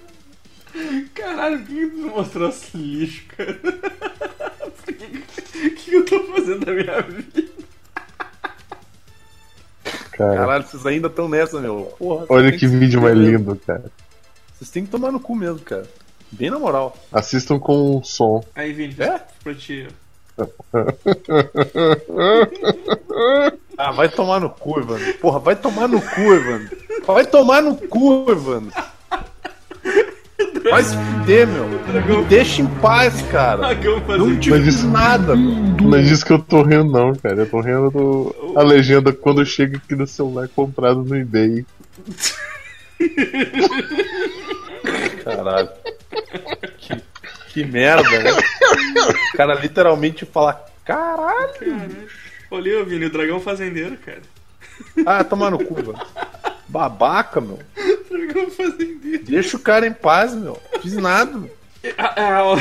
Caralho, 1.15 1.59
por 1.61 1.67
que 1.67 1.87
tu 1.87 1.97
não 1.99 2.09
mostrou 2.11 2.49
esse 2.49 2.77
lixo, 2.77 3.25
cara? 3.37 3.59
Por 4.85 4.95
que, 4.95 5.21
que, 5.43 5.71
que 5.71 5.95
eu 5.95 6.05
tô 6.05 6.21
fazendo 6.33 6.65
da 6.65 6.73
minha 6.73 7.01
vida? 7.03 7.45
Cara, 10.13 10.37
Caralho, 10.37 10.65
vocês 10.67 10.87
ainda 10.87 11.09
estão 11.09 11.29
nessa, 11.29 11.61
meu. 11.61 11.95
Porra, 11.99 12.27
olha 12.29 12.51
tem 12.51 12.59
que 12.59 12.67
vídeo 12.67 13.01
mais 13.03 13.17
lindo, 13.17 13.55
cara. 13.67 13.85
Vocês 14.55 14.71
têm 14.71 14.85
que 14.85 14.91
tomar 14.91 15.13
no 15.13 15.21
cu 15.21 15.35
mesmo, 15.37 15.59
cara. 15.61 15.87
Bem 16.33 16.51
na 16.51 16.59
moral. 16.59 16.97
Assistam 17.13 17.59
com 17.59 18.03
som. 18.03 18.43
Aí, 18.55 18.73
Vini, 18.73 18.95
É? 18.99 19.21
pra 19.43 19.55
ti. 19.55 19.89
Ah, 23.77 23.93
vai 23.93 24.09
tomar 24.09 24.41
no 24.41 24.51
cu, 24.51 24.81
Evandro. 24.81 25.15
Porra, 25.15 25.39
vai 25.39 25.57
tomar 25.57 25.89
no 25.89 26.01
cu, 26.01 26.21
Evandro. 26.35 26.77
Vai 27.07 27.27
tomar 27.27 27.63
no 27.63 27.77
cu, 27.77 28.27
Evandro. 28.31 28.73
Vai 30.65 30.83
se 30.83 30.97
fuder, 30.97 31.47
meu. 31.47 31.67
Me 31.69 32.25
deixa 32.25 32.63
em 32.63 32.67
paz, 32.67 33.21
cara. 33.31 33.75
Não 34.19 34.39
te 34.39 34.51
Mas 34.51 34.67
isso- 34.67 34.89
nada, 34.89 35.35
meu. 35.37 35.55
Não 35.89 35.97
é 35.99 36.03
disso 36.03 36.25
que 36.25 36.33
eu 36.33 36.39
tô 36.39 36.63
rindo, 36.63 36.85
não, 36.91 37.15
cara. 37.15 37.37
Eu 37.37 37.49
tô 37.49 37.61
rindo 37.61 37.91
do... 37.91 38.55
a 38.57 38.63
legenda 38.63 39.13
quando 39.13 39.45
chega 39.47 39.77
aqui 39.79 39.95
no 39.95 40.07
celular 40.07 40.49
comprado 40.49 41.03
no 41.05 41.17
eBay. 41.17 41.65
Caralho. 45.25 45.69
Que, 46.79 47.03
que 47.53 47.65
merda, 47.65 48.09
né? 48.23 48.31
O 49.35 49.37
cara 49.37 49.55
literalmente 49.55 50.25
fala, 50.27 50.65
caralho. 50.85 52.09
Olha, 52.51 52.85
Vini, 52.85 53.07
o 53.07 53.11
dragão 53.11 53.41
fazendeiro, 53.41 53.97
cara. 53.99 54.23
Ah, 55.07 55.23
tomar 55.25 55.51
no 55.51 55.59
cu, 55.59 55.75
velho. 55.75 55.95
Babaca, 56.69 57.41
meu. 57.41 57.59
Dragão 58.11 58.51
fazendeiro. 58.51 59.25
Deixa 59.25 59.57
o 59.57 59.61
cara 59.61 59.87
em 59.87 59.93
paz, 59.93 60.35
meu. 60.35 60.61
Fiz 60.83 60.95
nada, 60.95 61.37
meu. 61.37 61.51
Ah, 61.97 62.15
ah, 62.17 62.45
ó. 62.45 62.57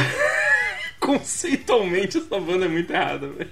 Conceitualmente, 1.00 2.18
essa 2.18 2.40
banda 2.40 2.66
é 2.66 2.70
muito 2.70 2.92
errada, 2.92 3.28
velho. 3.28 3.50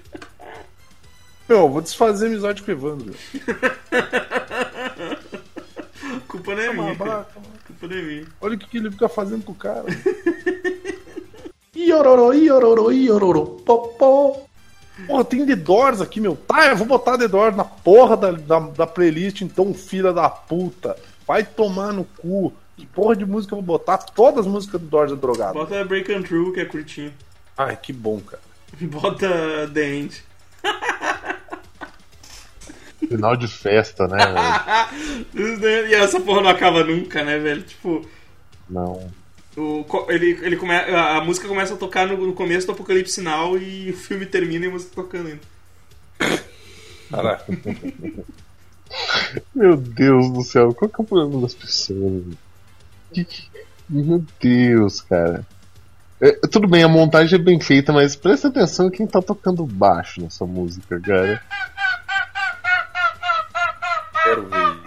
Meu, 1.48 1.60
eu 1.60 1.70
vou 1.70 1.82
desfazer 1.82 2.26
a 2.26 2.30
amizade 2.30 2.64
com 2.64 2.72
o 2.72 2.74
Evandro. 2.74 3.14
culpa 6.28 6.56
não 6.56 6.62
é 6.62 6.74
minha. 6.74 6.96
Babaca, 6.96 7.40
culpa 7.68 7.88
não 7.88 7.98
é 7.98 8.02
minha. 8.02 8.26
Olha 8.42 8.56
o 8.56 8.58
que, 8.58 8.68
que 8.68 8.78
ele 8.78 8.92
fica 8.92 9.08
fazendo 9.08 9.44
com 9.44 9.52
o 9.52 9.56
cara. 9.56 9.86
Iororô, 11.76 12.34
iororô, 12.34 12.92
iororô, 12.92 13.46
popó. 13.46 14.48
Porra, 15.08 15.26
tem 15.26 15.46
The 15.46 15.56
Doors 15.56 16.02
aqui, 16.02 16.22
meu. 16.22 16.36
Tá, 16.36 16.68
eu 16.68 16.78
vou 16.78 16.88
botar 16.88 17.18
The 17.18 17.28
Doors 17.28 17.56
na 17.56 17.66
porra 17.66 18.16
da, 18.16 18.32
da, 18.32 18.60
da 18.60 18.88
playlist, 18.88 19.42
então, 19.42 19.74
filha 19.74 20.14
da 20.14 20.30
puta. 20.30 20.96
Vai 21.28 21.44
tomar 21.44 21.92
no 21.92 22.06
cu. 22.06 22.54
Que 22.78 22.86
porra 22.86 23.16
de 23.16 23.26
música 23.26 23.54
eu 23.54 23.58
vou 23.58 23.78
botar? 23.78 23.98
Todas 23.98 24.46
as 24.46 24.52
músicas 24.52 24.80
do 24.82 24.88
Doors 24.88 25.12
é 25.12 25.16
drogado. 25.16 25.54
Bota 25.54 25.84
Break 25.84 26.14
and 26.14 26.24
True, 26.24 26.54
que 26.54 26.60
é 26.60 26.66
curtinho. 26.66 27.14
Ai, 27.58 27.78
que 27.78 27.92
bom, 27.94 28.20
cara. 28.20 28.42
Bota 28.82 29.70
The 29.74 29.96
End. 29.96 30.24
Final 33.08 33.36
de 33.36 33.48
festa, 33.48 34.08
né, 34.08 34.18
velho? 34.18 35.88
E 35.90 35.94
essa 35.94 36.20
porra 36.20 36.42
não 36.42 36.50
acaba 36.50 36.84
nunca, 36.84 37.24
né, 37.24 37.38
velho? 37.38 37.62
Tipo, 37.62 38.06
Não. 38.70 39.12
O, 39.58 39.86
ele, 40.10 40.32
ele 40.42 40.58
come, 40.58 40.74
a, 40.74 41.18
a 41.18 41.24
música 41.24 41.48
começa 41.48 41.74
a 41.74 41.78
tocar 41.78 42.08
no, 42.08 42.18
no 42.28 42.34
começo 42.34 42.68
do 42.68 42.74
Apocalipse 42.74 43.22
Now 43.22 43.58
e 43.58 43.92
o 43.92 43.98
filme 43.98 44.26
termina 44.26 44.66
e 44.66 44.68
a 44.68 44.72
música 44.72 44.92
tocando 44.94 45.28
ainda. 45.28 45.42
Caraca. 47.10 47.46
Meu 49.54 49.76
Deus 49.78 50.32
do 50.32 50.44
céu, 50.44 50.74
qual 50.74 50.90
que 50.90 51.02
é 51.02 51.04
o 51.04 51.08
problema 51.08 51.42
das 51.42 51.54
pessoas? 51.54 52.24
Meu 53.90 54.24
Deus, 54.40 55.02
cara. 55.02 55.46
É, 56.20 56.32
tudo 56.48 56.68
bem, 56.68 56.84
a 56.84 56.88
montagem 56.88 57.40
é 57.40 57.42
bem 57.42 57.60
feita, 57.60 57.92
mas 57.92 58.16
presta 58.16 58.48
atenção 58.48 58.88
em 58.88 58.92
quem 58.92 59.08
tá 59.08 59.22
tocando 59.22 59.66
baixo 59.66 60.22
nessa 60.22 60.46
música, 60.46 61.00
cara. 61.00 61.42
Quero 64.24 64.48
ver. 64.48 64.86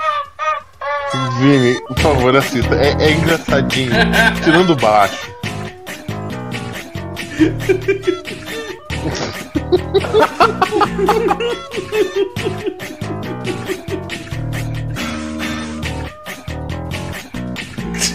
Vini, 1.38 1.80
por 1.86 1.98
favor, 1.98 2.36
assista. 2.36 2.74
É, 2.74 2.96
é 3.00 3.12
engraçadinho. 3.12 3.92
Tirando 4.44 4.76
baixo. 4.76 5.30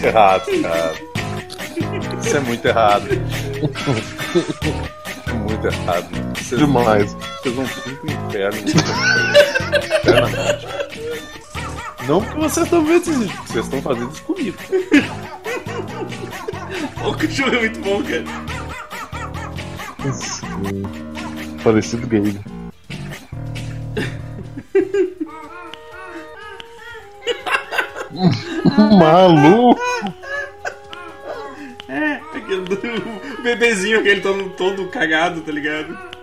Errado, 0.02 0.44
cara. 0.62 0.92
Isso 2.20 2.36
é 2.36 2.40
muito 2.40 2.66
errado. 2.66 3.08
É 5.26 5.32
muito 5.32 5.66
errado. 5.66 6.06
Vocês, 6.36 6.60
Demais. 6.60 7.14
vocês 7.14 7.54
vão 7.54 7.64
pro 7.66 8.12
inferno. 8.12 8.58
Eternamente. 10.02 10.74
Não 12.06 12.20
porque 12.20 12.40
vocês 12.40 12.66
estão 12.66 12.84
vendo 12.84 13.00
isso, 13.00 13.36
porque 13.36 13.52
vocês 13.52 13.64
estão 13.64 13.82
fazendo 13.82 14.12
isso 14.12 14.22
comigo. 14.22 14.56
O 17.04 17.14
cachorro 17.14 17.54
é 17.54 17.58
muito 17.60 17.80
bom, 17.80 18.02
cara. 18.02 18.24
Sim. 20.12 20.82
Parecido 21.62 22.06
gay. 22.06 22.40
Maluco! 28.98 29.80
É, 31.88 32.20
aquele 32.34 32.62
do, 32.62 32.74
o 33.38 33.42
bebezinho, 33.42 34.00
aquele 34.00 34.20
todo, 34.20 34.50
todo 34.50 34.88
cagado, 34.88 35.42
tá 35.42 35.52
ligado? 35.52 36.13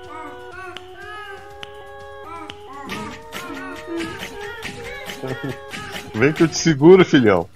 Vem 6.16 6.34
que 6.34 6.44
eu 6.44 6.48
te 6.48 6.58
seguro, 6.58 7.04
filhão. 7.06 7.48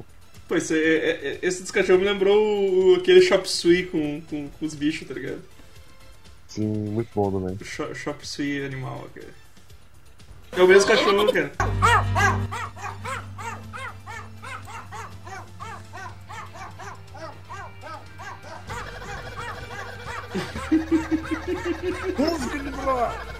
Pô, 0.48 0.56
esse, 0.56 0.76
é- 0.78 1.10
é- 1.10 1.40
esse 1.42 1.62
dos 1.64 1.72
cachorros 1.72 2.02
me 2.02 2.08
lembrou 2.08 2.38
o- 2.38 2.96
aquele 2.96 3.22
Chop 3.22 3.50
Suey 3.50 3.88
com, 3.88 4.22
com, 4.30 4.48
com 4.48 4.66
os 4.66 4.76
bichos, 4.76 5.08
tá 5.08 5.14
ligado? 5.14 5.42
Sim, 6.48 6.68
muito 6.68 7.10
bom 7.16 7.32
também. 7.32 7.58
O 7.60 7.66
Chop, 7.66 7.96
chop 7.96 8.28
Suey 8.28 8.64
animal, 8.66 9.10
cara. 9.14 9.28
É 10.56 10.62
o 10.64 10.68
mesmo 10.68 10.88
cachorro, 10.90 11.34
cara. 11.34 11.52
Música 22.18 22.60
de 22.60 22.70
droga! 22.72 23.35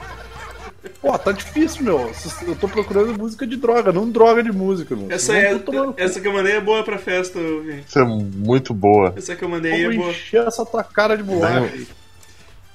Pô, 1.06 1.20
tá 1.20 1.32
difícil, 1.32 1.84
meu. 1.84 2.12
Eu 2.48 2.56
tô 2.56 2.68
procurando 2.68 3.16
música 3.16 3.46
de 3.46 3.58
droga, 3.58 3.94
não 3.94 4.10
droga 4.10 4.42
de 4.42 4.52
música, 4.52 4.96
meu. 4.96 5.12
Essa, 5.12 5.38
é, 5.38 5.52
essa 5.98 6.20
que 6.20 6.28
eu 6.28 6.34
mandei 6.34 6.54
é 6.54 6.60
boa 6.60 6.84
pra 6.84 6.98
festa, 6.98 7.38
Vini. 7.38 7.86
Isso 7.88 8.00
é 8.00 8.04
muito 8.04 8.74
boa. 8.74 9.14
Essa 9.16 9.36
que 9.36 9.44
eu 9.44 9.50
mandei 9.50 9.84
é 9.84 9.86
Vou 9.90 9.98
boa. 9.98 10.10
encher 10.10 10.48
essa 10.48 10.66
tua 10.66 10.84
cara 10.84 11.16
de 11.16 11.22
bolacha. 11.22 11.72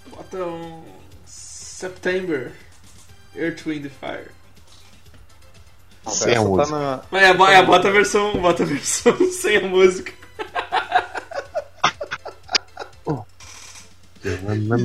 Bota 0.08 0.36
um. 0.44 0.80
September. 1.26 2.52
Earth, 3.34 3.66
Wind 3.66 3.90
Fire. 3.98 4.30
Sem 6.06 6.28
a 6.28 6.36
Essa 6.36 6.44
música. 6.44 6.78
tá 6.78 6.80
na. 6.80 7.00
Mas 7.10 7.22
é, 7.24 7.54
é, 7.56 7.62
bota 7.64 7.88
a 7.88 7.90
versão. 7.90 8.40
Bota 8.40 8.62
a 8.62 8.66
versão 8.66 9.16
sem 9.32 9.56
a 9.56 9.62
música. 9.62 10.12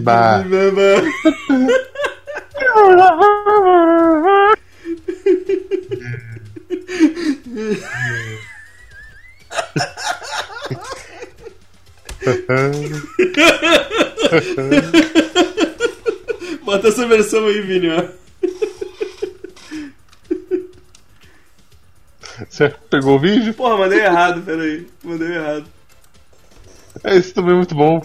Bah. 0.02 0.43
Bota 16.63 16.88
essa 16.89 17.07
versão 17.07 17.45
aí, 17.45 17.61
Vini, 17.61 17.89
ó. 17.89 18.07
Você 22.49 22.69
pegou 22.89 23.15
o 23.15 23.19
vídeo? 23.19 23.53
Porra, 23.53 23.78
mandei 23.78 23.99
errado, 23.99 24.41
peraí. 24.41 24.88
Mandei 25.03 25.36
errado. 25.36 25.65
Esse 27.03 27.34
também 27.34 27.53
é 27.53 27.57
muito 27.57 27.76
bom. 27.76 28.01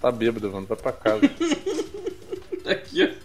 Tá 0.00 0.10
bêbado, 0.10 0.50
mano. 0.50 0.66
Vai 0.66 0.76
pra 0.76 0.92
casa. 0.92 1.20
Aqui, 2.66 3.04
ó. 3.04 3.23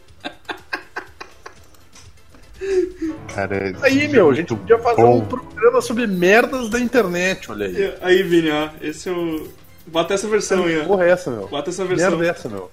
Cara, 3.33 3.55
é 3.55 3.73
Aí, 3.81 4.07
meu, 4.07 4.29
a 4.29 4.33
gente 4.33 4.55
podia 4.55 4.77
fazer 4.79 5.01
bom. 5.01 5.17
um 5.17 5.25
programa 5.25 5.81
sobre 5.81 6.07
merdas 6.07 6.69
da 6.69 6.79
internet, 6.79 7.51
olha 7.51 7.67
aí. 7.67 7.95
Aí, 8.01 8.23
Vini, 8.23 8.49
ó. 8.51 8.69
Esse 8.81 9.09
é 9.09 9.11
o. 9.11 9.47
Bota 9.87 10.13
essa 10.13 10.27
versão 10.27 10.65
aí, 10.65 10.79
ó. 10.81 10.85
Porra 10.85 11.05
é 11.05 11.09
essa, 11.11 11.31
meu? 11.31 11.47
Bota 11.47 11.69
essa 11.69 11.85
versão. 11.85 12.11
Merda 12.11 12.25
é 12.25 12.29
essa, 12.29 12.49
meu? 12.49 12.69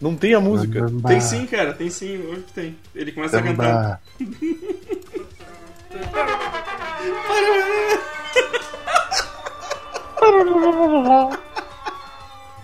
Não 0.00 0.16
tem 0.16 0.34
a 0.34 0.40
música. 0.40 0.86
Tem 1.06 1.20
sim, 1.20 1.46
cara, 1.46 1.74
tem 1.74 1.90
sim. 1.90 2.18
Hoje 2.26 2.44
tem. 2.54 2.76
Ele 2.94 3.12
começa 3.12 3.38
a 3.38 3.42
cantar. 3.42 4.00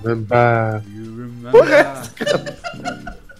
Samba. 0.02 0.82
Porra 1.50 1.74
é 1.74 1.80
essa? 1.80 2.12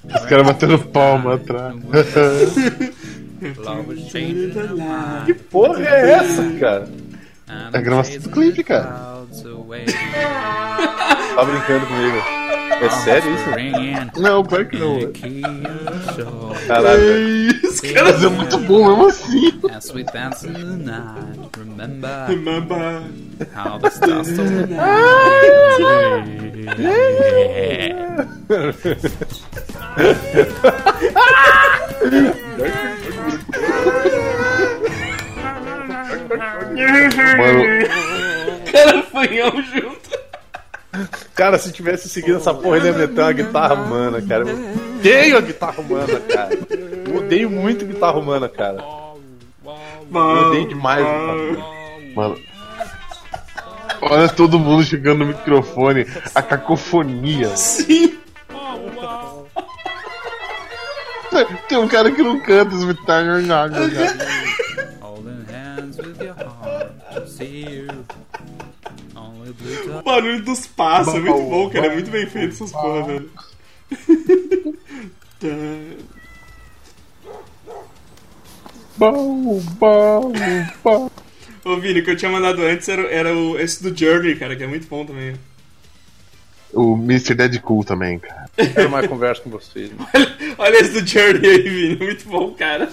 Os 0.05 0.27
caras 0.27 0.47
batendo 0.47 0.79
palma 0.79 1.35
atrás. 1.35 1.77
Que 5.26 5.34
porra 5.34 5.84
é 5.87 6.11
essa, 6.12 6.43
cara? 6.59 6.89
É 7.72 7.78
a 7.78 7.80
gravação 7.80 8.18
do 8.18 8.30
clipe, 8.30 8.62
cara. 8.64 9.16
Tá 11.37 11.45
brincando 11.45 11.87
comigo? 11.87 12.46
É 12.83 12.91
sério 12.91 13.35
isso? 13.35 14.20
Não, 14.20 14.45
pior 14.45 14.64
que 14.66 14.77
não. 14.79 14.99
Caralho. 16.66 17.49
Os 17.64 17.81
caras 17.81 18.22
é 18.22 18.29
muito 18.29 18.59
bom 18.59 18.89
mesmo 18.89 19.07
assim. 19.07 19.61
As 19.74 19.91
we 19.91 20.05
dance 20.05 20.47
in 20.47 20.53
the 20.53 20.62
night, 20.62 21.39
remember 21.59 22.27
Remember. 22.29 23.03
how 23.55 23.79
the 23.79 23.89
stars 23.91 24.29
Mano, 37.37 37.64
Cara, 38.72 39.03
fanhão 39.05 39.51
junto. 39.62 40.06
Cara, 41.35 41.59
se 41.59 41.73
tivesse 41.73 42.09
seguido 42.09 42.39
essa 42.39 42.55
porra, 42.55 42.77
ele 42.79 42.87
ia 42.87 42.93
meter 42.93 43.21
uma 43.21 43.33
guitarra 43.33 43.75
humana, 43.75 44.23
cara. 44.23 44.45
Eu 44.49 44.97
odeio 44.99 45.39
a 45.39 45.41
guitarra 45.41 45.81
humana, 45.81 46.21
cara. 46.21 46.59
Eu 47.07 47.17
odeio 47.17 47.51
muito 47.51 47.85
guitarra 47.85 48.19
humana, 48.19 48.49
cara. 48.49 48.85
Eu 49.65 50.49
odeio 50.49 50.69
demais 50.69 51.05
guitarra 51.05 51.33
humana. 51.33 51.65
mano. 52.15 52.39
Olha 54.03 54.29
todo 54.29 54.59
mundo 54.59 54.85
chegando 54.85 55.21
no 55.21 55.27
microfone. 55.27 56.07
A 56.35 56.43
cacofonia. 56.43 57.57
Sim. 57.57 58.19
Tem 61.69 61.77
um 61.77 61.89
cara 61.89 62.11
que 62.11 62.23
não 62.23 62.41
canta 62.41 62.75
os 62.75 62.85
guitarras. 62.85 63.45
holding 65.01 65.45
hands 65.51 65.99
with 65.99 66.23
your 66.23 66.35
heart 66.35 66.93
to 67.15 67.29
see 67.29 67.67
you. 67.69 68.26
O 69.99 70.03
barulho 70.03 70.43
dos 70.43 70.67
passos 70.67 71.14
é 71.14 71.19
muito 71.21 71.43
bom, 71.49 71.71
cara. 71.71 71.87
É 71.87 71.95
muito 71.95 72.11
bem 72.11 72.27
feito 72.27 72.55
essas 72.55 72.73
porra, 72.73 73.03
velho. 73.05 73.31
Tá. 75.39 75.49
Bom, 78.97 79.61
bom, 79.79 80.33
bom. 80.83 81.11
Ô, 81.64 81.77
Vini, 81.77 82.01
o 82.01 82.05
que 82.05 82.11
eu 82.12 82.17
tinha 82.17 82.31
mandado 82.31 82.62
antes 82.62 82.89
era, 82.89 83.03
era 83.12 83.35
o, 83.37 83.59
esse 83.59 83.83
do 83.83 83.97
Journey, 83.97 84.37
cara, 84.37 84.57
que 84.57 84.62
é 84.62 84.67
muito 84.67 84.87
bom 84.89 85.05
também. 85.05 85.35
O 86.73 86.95
Mr. 86.95 87.35
Deadpool 87.35 87.85
também, 87.85 88.19
cara. 88.19 88.49
Quero 88.57 88.91
mais 88.91 89.07
conversa 89.07 89.43
com 89.43 89.51
vocês. 89.51 89.91
né? 89.91 90.07
Olha 90.59 90.77
esse 90.79 91.01
do 91.01 91.07
Journey 91.07 91.51
aí, 91.51 91.62
Vini. 91.62 91.97
Muito 91.97 92.27
bom, 92.29 92.53
cara. 92.53 92.91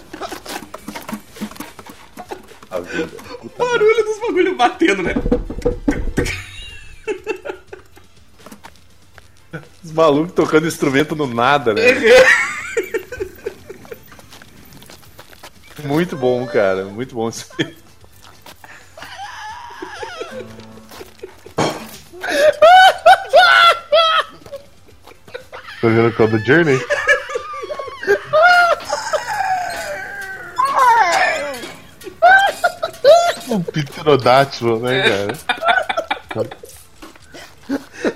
A 2.69 2.79
vida. 2.79 3.09
O 3.41 3.49
barulho 3.57 4.03
dos 4.03 4.19
bagulho 4.19 4.55
batendo, 4.55 5.03
né? 5.03 5.13
Os 9.83 9.91
malucos 9.91 10.33
tocando 10.33 10.67
instrumento 10.67 11.15
no 11.15 11.27
nada, 11.27 11.73
né? 11.73 11.81
Muito 15.83 16.15
bom, 16.15 16.47
cara. 16.47 16.85
Muito 16.85 17.13
bom 17.15 17.29
isso 17.29 17.47
aí. 17.59 17.75
Tá 25.81 25.89
vendo 25.89 26.15
qual 26.15 26.29
é 26.29 26.31
do 26.31 26.39
Journey? 26.45 26.79
Um 33.49 33.61
pterodátilo, 33.61 34.79
né, 34.79 35.03
cara? 35.03 35.37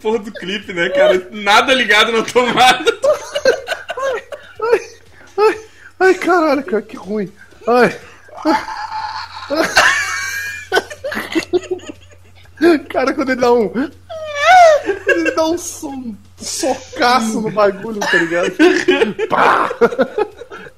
porra 0.00 0.18
do 0.18 0.32
clipe, 0.32 0.72
né, 0.72 0.88
cara? 0.90 1.28
Nada 1.30 1.74
ligado 1.74 2.12
na 2.12 2.22
tomada. 2.22 2.98
Ai, 5.38 5.60
ai, 6.00 6.14
caralho, 6.14 6.62
cara, 6.64 6.82
que 6.82 6.96
ruim. 6.96 7.32
Ai. 7.66 7.96
Cara, 12.88 13.14
quando 13.14 13.30
ele 13.30 13.40
dá 13.40 13.52
um. 13.52 13.72
Ele 15.06 15.30
dá 15.32 15.46
um 15.46 15.58
som, 15.58 16.14
socaço 16.36 17.40
no 17.40 17.50
bagulho, 17.50 18.00
tá 18.00 18.16
ligado? 18.16 18.50
Pá! 19.28 19.70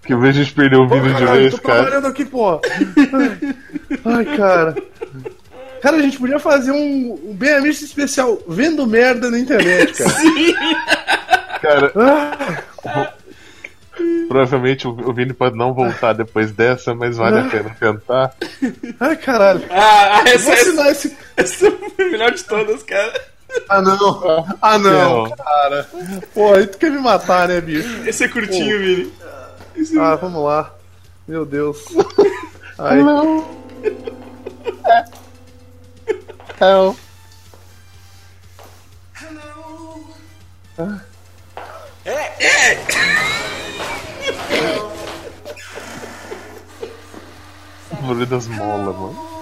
Que 0.02 0.12
eu 0.12 0.20
vejo 0.20 0.40
a 0.40 0.42
gente 0.42 0.54
perder 0.54 0.76
o 0.76 0.88
vídeo 0.88 1.08
de 1.08 1.12
Caralho, 1.12 1.40
vez, 1.40 1.54
tô 1.54 1.60
cara. 1.62 1.82
trabalhando 1.82 2.06
aqui, 2.08 2.24
pô. 2.24 2.60
Ai, 3.14 3.54
ai, 4.04 4.36
cara. 4.36 4.74
Cara, 5.82 5.96
a 5.96 6.02
gente 6.02 6.18
podia 6.18 6.38
fazer 6.38 6.70
um, 6.72 7.12
um 7.30 7.34
bem 7.34 7.52
amigo 7.54 7.68
especial 7.74 8.38
vendo 8.46 8.86
merda 8.86 9.30
na 9.30 9.38
internet, 9.38 9.92
cara. 9.94 10.12
Cara, 11.60 11.92
Ah, 11.94 13.12
provavelmente 14.28 14.88
o 14.88 15.12
Vini 15.12 15.34
pode 15.34 15.56
não 15.58 15.74
voltar 15.74 16.14
depois 16.14 16.52
dessa, 16.52 16.94
mas 16.94 17.18
vale 17.18 17.38
a 17.40 17.44
pena 17.44 17.76
tentar. 17.78 18.34
ai, 18.98 19.16
caralho. 19.16 19.62
Ah, 19.70 20.22
Vou 20.24 20.32
essa, 20.32 20.52
essa, 20.52 20.62
assinar 20.70 20.86
esse. 20.90 21.16
essa 21.36 21.66
é 21.66 21.70
a 21.70 22.10
melhor 22.10 22.30
de 22.32 22.44
todas, 22.44 22.82
cara. 22.82 23.12
Ah, 23.68 23.82
não. 23.82 24.46
Ah, 24.62 24.78
não, 24.78 25.24
Não. 25.24 25.30
cara. 25.32 25.86
Pô, 26.32 26.54
aí 26.54 26.66
tu 26.66 26.78
quer 26.78 26.90
me 26.90 26.98
matar, 27.00 27.48
né, 27.48 27.60
bicho? 27.60 28.08
Esse 28.08 28.24
é 28.24 28.28
curtinho, 28.28 28.78
Vini. 28.78 29.12
Ah, 29.98 30.14
vamos 30.16 30.42
lá. 30.44 30.72
Meu 31.28 31.44
Deus. 31.44 31.84
Ai. 32.78 33.00
Hell. 36.60 36.94
Barulho 48.02 48.26
das 48.26 48.46
molas, 48.46 48.94
mano. 48.94 49.40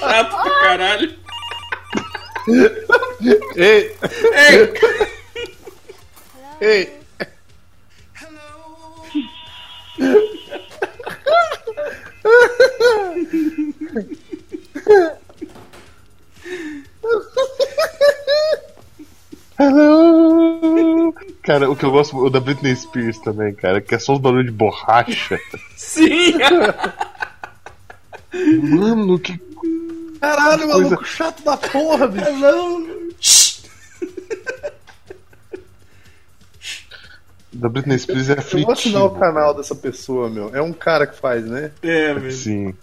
Chato 0.00 0.36
pra 0.42 0.60
caralho. 0.60 1.16
Ei, 3.54 3.96
Ei, 4.34 4.74
ei. 6.60 7.00
Hello! 8.14 9.06
Cara, 21.52 21.60
Cara, 21.66 21.70
o 21.70 21.76
que 21.76 21.84
eu 21.84 21.90
gosto 21.90 22.16
o 22.16 22.30
da 22.30 22.40
Britney 22.40 22.74
Spears 22.74 23.18
também, 23.18 23.52
cara, 23.54 23.80
que 23.80 23.94
é 23.94 23.98
só 23.98 24.14
os 24.14 24.18
barulhos 24.20 24.46
de 24.46 24.52
borracha. 24.52 25.38
Sim! 25.76 26.32
Mano, 28.62 29.18
que. 29.18 29.38
Caralho, 30.20 30.62
Coisa- 30.68 30.78
maluco 30.84 31.04
chato 31.04 31.42
da 31.44 31.56
porra, 31.56 32.06
bicho. 32.08 33.62
Da 37.52 37.68
Britney 37.68 37.98
Spears 37.98 38.30
é 38.30 38.32
Eu 38.32 38.38
aflitivo. 38.38 38.64
vou 38.64 38.72
assinar 38.72 39.04
o 39.04 39.10
canal 39.10 39.52
dessa 39.54 39.74
pessoa, 39.74 40.30
meu. 40.30 40.50
É 40.56 40.62
um 40.62 40.72
cara 40.72 41.06
que 41.06 41.18
faz, 41.18 41.44
né? 41.44 41.70
É, 41.82 42.14
velho. 42.14 42.32
Sim. 42.32 42.74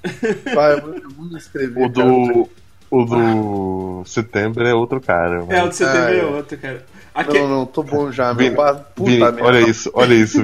Vai, 0.54 0.74
eu 0.76 0.82
vou- 0.82 0.94
eu 1.32 1.38
escrever. 1.38 1.84
O 1.86 1.90
do. 1.90 2.50
O 2.92 3.06
do 3.06 4.04
setembro 4.06 4.66
é 4.68 4.74
outro 4.74 5.00
cara. 5.00 5.46
É, 5.50 5.64
o 5.64 5.70
de 5.70 5.76
setembro 5.76 6.02
Ah, 6.08 6.12
é 6.14 6.20
é. 6.20 6.26
outro, 6.26 6.58
cara. 6.58 6.86
Aque- 7.20 7.40
Não, 7.40 7.48
não, 7.48 7.66
tô 7.66 7.84
bom 7.84 8.12
já, 8.12 8.32
Vini, 8.34 8.50
meu. 8.52 8.58
Pá, 8.58 8.74
Puta 8.76 9.10
Vini, 9.12 9.20
merda. 9.24 9.44
olha 9.44 9.60
isso, 9.70 9.92
olha 9.94 10.14
isso. 10.14 10.40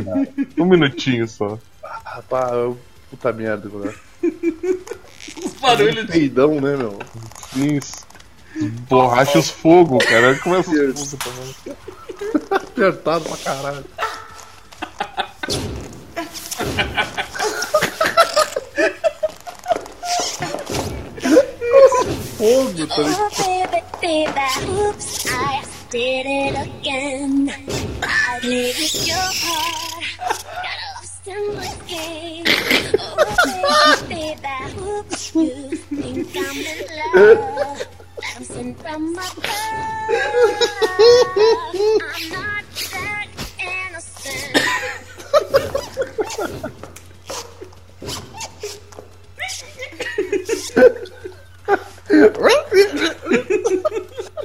Um 0.57 0.65
minutinho 0.65 1.28
só. 1.28 1.57
Ah, 1.84 2.21
pá, 2.30 2.49
eu- 2.53 2.78
puta 3.09 3.32
merda, 3.32 3.69
cara. 3.69 3.93
Os 5.45 5.53
barulhos 5.61 6.05
de... 6.05 6.11
Peidão, 6.11 6.59
né, 6.59 6.76
meu? 6.76 6.99
Isso. 7.55 8.05
Borracha 8.89 9.39
os 9.39 9.49
fogo, 9.49 9.97
cara. 9.99 10.38
Começa 10.39 10.69
os 10.71 11.11
fogo 11.13 11.23
também. 11.23 11.78
Apertado 12.51 13.23
pra 13.26 13.38
caralho. 13.38 13.86
Fogo, 22.38 22.88
tá 22.88 22.97
ligado? 23.01 24.36
Baby, 25.96 26.24
baby, 26.24 26.58
oops, 26.58 26.60
I 26.60 26.60
did 26.60 26.60
it 26.60 26.68
again. 26.68 27.50
I 28.04 28.39
played 28.41 28.76
with 28.76 29.08
your 29.08 29.16
heart, 29.16 30.43
got 30.43 30.78
lost 30.91 31.26
in 31.26 31.43
the 31.56 31.72
game. 31.88 32.43
Oh, 33.00 33.16
baby, 34.10 34.36
baby, 34.36 34.76
oops, 34.82 35.36
you 35.36 35.76
think 35.78 36.36
I'm 36.36 36.58
in 36.58 36.80
love, 37.16 37.88
bouncing 38.22 38.76
from 38.76 39.04
above. 39.14 39.39
I'm 42.12 42.28
not 42.30 42.66
that 42.91 43.28
innocent. 43.88 44.52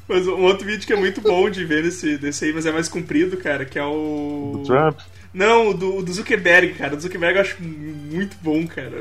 Mas 0.08 0.28
um 0.28 0.42
outro 0.44 0.66
vídeo 0.66 0.88
que 0.88 0.94
é 0.94 0.96
muito 0.96 1.20
bom 1.22 1.50
de 1.50 1.66
ver 1.66 1.84
desse, 1.84 2.18
desse 2.18 2.46
aí, 2.46 2.54
mas 2.54 2.66
é 2.66 2.72
mais 2.72 2.88
comprido, 2.88 3.36
cara, 3.38 3.66
que 3.66 3.78
é 3.78 3.84
o. 3.84 4.62
Do 4.62 4.64
Trump? 4.64 5.00
Não, 5.34 5.70
o 5.70 5.74
do, 5.74 6.02
do 6.02 6.14
Zuckerberg, 6.14 6.74
cara. 6.76 6.96
O 6.96 7.00
Zuckerberg 7.00 7.36
eu 7.36 7.42
acho 7.42 7.62
muito 7.62 8.38
bom, 8.42 8.66
cara. 8.66 8.96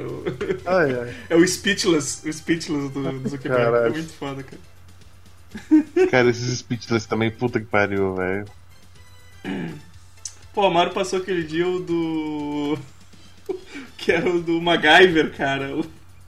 Ai, 0.66 0.92
ai. 0.92 1.14
É 1.30 1.36
o 1.36 1.46
Speechless, 1.46 2.28
o 2.28 2.32
Speechless 2.32 2.92
do, 2.92 3.20
do 3.20 3.28
Zuckerberg. 3.28 3.62
É 3.62 3.70
Caralho. 3.70 3.92
muito 3.92 4.12
foda, 4.12 4.42
cara. 4.42 4.60
Cara, 6.10 6.30
esses 6.30 6.58
speechless 6.58 7.06
também, 7.06 7.30
puta 7.30 7.60
que 7.60 7.66
pariu, 7.66 8.14
velho. 8.14 8.46
Pô, 10.52 10.62
o 10.62 10.66
Amaro 10.66 10.90
passou 10.90 11.18
aquele 11.18 11.42
dia 11.42 11.66
o 11.66 11.80
do. 11.80 12.78
Que 13.96 14.12
era 14.12 14.28
o 14.28 14.40
do 14.40 14.60
MacGyver, 14.60 15.34
cara. 15.36 15.68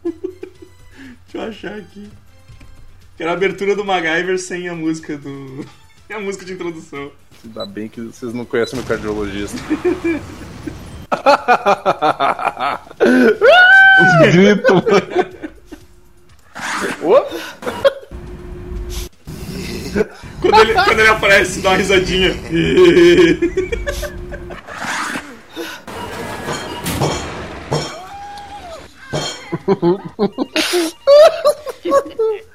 Deixa 0.04 1.34
eu 1.34 1.42
achar 1.42 1.76
aqui. 1.76 2.08
Que 3.18 3.24
era 3.24 3.32
a 3.32 3.34
abertura 3.34 3.74
do 3.74 3.84
MacGyver 3.84 4.38
sem 4.38 4.68
a 4.68 4.74
música 4.76 5.18
do. 5.18 5.66
Sem 6.06 6.16
a 6.16 6.20
música 6.20 6.44
de 6.46 6.54
introdução. 6.54 7.12
Ainda 7.44 7.66
bem 7.66 7.86
que 7.86 8.00
vocês 8.00 8.32
não 8.32 8.46
conhecem 8.46 8.78
meu 8.78 8.88
cardiologista. 8.88 9.58
Os 14.00 14.32
gritos. 14.32 14.82
Quando 20.40 20.60
ele, 20.60 20.72
quando 20.72 21.00
ele 21.00 21.08
aparece, 21.08 21.60
dá 21.60 21.68
uma 21.70 21.76
risadinha. 21.76 22.30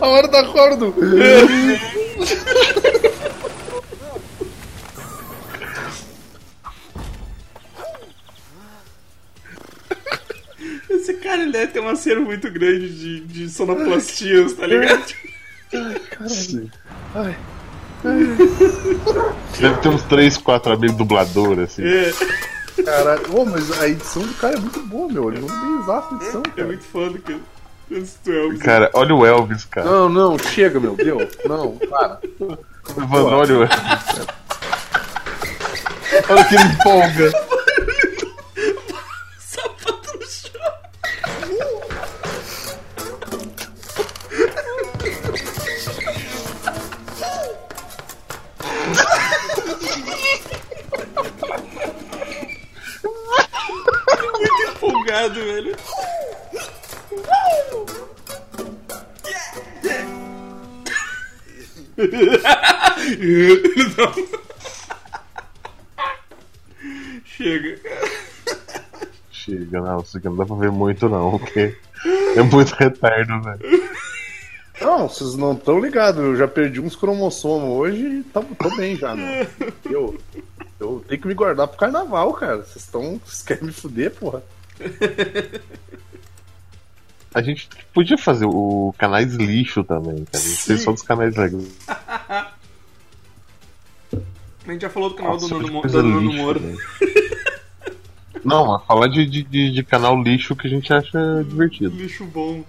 A 0.00 0.06
hora 0.06 0.28
do 0.28 0.36
acordo! 0.36 0.94
Esse 10.90 11.14
cara 11.14 11.42
ele 11.42 11.52
deve 11.52 11.72
ter 11.72 11.80
um 11.80 11.88
acervo 11.88 12.24
muito 12.24 12.50
grande 12.50 12.88
de, 12.90 13.20
de 13.20 13.48
sonoplastias, 13.50 14.52
tá 14.52 14.66
ligado? 14.66 15.04
Ai, 17.14 17.36
Deve 19.58 19.76
ter 19.80 19.88
uns 19.88 20.02
3, 20.02 20.36
4 20.36 20.72
amigos 20.72 20.96
dubladores, 20.96 21.70
assim. 21.70 21.82
É, 21.84 22.12
caralho. 22.82 23.22
Ô, 23.34 23.44
mas 23.46 23.80
a 23.80 23.88
edição 23.88 24.22
do 24.22 24.34
cara 24.34 24.56
é 24.56 24.60
muito 24.60 24.80
boa, 24.80 25.08
meu. 25.10 25.32
Ele 25.32 25.46
exato 25.82 26.14
a 26.14 26.16
edição, 26.18 26.42
é 26.44 26.50
cara. 26.50 26.66
muito 26.66 26.84
foda, 26.84 27.18
cara. 27.18 27.40
Elvis. 27.90 28.62
Cara, 28.62 28.90
olha 28.94 29.14
o 29.14 29.24
Elvis, 29.26 29.64
cara. 29.64 29.88
Não, 29.88 30.08
não, 30.08 30.38
chega, 30.38 30.80
meu. 30.80 30.96
Deu. 30.96 31.18
Não, 31.46 31.76
para. 31.76 32.18
Mano, 33.08 33.26
olha 33.28 33.58
o 33.58 33.62
Elvis. 33.62 34.26
Olha 36.28 36.44
que 36.44 36.54
ele 36.54 36.64
empolga. 36.64 37.30
Sapato 39.38 40.18
no 40.18 40.26
chão. 40.26 40.60
Velho. 55.14 55.76
Não. 63.96 64.12
Chega. 67.24 67.78
Chega, 69.30 69.80
não, 69.80 70.00
isso 70.00 70.18
aqui 70.18 70.28
não 70.28 70.36
dá 70.36 70.44
pra 70.44 70.56
ver 70.56 70.72
muito, 70.72 71.08
não, 71.08 71.38
porque 71.38 71.76
é 72.36 72.42
muito 72.42 72.74
retardo, 72.74 73.40
velho. 73.40 73.84
Não, 74.80 75.08
vocês 75.08 75.36
não 75.36 75.52
estão 75.52 75.78
ligados. 75.78 76.20
Eu 76.20 76.34
já 76.34 76.48
perdi 76.48 76.80
uns 76.80 76.96
cromossomos 76.96 77.70
hoje 77.70 78.04
e 78.04 78.24
tô, 78.24 78.42
tô 78.42 78.76
bem 78.76 78.96
já, 78.96 79.14
meu. 79.14 79.46
Eu, 79.88 80.18
eu 80.80 81.04
tenho 81.06 81.20
que 81.20 81.28
me 81.28 81.34
guardar 81.34 81.68
pro 81.68 81.78
carnaval, 81.78 82.32
cara. 82.34 82.56
Vocês 82.58 82.84
estão. 82.84 83.20
Vocês 83.24 83.42
querem 83.42 83.64
me 83.64 83.72
fuder, 83.72 84.10
porra? 84.10 84.42
A 87.34 87.42
gente 87.42 87.68
podia 87.92 88.16
fazer 88.16 88.46
o 88.46 88.94
canais 88.96 89.34
lixo 89.34 89.82
também, 89.82 90.24
cara. 90.24 90.44
A 90.44 90.48
gente 90.48 90.56
fez 90.62 90.82
só 90.82 90.92
dos 90.92 91.02
canais 91.02 91.34
legais. 91.36 91.68
A 94.66 94.70
gente 94.72 94.82
já 94.82 94.88
falou 94.88 95.10
do 95.10 95.16
canal 95.16 95.36
do 95.36 95.48
Nossa, 95.48 95.72
Mo- 95.72 95.80
coisa 95.82 96.00
do 96.02 96.08
Nano 96.08 96.20
lixo, 96.30 96.42
Moro. 96.42 96.60
velho. 96.60 96.78
Não, 98.44 98.78
falar 98.80 99.08
de, 99.08 99.26
de, 99.26 99.42
de, 99.42 99.70
de 99.72 99.82
canal 99.82 100.22
lixo 100.22 100.54
que 100.54 100.66
a 100.66 100.70
gente 100.70 100.92
acha 100.92 101.18
divertido. 101.48 101.96
Lixo 101.96 102.24
bom. 102.24 102.62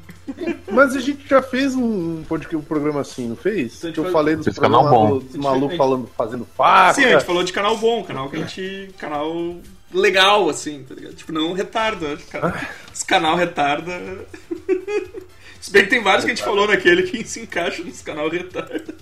Mas 0.72 0.96
a 0.96 1.00
gente 1.00 1.28
já 1.28 1.42
fez 1.44 1.76
um, 1.76 2.24
um 2.56 2.62
programa 2.62 3.02
assim, 3.02 3.28
não 3.30 3.36
fez? 3.36 3.80
gente 3.82 3.94
Que 3.94 4.00
eu 4.00 4.06
faz- 4.06 4.14
falei 4.14 4.36
dos 4.36 4.46
Fez 4.46 4.58
canal 4.58 4.90
bom. 4.90 5.20
dos 5.20 5.36
malucos 5.36 5.78
falando, 5.78 6.10
fazendo 6.18 6.46
faca. 6.58 6.96
Sim, 6.96 7.06
a 7.06 7.12
gente 7.12 7.26
falou 7.26 7.44
de 7.44 7.54
canal 7.54 7.78
bom, 7.78 8.04
canal 8.04 8.30
que 8.30 8.38
a 8.38 8.40
gente. 8.40 8.90
canal 8.98 9.58
legal, 10.00 10.50
assim, 10.50 10.84
tá 10.84 10.94
ligado? 10.96 11.16
Tipo, 11.16 11.32
não 11.32 11.54
retarda. 11.54 12.18
Cara. 12.32 12.70
Os 12.94 13.04
canal 13.04 13.36
retarda. 13.36 13.92
Se 15.62 15.72
bem 15.72 15.84
que 15.84 15.90
tem 15.90 16.04
vários 16.04 16.24
que 16.26 16.32
a 16.32 16.36
gente 16.36 16.44
falou 16.44 16.68
naquele 16.68 17.04
que 17.04 17.24
se 17.28 17.40
encaixa 17.40 17.84
nos 17.84 18.02
canal 18.02 18.30
retarda. 18.30 18.94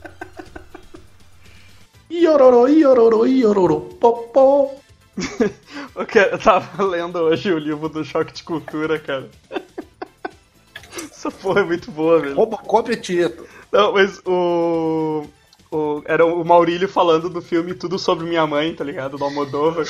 Iororô, 2.10 2.68
iororô, 2.68 3.26
iororô, 3.26 3.80
popó. 4.00 4.76
Eu 6.32 6.40
tava 6.40 6.84
lendo 6.84 7.18
hoje 7.20 7.52
o 7.52 7.58
livro 7.58 7.90
do 7.90 8.04
Choque 8.04 8.34
de 8.34 8.44
Cultura, 8.44 9.00
cara. 9.00 9.30
Essa 11.12 11.30
porra 11.32 11.62
é 11.62 11.66
muito 11.66 11.92
boa, 11.92 12.20
velho. 12.20 12.36
Robocop 12.36 12.92
é 12.92 12.96
tieto. 12.96 13.46
Não, 13.72 13.94
mas 13.94 14.20
o. 14.26 15.26
o- 15.72 16.02
era 16.06 16.26
o 16.26 16.44
Maurílio 16.44 16.88
falando 16.88 17.30
do 17.30 17.42
filme 17.42 17.74
Tudo 17.74 17.98
Sobre 18.00 18.26
Minha 18.26 18.46
Mãe, 18.48 18.74
tá 18.76 18.84
ligado? 18.84 19.18
Do 19.18 19.24
Almodóvar. 19.24 19.86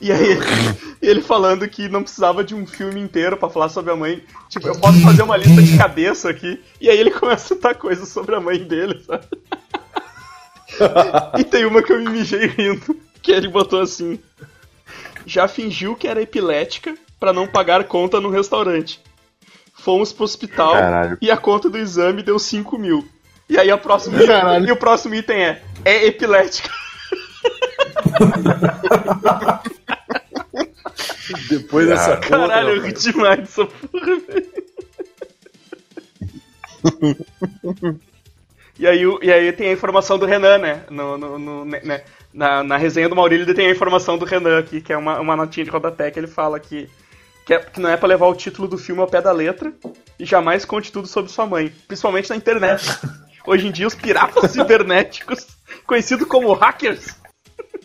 E 0.00 0.12
aí 0.12 0.22
ele, 0.32 0.40
ele 1.00 1.22
falando 1.22 1.66
que 1.68 1.88
não 1.88 2.02
precisava 2.02 2.42
de 2.44 2.54
um 2.54 2.66
filme 2.66 3.00
inteiro 3.00 3.36
pra 3.36 3.48
falar 3.48 3.68
sobre 3.68 3.92
a 3.92 3.96
mãe. 3.96 4.22
Tipo, 4.48 4.68
eu 4.68 4.78
posso 4.78 5.00
fazer 5.00 5.22
uma 5.22 5.36
lista 5.36 5.62
de 5.62 5.78
cabeça 5.78 6.28
aqui. 6.30 6.62
E 6.80 6.90
aí 6.90 6.98
ele 6.98 7.10
começa 7.10 7.44
a 7.44 7.56
citar 7.56 7.74
coisas 7.76 8.08
sobre 8.08 8.34
a 8.34 8.40
mãe 8.40 8.58
dele, 8.58 9.02
sabe? 9.04 9.26
E 11.38 11.44
tem 11.44 11.64
uma 11.66 11.80
que 11.84 11.92
eu 11.92 12.00
me 12.00 12.10
mijei 12.10 12.48
rindo, 12.48 12.96
que 13.22 13.30
ele 13.30 13.46
botou 13.46 13.80
assim: 13.80 14.18
Já 15.24 15.46
fingiu 15.46 15.94
que 15.94 16.08
era 16.08 16.20
epilética 16.20 16.96
pra 17.20 17.32
não 17.32 17.46
pagar 17.46 17.84
conta 17.84 18.20
no 18.20 18.28
restaurante. 18.28 19.00
Fomos 19.72 20.12
pro 20.12 20.24
hospital 20.24 20.72
Caralho. 20.72 21.16
e 21.20 21.30
a 21.30 21.36
conta 21.36 21.70
do 21.70 21.78
exame 21.78 22.24
deu 22.24 22.40
5 22.40 22.76
mil. 22.76 23.06
E 23.48 23.56
aí 23.56 23.70
a 23.70 23.78
próxima 23.78 24.18
Caralho. 24.26 24.66
e 24.66 24.72
o 24.72 24.76
próximo 24.76 25.14
item 25.14 25.44
é 25.44 25.62
é 25.84 26.06
epilética. 26.06 26.70
Depois 31.48 31.86
dessa 31.88 32.16
porra, 32.16 32.28
Caralho, 32.48 32.70
eu 32.76 32.82
ri 32.82 32.92
demais 32.92 33.38
dessa 33.40 33.64
porra, 33.66 34.16
velho. 34.20 34.54
E 38.78 38.86
aí, 38.86 39.02
e 39.22 39.32
aí 39.32 39.52
tem 39.52 39.68
a 39.68 39.72
informação 39.72 40.18
do 40.18 40.26
Renan, 40.26 40.58
né? 40.58 40.82
No, 40.90 41.16
no- 41.16 41.38
no- 41.38 41.64
né? 41.64 42.02
Na, 42.32 42.64
na 42.64 42.76
resenha 42.76 43.08
do 43.08 43.14
Maurílio 43.14 43.54
tem 43.54 43.68
a 43.68 43.70
informação 43.70 44.18
do 44.18 44.24
Renan 44.24 44.58
aqui, 44.58 44.80
que 44.80 44.92
é 44.92 44.96
uma, 44.96 45.20
uma 45.20 45.36
notinha 45.36 45.64
de 45.64 45.70
rodapé 45.70 46.10
que 46.10 46.18
ele 46.18 46.26
fala 46.26 46.58
que, 46.58 46.90
que, 47.46 47.54
é- 47.54 47.60
que 47.60 47.80
não 47.80 47.88
é 47.88 47.96
pra 47.96 48.08
levar 48.08 48.26
o 48.26 48.34
título 48.34 48.66
do 48.66 48.76
filme 48.76 49.00
ao 49.00 49.06
pé 49.06 49.22
da 49.22 49.30
letra 49.30 49.72
e 50.18 50.24
jamais 50.24 50.64
conte 50.64 50.90
tudo 50.90 51.06
sobre 51.06 51.30
sua 51.30 51.46
mãe, 51.46 51.72
principalmente 51.86 52.28
na 52.30 52.36
internet. 52.36 52.84
Hoje 53.46 53.68
em 53.68 53.70
dia, 53.70 53.86
os 53.86 53.94
piratas 53.94 54.50
cibernéticos, 54.50 55.46
conhecidos 55.86 56.26
como 56.26 56.52
hackers, 56.54 57.14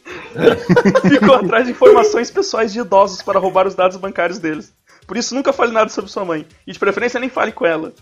ficam 1.08 1.36
atrás 1.36 1.66
de 1.66 1.72
informações 1.72 2.32
pessoais 2.32 2.72
de 2.72 2.80
idosos 2.80 3.22
para 3.22 3.40
roubar 3.40 3.68
os 3.68 3.76
dados 3.76 3.98
bancários 3.98 4.40
deles. 4.40 4.74
Por 5.08 5.18
isso, 5.18 5.34
nunca 5.34 5.52
fale 5.52 5.72
nada 5.72 5.90
sobre 5.90 6.12
sua 6.12 6.24
mãe. 6.24 6.46
E 6.68 6.72
de 6.72 6.80
preferência, 6.80 7.20
nem 7.20 7.30
fale 7.30 7.52
com 7.52 7.66
ela. 7.66 7.94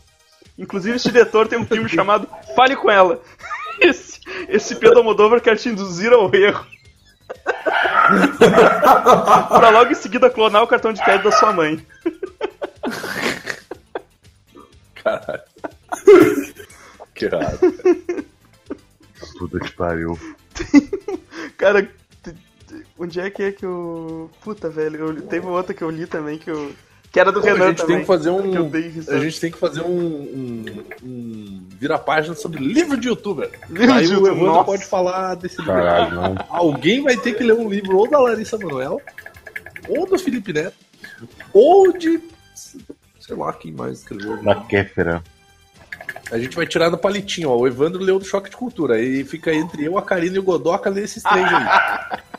Inclusive, 0.57 0.95
este 0.95 1.11
diretor 1.11 1.47
tem 1.47 1.59
um 1.59 1.65
filme 1.65 1.87
chamado 1.87 2.27
Fale 2.55 2.75
com 2.75 2.89
ela. 2.89 3.21
Esse, 3.79 4.19
esse 4.49 4.75
Pedro 4.75 4.97
Almodóvar 4.97 5.39
quer 5.39 5.55
te 5.55 5.69
induzir 5.69 6.11
ao 6.11 6.33
erro. 6.33 6.65
pra 9.59 9.69
logo 9.69 9.91
em 9.91 9.95
seguida 9.95 10.31
clonar 10.31 10.63
o 10.63 10.67
cartão 10.67 10.91
de 10.91 10.99
crédito 10.99 11.25
da 11.25 11.31
sua 11.31 11.53
mãe. 11.53 11.85
Caralho. 14.95 15.43
Que 17.13 17.25
errado. 17.25 17.59
Puta 19.37 19.59
que 19.59 19.71
pariu. 19.73 20.19
Cara, 21.55 21.87
onde 22.97 23.19
é 23.19 23.29
que 23.29 23.43
é 23.43 23.51
que 23.51 23.65
eu. 23.65 24.29
Puta, 24.41 24.69
velho, 24.69 24.97
eu, 24.97 25.21
teve 25.21 25.47
outra 25.47 25.73
que 25.73 25.81
eu 25.81 25.89
li 25.89 26.05
também 26.05 26.37
que 26.37 26.49
eu. 26.49 26.71
Que 27.11 27.19
era 27.19 27.31
do 27.31 27.39
Pô, 27.39 27.47
Renan 27.47 27.65
a 27.65 27.67
gente 27.69 27.77
também. 27.77 27.95
tem 27.95 28.01
que 28.01 28.07
fazer 28.07 28.29
que 28.29 28.59
um. 28.59 28.69
risada. 28.69 29.17
A 29.17 29.23
gente 29.23 29.39
tem 29.39 29.51
que 29.51 29.57
fazer 29.57 29.81
um. 29.81 29.97
um, 29.97 30.65
um 31.03 31.67
vira-página 31.79 32.35
sobre 32.35 32.63
livro 32.63 32.97
de 32.97 33.07
youtuber. 33.07 33.49
Livro 33.69 33.93
Aí 33.93 34.07
de 34.07 34.15
o 34.15 34.27
Evandro 34.27 34.45
nossa. 34.45 34.63
pode 34.65 34.85
falar 34.85 35.35
desse 35.35 35.57
livro. 35.59 35.73
Caralho, 35.73 36.15
não. 36.15 36.35
Alguém 36.49 37.03
vai 37.03 37.15
ter 37.15 37.33
que 37.33 37.43
ler 37.43 37.53
um 37.53 37.69
livro 37.69 37.97
ou 37.97 38.09
da 38.09 38.19
Larissa 38.19 38.57
Manoela, 38.57 38.97
ou 39.87 40.05
do 40.05 40.19
Felipe 40.19 40.51
Neto, 40.51 40.75
ou 41.53 41.95
de. 41.95 42.19
Sei 42.55 43.35
lá 43.35 43.53
quem 43.53 43.71
mais 43.71 43.99
escreveu. 43.99 44.41
Na 44.41 44.55
Kéfera. 44.55 45.23
A 46.31 46.37
gente 46.37 46.55
vai 46.55 46.65
tirar 46.65 46.89
do 46.89 46.97
palitinho, 46.97 47.49
ó. 47.49 47.57
O 47.57 47.67
Evandro 47.67 48.03
leu 48.03 48.19
do 48.19 48.25
Choque 48.25 48.49
de 48.49 48.57
Cultura. 48.57 48.95
Aí 48.95 49.23
fica 49.23 49.53
entre 49.53 49.85
eu, 49.85 49.97
a 49.97 50.01
Karina 50.01 50.35
e 50.35 50.39
o 50.39 50.43
Godoca 50.43 50.89
ler 50.89 51.03
esses 51.03 51.23
três 51.23 51.45
aí. 51.45 52.19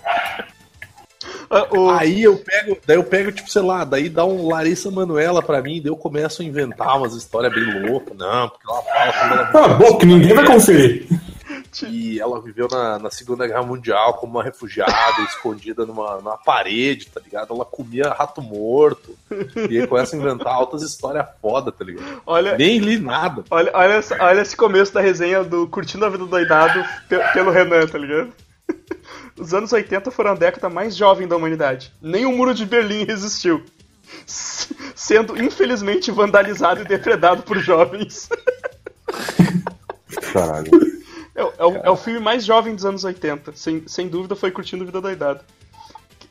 Ah, 1.50 1.66
o- 1.70 1.90
Aí 1.90 2.22
eu 2.22 2.36
pego, 2.38 2.78
daí 2.86 2.96
eu 2.96 3.04
pego, 3.04 3.32
tipo, 3.32 3.50
sei 3.50 3.62
lá, 3.62 3.82
daí 3.84 4.08
dá 4.08 4.24
um 4.24 4.48
Larissa 4.48 4.90
Manuela 4.90 5.42
pra 5.42 5.62
mim, 5.62 5.80
daí 5.80 5.90
eu 5.90 5.96
começo 5.96 6.42
a 6.42 6.44
inventar 6.44 6.96
umas 6.98 7.14
histórias 7.14 7.52
bem 7.54 7.88
loucas. 7.88 8.16
Não, 8.16 8.48
porque 8.50 8.70
ela 8.70 8.82
fala 8.82 9.46
Cala 9.46 9.66
a 9.66 9.74
boca, 9.74 9.98
que 10.00 10.06
ninguém 10.06 10.34
vai 10.34 10.44
conferir. 10.46 11.06
E 11.86 12.18
ela 12.20 12.40
viveu 12.40 12.66
na, 12.70 12.98
na 12.98 13.10
Segunda 13.10 13.46
Guerra 13.46 13.62
Mundial 13.62 14.14
como 14.14 14.34
uma 14.34 14.42
refugiada, 14.42 14.92
escondida 15.28 15.86
numa, 15.86 16.16
numa 16.16 16.36
parede, 16.36 17.06
tá 17.06 17.20
ligado? 17.20 17.54
Ela 17.54 17.64
comia 17.64 18.08
rato 18.10 18.42
morto. 18.42 19.14
E 19.70 19.78
aí 19.80 19.86
começa 19.86 20.16
a 20.16 20.18
inventar 20.18 20.52
altas 20.52 20.82
histórias 20.82 21.26
foda, 21.40 21.70
tá 21.72 21.84
ligado? 21.84 22.20
Olha, 22.26 22.56
Nem 22.56 22.78
li 22.78 22.98
nada. 22.98 23.44
olha, 23.50 23.70
olha, 23.74 24.00
olha 24.20 24.40
esse 24.40 24.56
começo 24.56 24.92
da 24.92 25.00
resenha 25.00 25.44
do 25.44 25.66
Curtindo 25.68 26.04
a 26.04 26.08
Vida 26.10 26.26
Doidado 26.26 26.84
pe- 27.08 27.22
pelo 27.32 27.50
Renan, 27.50 27.86
tá 27.86 27.98
ligado? 27.98 28.32
Os 29.38 29.54
anos 29.54 29.72
80 29.72 30.10
foram 30.10 30.32
a 30.32 30.34
década 30.34 30.68
mais 30.68 30.96
jovem 30.96 31.26
da 31.28 31.36
humanidade. 31.36 31.92
Nem 32.02 32.26
o 32.26 32.32
Muro 32.32 32.52
de 32.54 32.64
Berlim 32.66 33.04
resistiu. 33.04 33.64
Sendo 34.26 35.40
infelizmente 35.42 36.10
vandalizado 36.10 36.80
e 36.80 36.84
depredado 36.84 37.42
por 37.42 37.58
jovens. 37.58 38.28
Caralho. 40.32 40.70
É, 41.34 41.44
o- 41.44 41.52
é 41.58 41.64
o, 41.64 41.76
é 41.84 41.90
o 41.90 41.96
filme 41.96 42.18
mais 42.20 42.44
jovem 42.44 42.74
dos 42.74 42.84
anos 42.84 43.04
80. 43.04 43.52
Sem, 43.54 43.86
sem 43.86 44.08
dúvida 44.08 44.34
foi 44.34 44.50
Curtindo 44.50 44.82
a 44.82 44.86
Vida 44.86 45.00
Doidado. 45.00 45.40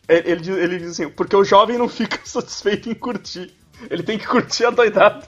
É, 0.07 0.17
Ele, 0.31 0.41
diz- 0.41 0.57
ele 0.57 0.77
diz 0.79 0.91
assim, 0.91 1.09
porque 1.09 1.35
o 1.35 1.43
jovem 1.43 1.77
não 1.77 1.87
fica 1.87 2.19
satisfeito 2.25 2.89
em 2.89 2.93
curtir. 2.95 3.53
Ele 3.89 4.03
tem 4.03 4.17
que 4.17 4.27
curtir 4.27 4.65
a 4.65 4.69
doidado. 4.71 5.25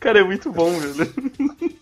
Cara, 0.00 0.20
é 0.20 0.24
muito 0.24 0.50
bom, 0.52 0.70
velho. 0.78 1.77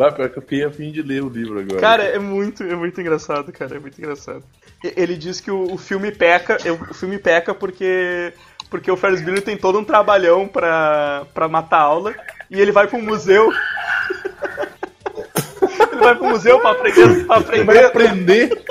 Vai, 0.00 0.10
pior 0.14 0.30
que 0.30 0.38
eu 0.38 0.42
fiquei 0.42 0.64
a 0.64 0.70
fim 0.70 0.90
de 0.90 1.02
ler 1.02 1.22
o 1.22 1.28
livro 1.28 1.60
agora. 1.60 1.78
Cara, 1.78 2.02
é 2.04 2.18
muito, 2.18 2.62
é 2.62 2.74
muito 2.74 2.98
engraçado, 2.98 3.52
cara, 3.52 3.76
é 3.76 3.78
muito 3.78 3.98
engraçado. 3.98 4.42
Ele 4.82 5.14
diz 5.14 5.42
que 5.42 5.50
o, 5.50 5.74
o 5.74 5.76
filme 5.76 6.10
peca, 6.10 6.56
o 6.90 6.94
filme 6.94 7.18
peca 7.18 7.52
porque 7.52 8.32
porque 8.70 8.90
o 8.90 8.96
Ferris 8.96 9.20
Bueller 9.20 9.42
tem 9.42 9.58
todo 9.58 9.78
um 9.78 9.84
trabalhão 9.84 10.48
pra, 10.48 11.26
pra 11.34 11.48
matar 11.48 11.80
a 11.80 11.82
aula 11.82 12.14
e 12.50 12.58
ele 12.58 12.72
vai 12.72 12.86
pro 12.86 12.98
museu. 12.98 13.52
ele 15.92 16.00
vai 16.00 16.16
pro 16.16 16.30
museu 16.30 16.58
pra 16.60 16.70
aprender, 16.70 17.26
pra 17.26 17.36
aprender. 17.36 17.64
vai 17.66 17.84
aprender. 17.84 18.64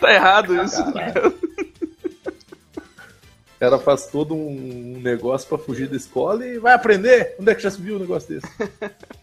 Tá 0.00 0.14
errado 0.14 0.62
isso. 0.62 0.82
tá 0.92 1.06
ligado? 1.06 1.34
O 3.56 3.58
cara 3.58 3.78
faz 3.78 4.06
todo 4.06 4.34
um 4.34 5.00
negócio 5.02 5.48
pra 5.48 5.58
fugir 5.58 5.88
da 5.88 5.96
escola 5.96 6.46
e 6.46 6.58
vai 6.58 6.74
aprender. 6.74 7.34
Onde 7.38 7.50
é 7.50 7.54
que 7.54 7.62
já 7.62 7.70
se 7.70 7.80
viu 7.80 7.96
um 7.96 7.98
negócio 7.98 8.28
desse? 8.28 8.46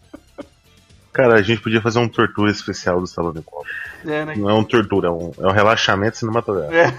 Cara, 1.14 1.34
a 1.36 1.42
gente 1.42 1.62
podia 1.62 1.80
fazer 1.80 2.00
um 2.00 2.08
tortura 2.08 2.50
especial 2.50 3.00
do 3.00 3.06
Salão 3.06 3.32
de 3.32 3.40
Copa. 3.40 3.64
É, 4.04 4.24
né? 4.26 4.34
Não 4.36 4.50
é 4.50 4.54
um 4.54 4.64
tortura, 4.64 5.08
é 5.08 5.10
um, 5.10 5.32
é 5.38 5.46
um 5.46 5.52
relaxamento 5.52 6.18
cinematográfico. 6.18 6.74
É. 6.76 6.92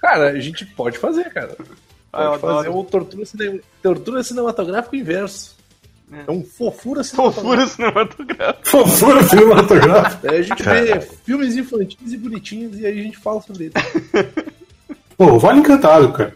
Cara, 0.00 0.30
a 0.30 0.40
gente 0.40 0.64
pode 0.64 0.98
fazer, 0.98 1.24
cara. 1.32 1.54
Ah, 2.10 2.30
Pode 2.30 2.40
fazer 2.40 2.68
adoro. 2.68 2.78
um 2.78 2.84
tortura, 2.84 3.26
cine... 3.26 3.60
tortura 3.82 4.22
cinematográfico 4.22 4.96
inverso. 4.96 5.56
É. 6.10 6.24
É 6.26 6.30
um 6.30 6.42
fofura 6.42 7.04
Fofura 7.04 7.66
cinematográfico. 7.66 7.76
cinematográfica. 7.76 8.70
Fofura 8.70 9.22
cinematográfica. 9.24 10.30
Aí 10.32 10.38
a 10.38 10.42
gente 10.42 10.62
vê 10.62 11.00
filmes 11.00 11.54
infantis 11.56 12.12
e 12.12 12.16
bonitinhos 12.16 12.78
e 12.78 12.86
aí 12.86 12.98
a 12.98 13.02
gente 13.02 13.18
fala 13.18 13.42
sobre 13.42 13.64
eles. 13.64 13.74
Pô, 15.18 15.38
vale 15.38 15.60
encantado, 15.60 16.10
cara. 16.12 16.34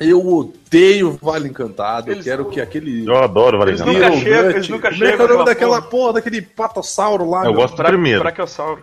Eu 0.00 0.52
odeio 0.76 1.18
Vale 1.20 1.48
Encantado. 1.48 2.10
Eles- 2.10 2.26
Eu 2.26 2.32
quero 2.32 2.44
que 2.50 2.60
aquele. 2.60 3.06
Eu 3.06 3.18
adoro 3.22 3.58
Vale 3.58 3.72
Eles 3.72 3.80
Encantado. 3.80 3.98
nunca 4.04 4.14
Little 4.14 4.32
chegam- 4.32 4.50
eles 4.50 4.68
nunca 4.68 4.90
Como 4.90 4.94
é 4.94 4.98
que 4.98 5.04
é 5.04 5.10
chegam 5.10 5.26
o 5.26 5.28
nome 5.28 5.40
àquela 5.42 5.54
daquela 5.54 5.76
porra. 5.82 5.90
porra, 5.90 6.12
daquele 6.14 6.42
patossauro 6.42 7.28
lá? 7.30 7.40
Eu 7.40 7.44
meu? 7.44 7.54
gosto 7.54 7.76
do 7.76 7.82
primeiro. 7.84 8.20
Brachiosauro. 8.20 8.82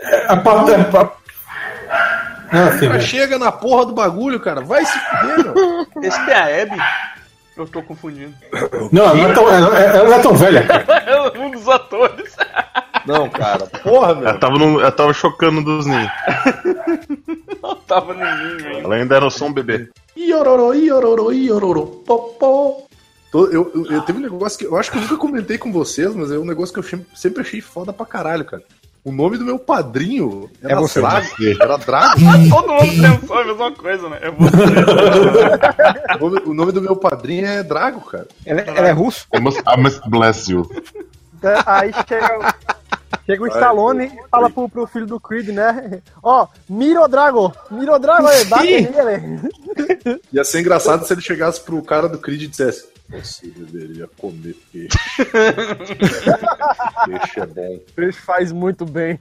É, 0.00 0.36
pa- 0.36 0.70
é, 0.70 0.84
pa- 0.84 1.12
Ah, 2.50 2.70
né? 2.70 3.00
chega 3.00 3.38
na 3.38 3.50
porra 3.50 3.86
do 3.86 3.92
bagulho, 3.92 4.38
cara. 4.38 4.60
Vai 4.60 4.84
se 4.84 4.98
fuder, 4.98 5.54
meu. 5.54 5.86
Esse 6.02 6.30
é 6.30 6.34
a 6.34 6.62
Abby? 6.62 6.76
Eu 7.56 7.66
tô 7.68 7.82
confundindo. 7.82 8.34
Não, 8.90 9.14
não 9.14 9.30
é 9.30 9.32
tão, 9.32 9.48
ela, 9.48 9.78
ela 9.78 10.08
não 10.08 10.14
é 10.16 10.18
tão 10.22 10.34
velha, 10.34 10.66
cara. 10.66 10.84
É 11.06 11.38
um 11.38 11.50
dos 11.52 11.68
atores. 11.68 12.34
Não, 13.06 13.28
cara. 13.30 13.66
Porra, 13.66 14.10
Ela 14.12 14.20
meu. 14.32 14.38
tava, 14.40 14.58
no, 14.58 14.80
ela 14.80 14.90
tava 14.90 15.12
chocando 15.12 15.62
dos 15.62 15.86
ninhos. 15.86 16.10
Não 17.62 17.76
tava 17.76 18.12
no 18.14 18.20
ninho 18.20 18.66
ainda. 18.68 18.78
Ela 18.80 18.94
ainda 18.96 19.16
era 19.16 19.30
só 19.30 19.46
um 19.46 19.52
bebê. 19.52 19.88
Iororô, 20.16 20.72
iororô, 20.74 21.86
popô. 22.06 22.86
Tô- 23.30 23.46
Eu, 23.46 23.70
eu, 23.74 23.86
eu 23.92 24.02
teve 24.02 24.18
um 24.18 24.22
negócio 24.22 24.58
que 24.58 24.64
eu 24.66 24.76
acho 24.76 24.90
que 24.90 24.98
eu 24.98 25.02
nunca 25.02 25.16
comentei 25.16 25.58
com 25.58 25.72
vocês, 25.72 26.14
mas 26.14 26.30
é 26.30 26.38
um 26.38 26.44
negócio 26.44 26.72
que 26.72 26.78
eu 26.80 26.84
sempre- 26.84 27.06
sempre 27.16 27.40
achei 27.42 27.60
foda 27.60 27.92
pra 27.92 28.06
caralho, 28.06 28.44
cara. 28.44 28.62
O 29.04 29.12
nome 29.12 29.36
do 29.36 29.44
meu 29.44 29.58
padrinho 29.58 30.50
era 30.62 30.72
É 30.72 30.76
você. 30.76 30.98
Drago. 30.98 31.26
Era 31.60 31.76
Drago. 31.76 32.20
Todo 32.48 32.72
mundo 32.72 33.20
pensou 33.20 33.38
a 33.38 33.44
mesma 33.44 33.72
coisa, 33.72 34.08
né? 34.08 34.18
É 34.22 34.30
você. 34.30 34.56
O 36.18 36.30
nome, 36.30 36.42
o 36.46 36.54
nome 36.54 36.72
do 36.72 36.80
meu 36.80 36.96
padrinho 36.96 37.44
é 37.46 37.62
Drago, 37.62 38.00
cara. 38.00 38.26
Ela, 38.46 38.62
ela 38.62 38.88
é 38.88 38.92
russo? 38.92 39.26
I 39.34 39.40
must, 39.40 39.60
I 39.60 39.76
must 39.78 40.00
bless 40.08 40.50
you. 40.50 40.66
Aí 41.66 41.92
chega, 42.08 42.54
Chega 43.26 43.42
o 43.42 43.46
Stallone 43.46 44.06
e 44.06 44.28
fala 44.30 44.50
pro, 44.50 44.68
pro 44.68 44.86
filho 44.86 45.06
do 45.06 45.20
Creed, 45.20 45.48
né? 45.48 46.00
Ó, 46.22 46.46
Miro 46.68 47.06
Drago, 47.08 47.52
Miro 47.70 47.98
Drago, 47.98 48.26
aí, 48.26 48.44
bate 48.44 48.80
nele. 48.80 50.20
Ia 50.32 50.44
ser 50.44 50.60
engraçado 50.60 51.06
se 51.06 51.12
ele 51.12 51.20
chegasse 51.20 51.60
pro 51.60 51.82
cara 51.82 52.08
do 52.08 52.18
Creed 52.18 52.42
e 52.42 52.46
dissesse: 52.48 52.86
Você 53.08 53.48
deveria 53.48 54.08
comer 54.16 54.56
peixe. 54.72 54.98
peixe 57.06 57.40
é 57.40 57.46
bom. 57.46 57.80
Peixe 57.94 58.18
faz 58.20 58.52
muito 58.52 58.84
bem. 58.84 59.18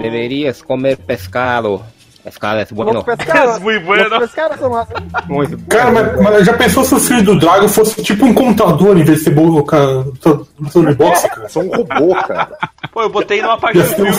Deverias 0.00 0.62
comer 0.62 0.96
pescado. 0.96 1.84
É 2.24 2.74
bueno. 2.74 2.92
Louco 2.92 3.16
pescado. 3.16 3.60
Muy 3.60 3.78
bueno. 3.78 4.28
São 4.58 4.70
massa. 4.70 4.94
Muito 5.26 5.58
Cara, 5.66 5.90
mas, 5.90 6.20
mas 6.20 6.46
já 6.46 6.56
pensou 6.56 6.84
se 6.84 6.94
o 6.94 7.00
filho 7.00 7.24
do 7.24 7.38
Drago 7.38 7.68
fosse 7.68 8.02
tipo 8.02 8.26
um 8.26 8.34
contador 8.34 8.98
em 8.98 9.04
vez 9.04 9.18
de 9.18 9.24
ser 9.24 9.30
bom 9.30 9.46
lutador 9.46 10.06
de 10.14 10.94
boxe, 10.94 11.28
cara? 11.28 11.48
São 11.48 11.62
um 11.62 11.70
robô, 11.70 12.14
cara. 12.14 12.58
Pô, 12.92 13.02
eu 13.02 13.08
botei 13.08 13.40
numa 13.40 13.58
parte 13.58 13.78
do 13.78 13.84
filme. 13.84 14.12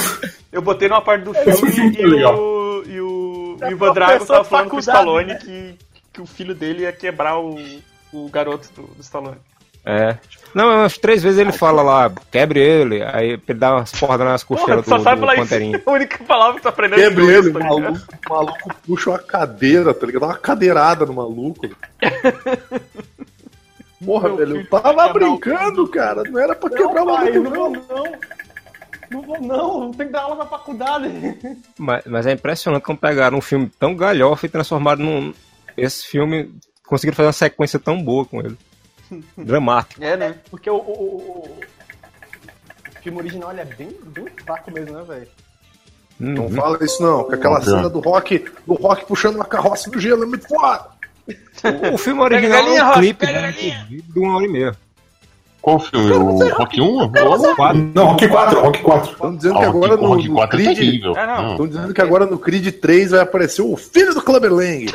Eu 0.51 0.61
botei 0.61 0.89
numa 0.89 1.01
parte 1.01 1.23
do 1.23 1.33
filme 1.33 1.95
e, 1.95 2.01
é 2.01 2.05
legal. 2.05 2.35
o, 2.37 2.83
e 2.85 3.01
o 3.01 3.57
É 3.61 3.71
Ivan 3.71 3.93
Drago 3.93 4.25
tava 4.25 4.43
falando 4.43 4.69
com 4.69 4.77
o 4.77 4.79
Stallone 4.79 5.33
né? 5.33 5.35
que, 5.35 5.75
que 6.13 6.21
o 6.21 6.25
filho 6.25 6.55
dele 6.55 6.83
ia 6.83 6.91
quebrar 6.91 7.39
o, 7.39 7.55
o 8.11 8.29
garoto 8.29 8.67
do, 8.75 8.81
do 8.95 9.01
Stallone. 9.01 9.37
É. 9.85 10.17
Não, 10.53 10.67
umas 10.67 10.97
três 10.97 11.23
vezes 11.23 11.39
ele 11.39 11.51
fala 11.51 11.81
lá, 11.81 12.11
quebre 12.29 12.59
ele, 12.59 13.01
aí 13.01 13.31
ele 13.47 13.59
dá 13.59 13.75
umas 13.75 13.91
porradas 13.91 14.27
nas 14.27 14.43
Porra, 14.43 14.59
costelas 14.59 14.85
só 14.85 14.97
do, 14.97 15.03
sabe 15.03 15.15
do 15.15 15.19
falar 15.21 15.33
isso. 15.35 15.43
Panterinho. 15.43 15.75
É 15.77 15.81
a 15.89 15.91
única 15.91 16.23
palavra 16.23 16.55
que 16.55 16.61
tu 16.61 16.67
aprendeu 16.67 16.99
em 16.99 17.01
Quebre 17.01 17.25
ele, 17.25 17.51
tá 17.51 17.59
o 17.59 17.61
ligado? 17.61 17.81
maluco, 17.81 18.05
o 18.29 18.33
maluco 18.33 18.75
puxa 18.85 19.09
uma 19.11 19.19
cadeira, 19.19 19.93
tá 19.93 20.05
ligado? 20.05 20.21
Dá 20.21 20.27
uma 20.27 20.37
cadeirada 20.37 21.05
no 21.05 21.13
maluco. 21.13 21.67
Porra, 24.05 24.29
Meu 24.29 24.37
velho, 24.37 24.57
eu 24.57 24.67
tava 24.67 25.13
brincando, 25.13 25.87
cara. 25.87 26.23
Não 26.23 26.39
era 26.39 26.55
pra 26.55 26.69
quebrar 26.69 27.03
o 27.03 27.05
maluco, 27.05 27.39
não 27.39 27.51
vou 27.51 27.69
não. 27.69 27.83
não. 27.87 28.11
Não 29.11 29.21
vou 29.21 29.41
não, 29.41 29.91
tem 29.91 30.07
que 30.07 30.13
dar 30.13 30.21
aula 30.21 30.35
na 30.35 30.45
faculdade. 30.45 31.09
Mas, 31.77 32.03
mas 32.05 32.25
é 32.25 32.31
impressionante 32.31 32.83
como 32.83 32.97
pegaram 32.97 33.37
um 33.37 33.41
filme 33.41 33.69
tão 33.77 33.93
galhofa 33.95 34.45
e 34.45 34.49
transformaram 34.49 35.03
num. 35.03 35.33
Esse 35.75 36.07
filme. 36.07 36.53
Conseguiram 36.85 37.15
fazer 37.15 37.27
uma 37.27 37.33
sequência 37.33 37.79
tão 37.79 38.01
boa 38.01 38.25
com 38.25 38.39
ele. 38.39 38.57
Dramático. 39.37 40.03
É, 40.03 40.15
né? 40.17 40.35
Porque 40.49 40.69
o, 40.69 40.75
o, 40.75 40.79
o, 40.79 41.59
o 41.59 43.01
filme 43.01 43.17
original 43.19 43.51
ele 43.51 43.61
é 43.61 43.65
bem, 43.65 43.95
bem 44.07 44.25
fraco 44.45 44.71
mesmo, 44.71 44.95
né, 44.97 45.03
velho? 45.07 45.27
Não 46.19 46.43
Uhum. 46.45 46.51
fala 46.51 46.77
isso 46.83 47.01
não, 47.01 47.27
que 47.27 47.33
aquela 47.33 47.59
cena 47.61 47.89
do 47.89 47.99
rock, 47.99 48.45
do 48.67 48.75
rock 48.75 49.05
puxando 49.05 49.35
uma 49.35 49.45
carroça 49.45 49.89
no 49.89 49.99
gelo 49.99 50.23
é 50.23 50.27
muito 50.27 50.47
foda. 50.47 50.85
O 51.93 51.97
filme 51.97 52.21
original 52.21 52.59
galinha, 52.63 52.79
é 52.79 52.83
um 52.83 52.87
Rock, 52.87 52.99
clipe 52.99 53.25
né, 53.25 53.51
de 53.51 54.19
uma 54.19 54.35
hora 54.35 54.45
e 54.45 54.49
meia. 54.49 54.75
Qual 55.61 55.79
filme? 55.79 56.11
O 56.11 56.49
Rock 56.55 56.81
1? 56.81 56.85
Ou 56.85 57.55
Quatro. 57.55 57.91
Não, 57.93 58.05
Rock 58.07 58.27
4, 58.27 58.59
Rock 58.61 58.81
4. 58.81 59.11
Estão 59.11 59.35
dizendo 59.35 59.57
Ah, 59.57 59.59
que 59.59 59.65
agora 59.65 59.95
Rock, 59.95 60.01
no, 60.03 60.07
Rock 60.09 60.27
no 60.27 60.33
4 60.35 60.59
é 60.59 60.63
Creed. 60.75 61.03
É. 61.05 61.51
Estão 61.51 61.67
dizendo 61.67 61.93
que 61.93 62.01
agora 62.01 62.25
no 62.25 62.39
Creed 62.39 62.67
3 62.79 63.11
vai 63.11 63.19
aparecer 63.19 63.61
o 63.61 63.77
filho 63.77 64.13
do 64.13 64.21
Clubber 64.23 64.51
Lang. 64.51 64.91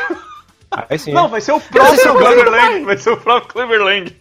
Aí 0.89 0.99
sim. 0.99 1.13
Não, 1.13 1.29
vai 1.29 1.41
ser 1.41 1.53
o 1.53 1.61
próprio 1.61 2.15
Clever 2.17 2.51
Lang. 2.51 2.85
Vai 2.85 2.97
ser 2.99 3.11
o 3.11 3.17
próprio 3.17 3.53
Clever 3.53 3.83
Lang. 3.83 4.17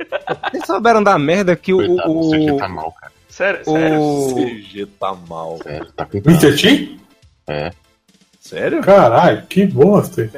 Vocês 0.52 0.66
souberam 0.66 1.04
da 1.04 1.18
merda 1.20 1.56
que 1.56 1.74
o. 1.74 1.78
Coitado, 1.78 2.12
o, 2.12 2.28
o 2.28 2.32
CG 2.32 2.58
tá 2.58 2.68
mal, 2.68 2.92
cara. 2.94 3.14
Sério, 3.28 3.66
sério. 3.66 4.02
o 4.02 4.36
CG 4.36 4.86
tá 5.00 5.16
mal. 5.28 5.60
Sério, 5.62 5.92
tá 5.92 6.06
com 6.06 6.18
Mr. 6.18 7.00
É. 7.48 7.72
Sério? 8.40 8.82
Caralho, 8.82 9.46
que 9.48 9.66
bosta. 9.66 10.30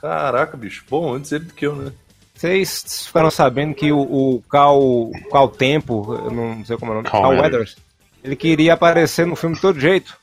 Caraca, 0.00 0.56
bicho. 0.56 0.84
Bom, 0.88 1.14
antes 1.14 1.32
ele 1.32 1.44
do 1.44 1.52
que 1.52 1.66
eu, 1.66 1.76
né? 1.76 1.92
Vocês 2.34 3.06
ficaram 3.06 3.30
sabendo 3.30 3.74
que 3.74 3.90
o, 3.90 3.98
o 3.98 4.42
Cal, 4.50 5.10
Cal 5.30 5.48
Tempo, 5.48 6.14
eu 6.14 6.30
não 6.30 6.64
sei 6.64 6.76
como 6.76 6.92
é 6.92 6.94
o 6.94 6.96
nome, 6.98 7.08
Cal 7.08 7.22
Cal, 7.22 7.30
Weathers. 7.30 7.52
Weathers, 7.52 7.76
ele 8.22 8.36
queria 8.36 8.74
aparecer 8.74 9.26
no 9.26 9.36
filme 9.36 9.56
de 9.56 9.62
todo 9.62 9.80
jeito. 9.80 10.16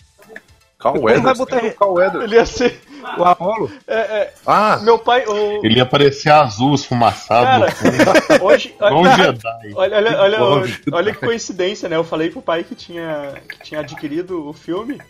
Cal 0.84 0.92
Como 0.94 1.06
vai 1.06 1.14
Weathers? 1.16 1.38
botar- 1.38 1.60
Quem 1.62 1.70
é 1.70 1.72
o 1.72 1.76
Cal 1.76 1.94
Weathers? 1.94 2.24
Ele 2.26 2.36
ia 2.36 2.46
ser. 2.46 2.82
O 3.18 3.24
Apollo. 3.24 3.72
É, 3.88 3.96
é, 3.96 4.34
Ah, 4.46 4.80
meu 4.82 5.00
pai. 5.00 5.26
O, 5.26 5.66
Ele 5.66 5.78
ia 5.78 5.86
parecer 5.86 6.30
azul, 6.30 6.74
esfumaçado 6.76 7.46
Cara, 7.46 7.74
hoje. 8.44 8.76
Um 8.92 9.06
Jedi. 9.16 9.74
Olha, 9.76 9.98
olha, 9.98 10.20
olha, 10.22 10.42
olha, 10.44 10.80
olha 10.92 11.14
que 11.14 11.20
coincidência, 11.26 11.88
né? 11.90 11.96
Eu 11.96 12.04
falei 12.04 12.30
pro 12.30 12.42
pai 12.42 12.64
que 12.64 12.76
tinha, 12.76 13.34
que 13.50 13.60
tinha 13.64 13.80
adquirido 13.80 14.48
o 14.48 14.54
filme 14.54 15.02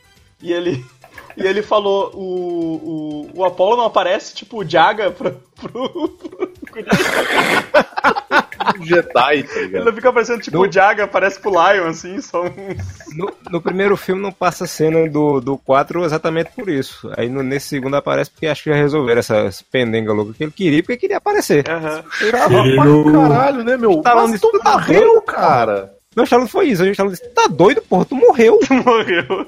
e 0.41 0.51
ele, 0.53 0.83
e 1.37 1.43
ele 1.45 1.61
falou: 1.61 2.11
o, 2.13 3.29
o, 3.35 3.39
o 3.41 3.45
Apollo 3.45 3.77
não 3.77 3.85
aparece 3.85 4.33
tipo 4.35 4.57
o 4.63 4.67
Jaga 4.69 5.11
pro. 5.11 5.31
pro, 5.55 5.89
pro 5.89 6.53
um 8.79 8.83
Jedi, 8.85 9.03
tá 9.11 9.29
ele 9.55 9.65
ligado? 9.67 9.85
não 9.85 9.93
fica 9.93 10.09
aparecendo 10.09 10.41
tipo 10.41 10.57
No- 10.57 10.63
o 10.63 10.71
Jaga, 10.71 11.03
aparece 11.05 11.39
pro 11.39 11.51
Lion, 11.51 11.87
assim, 11.87 12.19
só 12.21 12.43
um. 12.43 12.51
No, 13.15 13.31
no 13.51 13.61
primeiro 13.61 13.95
filme 13.97 14.21
não 14.21 14.31
passa 14.31 14.63
a 14.63 14.67
cena 14.67 15.09
do, 15.09 15.39
do 15.39 15.57
4 15.57 16.03
exatamente 16.05 16.51
por 16.55 16.69
isso. 16.69 17.11
Aí 17.17 17.29
no- 17.29 17.43
nesse 17.43 17.67
segundo 17.69 17.95
aparece 17.95 18.29
porque 18.31 18.47
acho 18.47 18.63
que 18.63 18.69
já 18.69 18.75
resolveram 18.75 19.19
essa, 19.19 19.35
essa 19.37 19.63
pendenga 19.71 20.11
louca 20.13 20.33
que 20.33 20.43
ele 20.43 20.51
queria, 20.51 20.81
porque 20.83 20.97
queria 20.97 21.17
aparecer. 21.17 21.63
Chato 21.65 22.09
Filho. 22.11 22.31
pra 22.31 23.11
caralho, 23.29 23.63
né, 23.63 23.77
meu? 23.77 24.01
Tá 24.01 24.15
Mas 24.15 24.31
tu 24.31 24.35
estudo 24.35 24.59
morreu, 24.63 25.21
cara. 25.21 25.93
Não, 26.15 26.23
Stallone 26.25 26.47
foi 26.49 26.67
isso. 26.67 26.83
A 26.83 26.85
gente 26.85 27.07
disse, 27.09 27.27
tá 27.29 27.47
doido, 27.49 27.81
porra, 27.81 28.05
tu 28.05 28.15
morreu. 28.15 28.59
Morreu. 28.69 29.47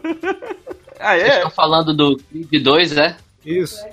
Ah, 0.99 1.13
Vocês 1.15 1.29
é? 1.29 1.35
estão 1.35 1.51
falando 1.51 1.93
do 1.95 2.17
Creed 2.17 2.63
2, 2.63 2.97
é? 2.97 3.15
Isso. 3.45 3.85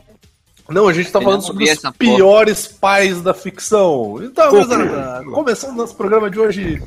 Não, 0.73 0.89
a 0.89 0.93
gente 0.93 1.11
tá 1.12 1.18
Eu 1.18 1.25
falando 1.25 1.43
sobre 1.43 1.64
os 1.64 1.70
essa 1.70 1.93
porra. 1.93 1.95
piores 1.99 2.66
pais 2.66 3.20
da 3.23 3.33
ficção. 3.35 4.18
Então, 4.23 4.51
gurizada, 4.51 5.25
começando 5.25 5.77
nosso 5.77 5.95
programa 5.95 6.31
de 6.31 6.39
hoje. 6.41 6.83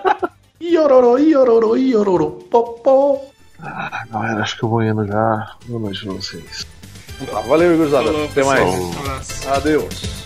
Iororô, 0.60 1.16
iororô, 1.18 1.76
iororô, 1.76 2.30
popô. 2.50 3.18
Ah, 3.62 4.04
galera, 4.10 4.42
acho 4.42 4.56
que 4.58 4.62
eu 4.64 4.68
vou 4.68 4.82
indo 4.82 5.06
já. 5.06 5.54
Boa 5.66 5.80
noite 5.80 6.04
pra 6.04 6.12
vocês. 6.14 6.66
Tá, 7.30 7.40
valeu, 7.40 7.76
gurizada. 7.76 8.10
Até 8.24 8.42
mais. 8.44 8.62
Um 8.68 8.92
abraço. 8.98 9.48
Adeus. 9.50 10.19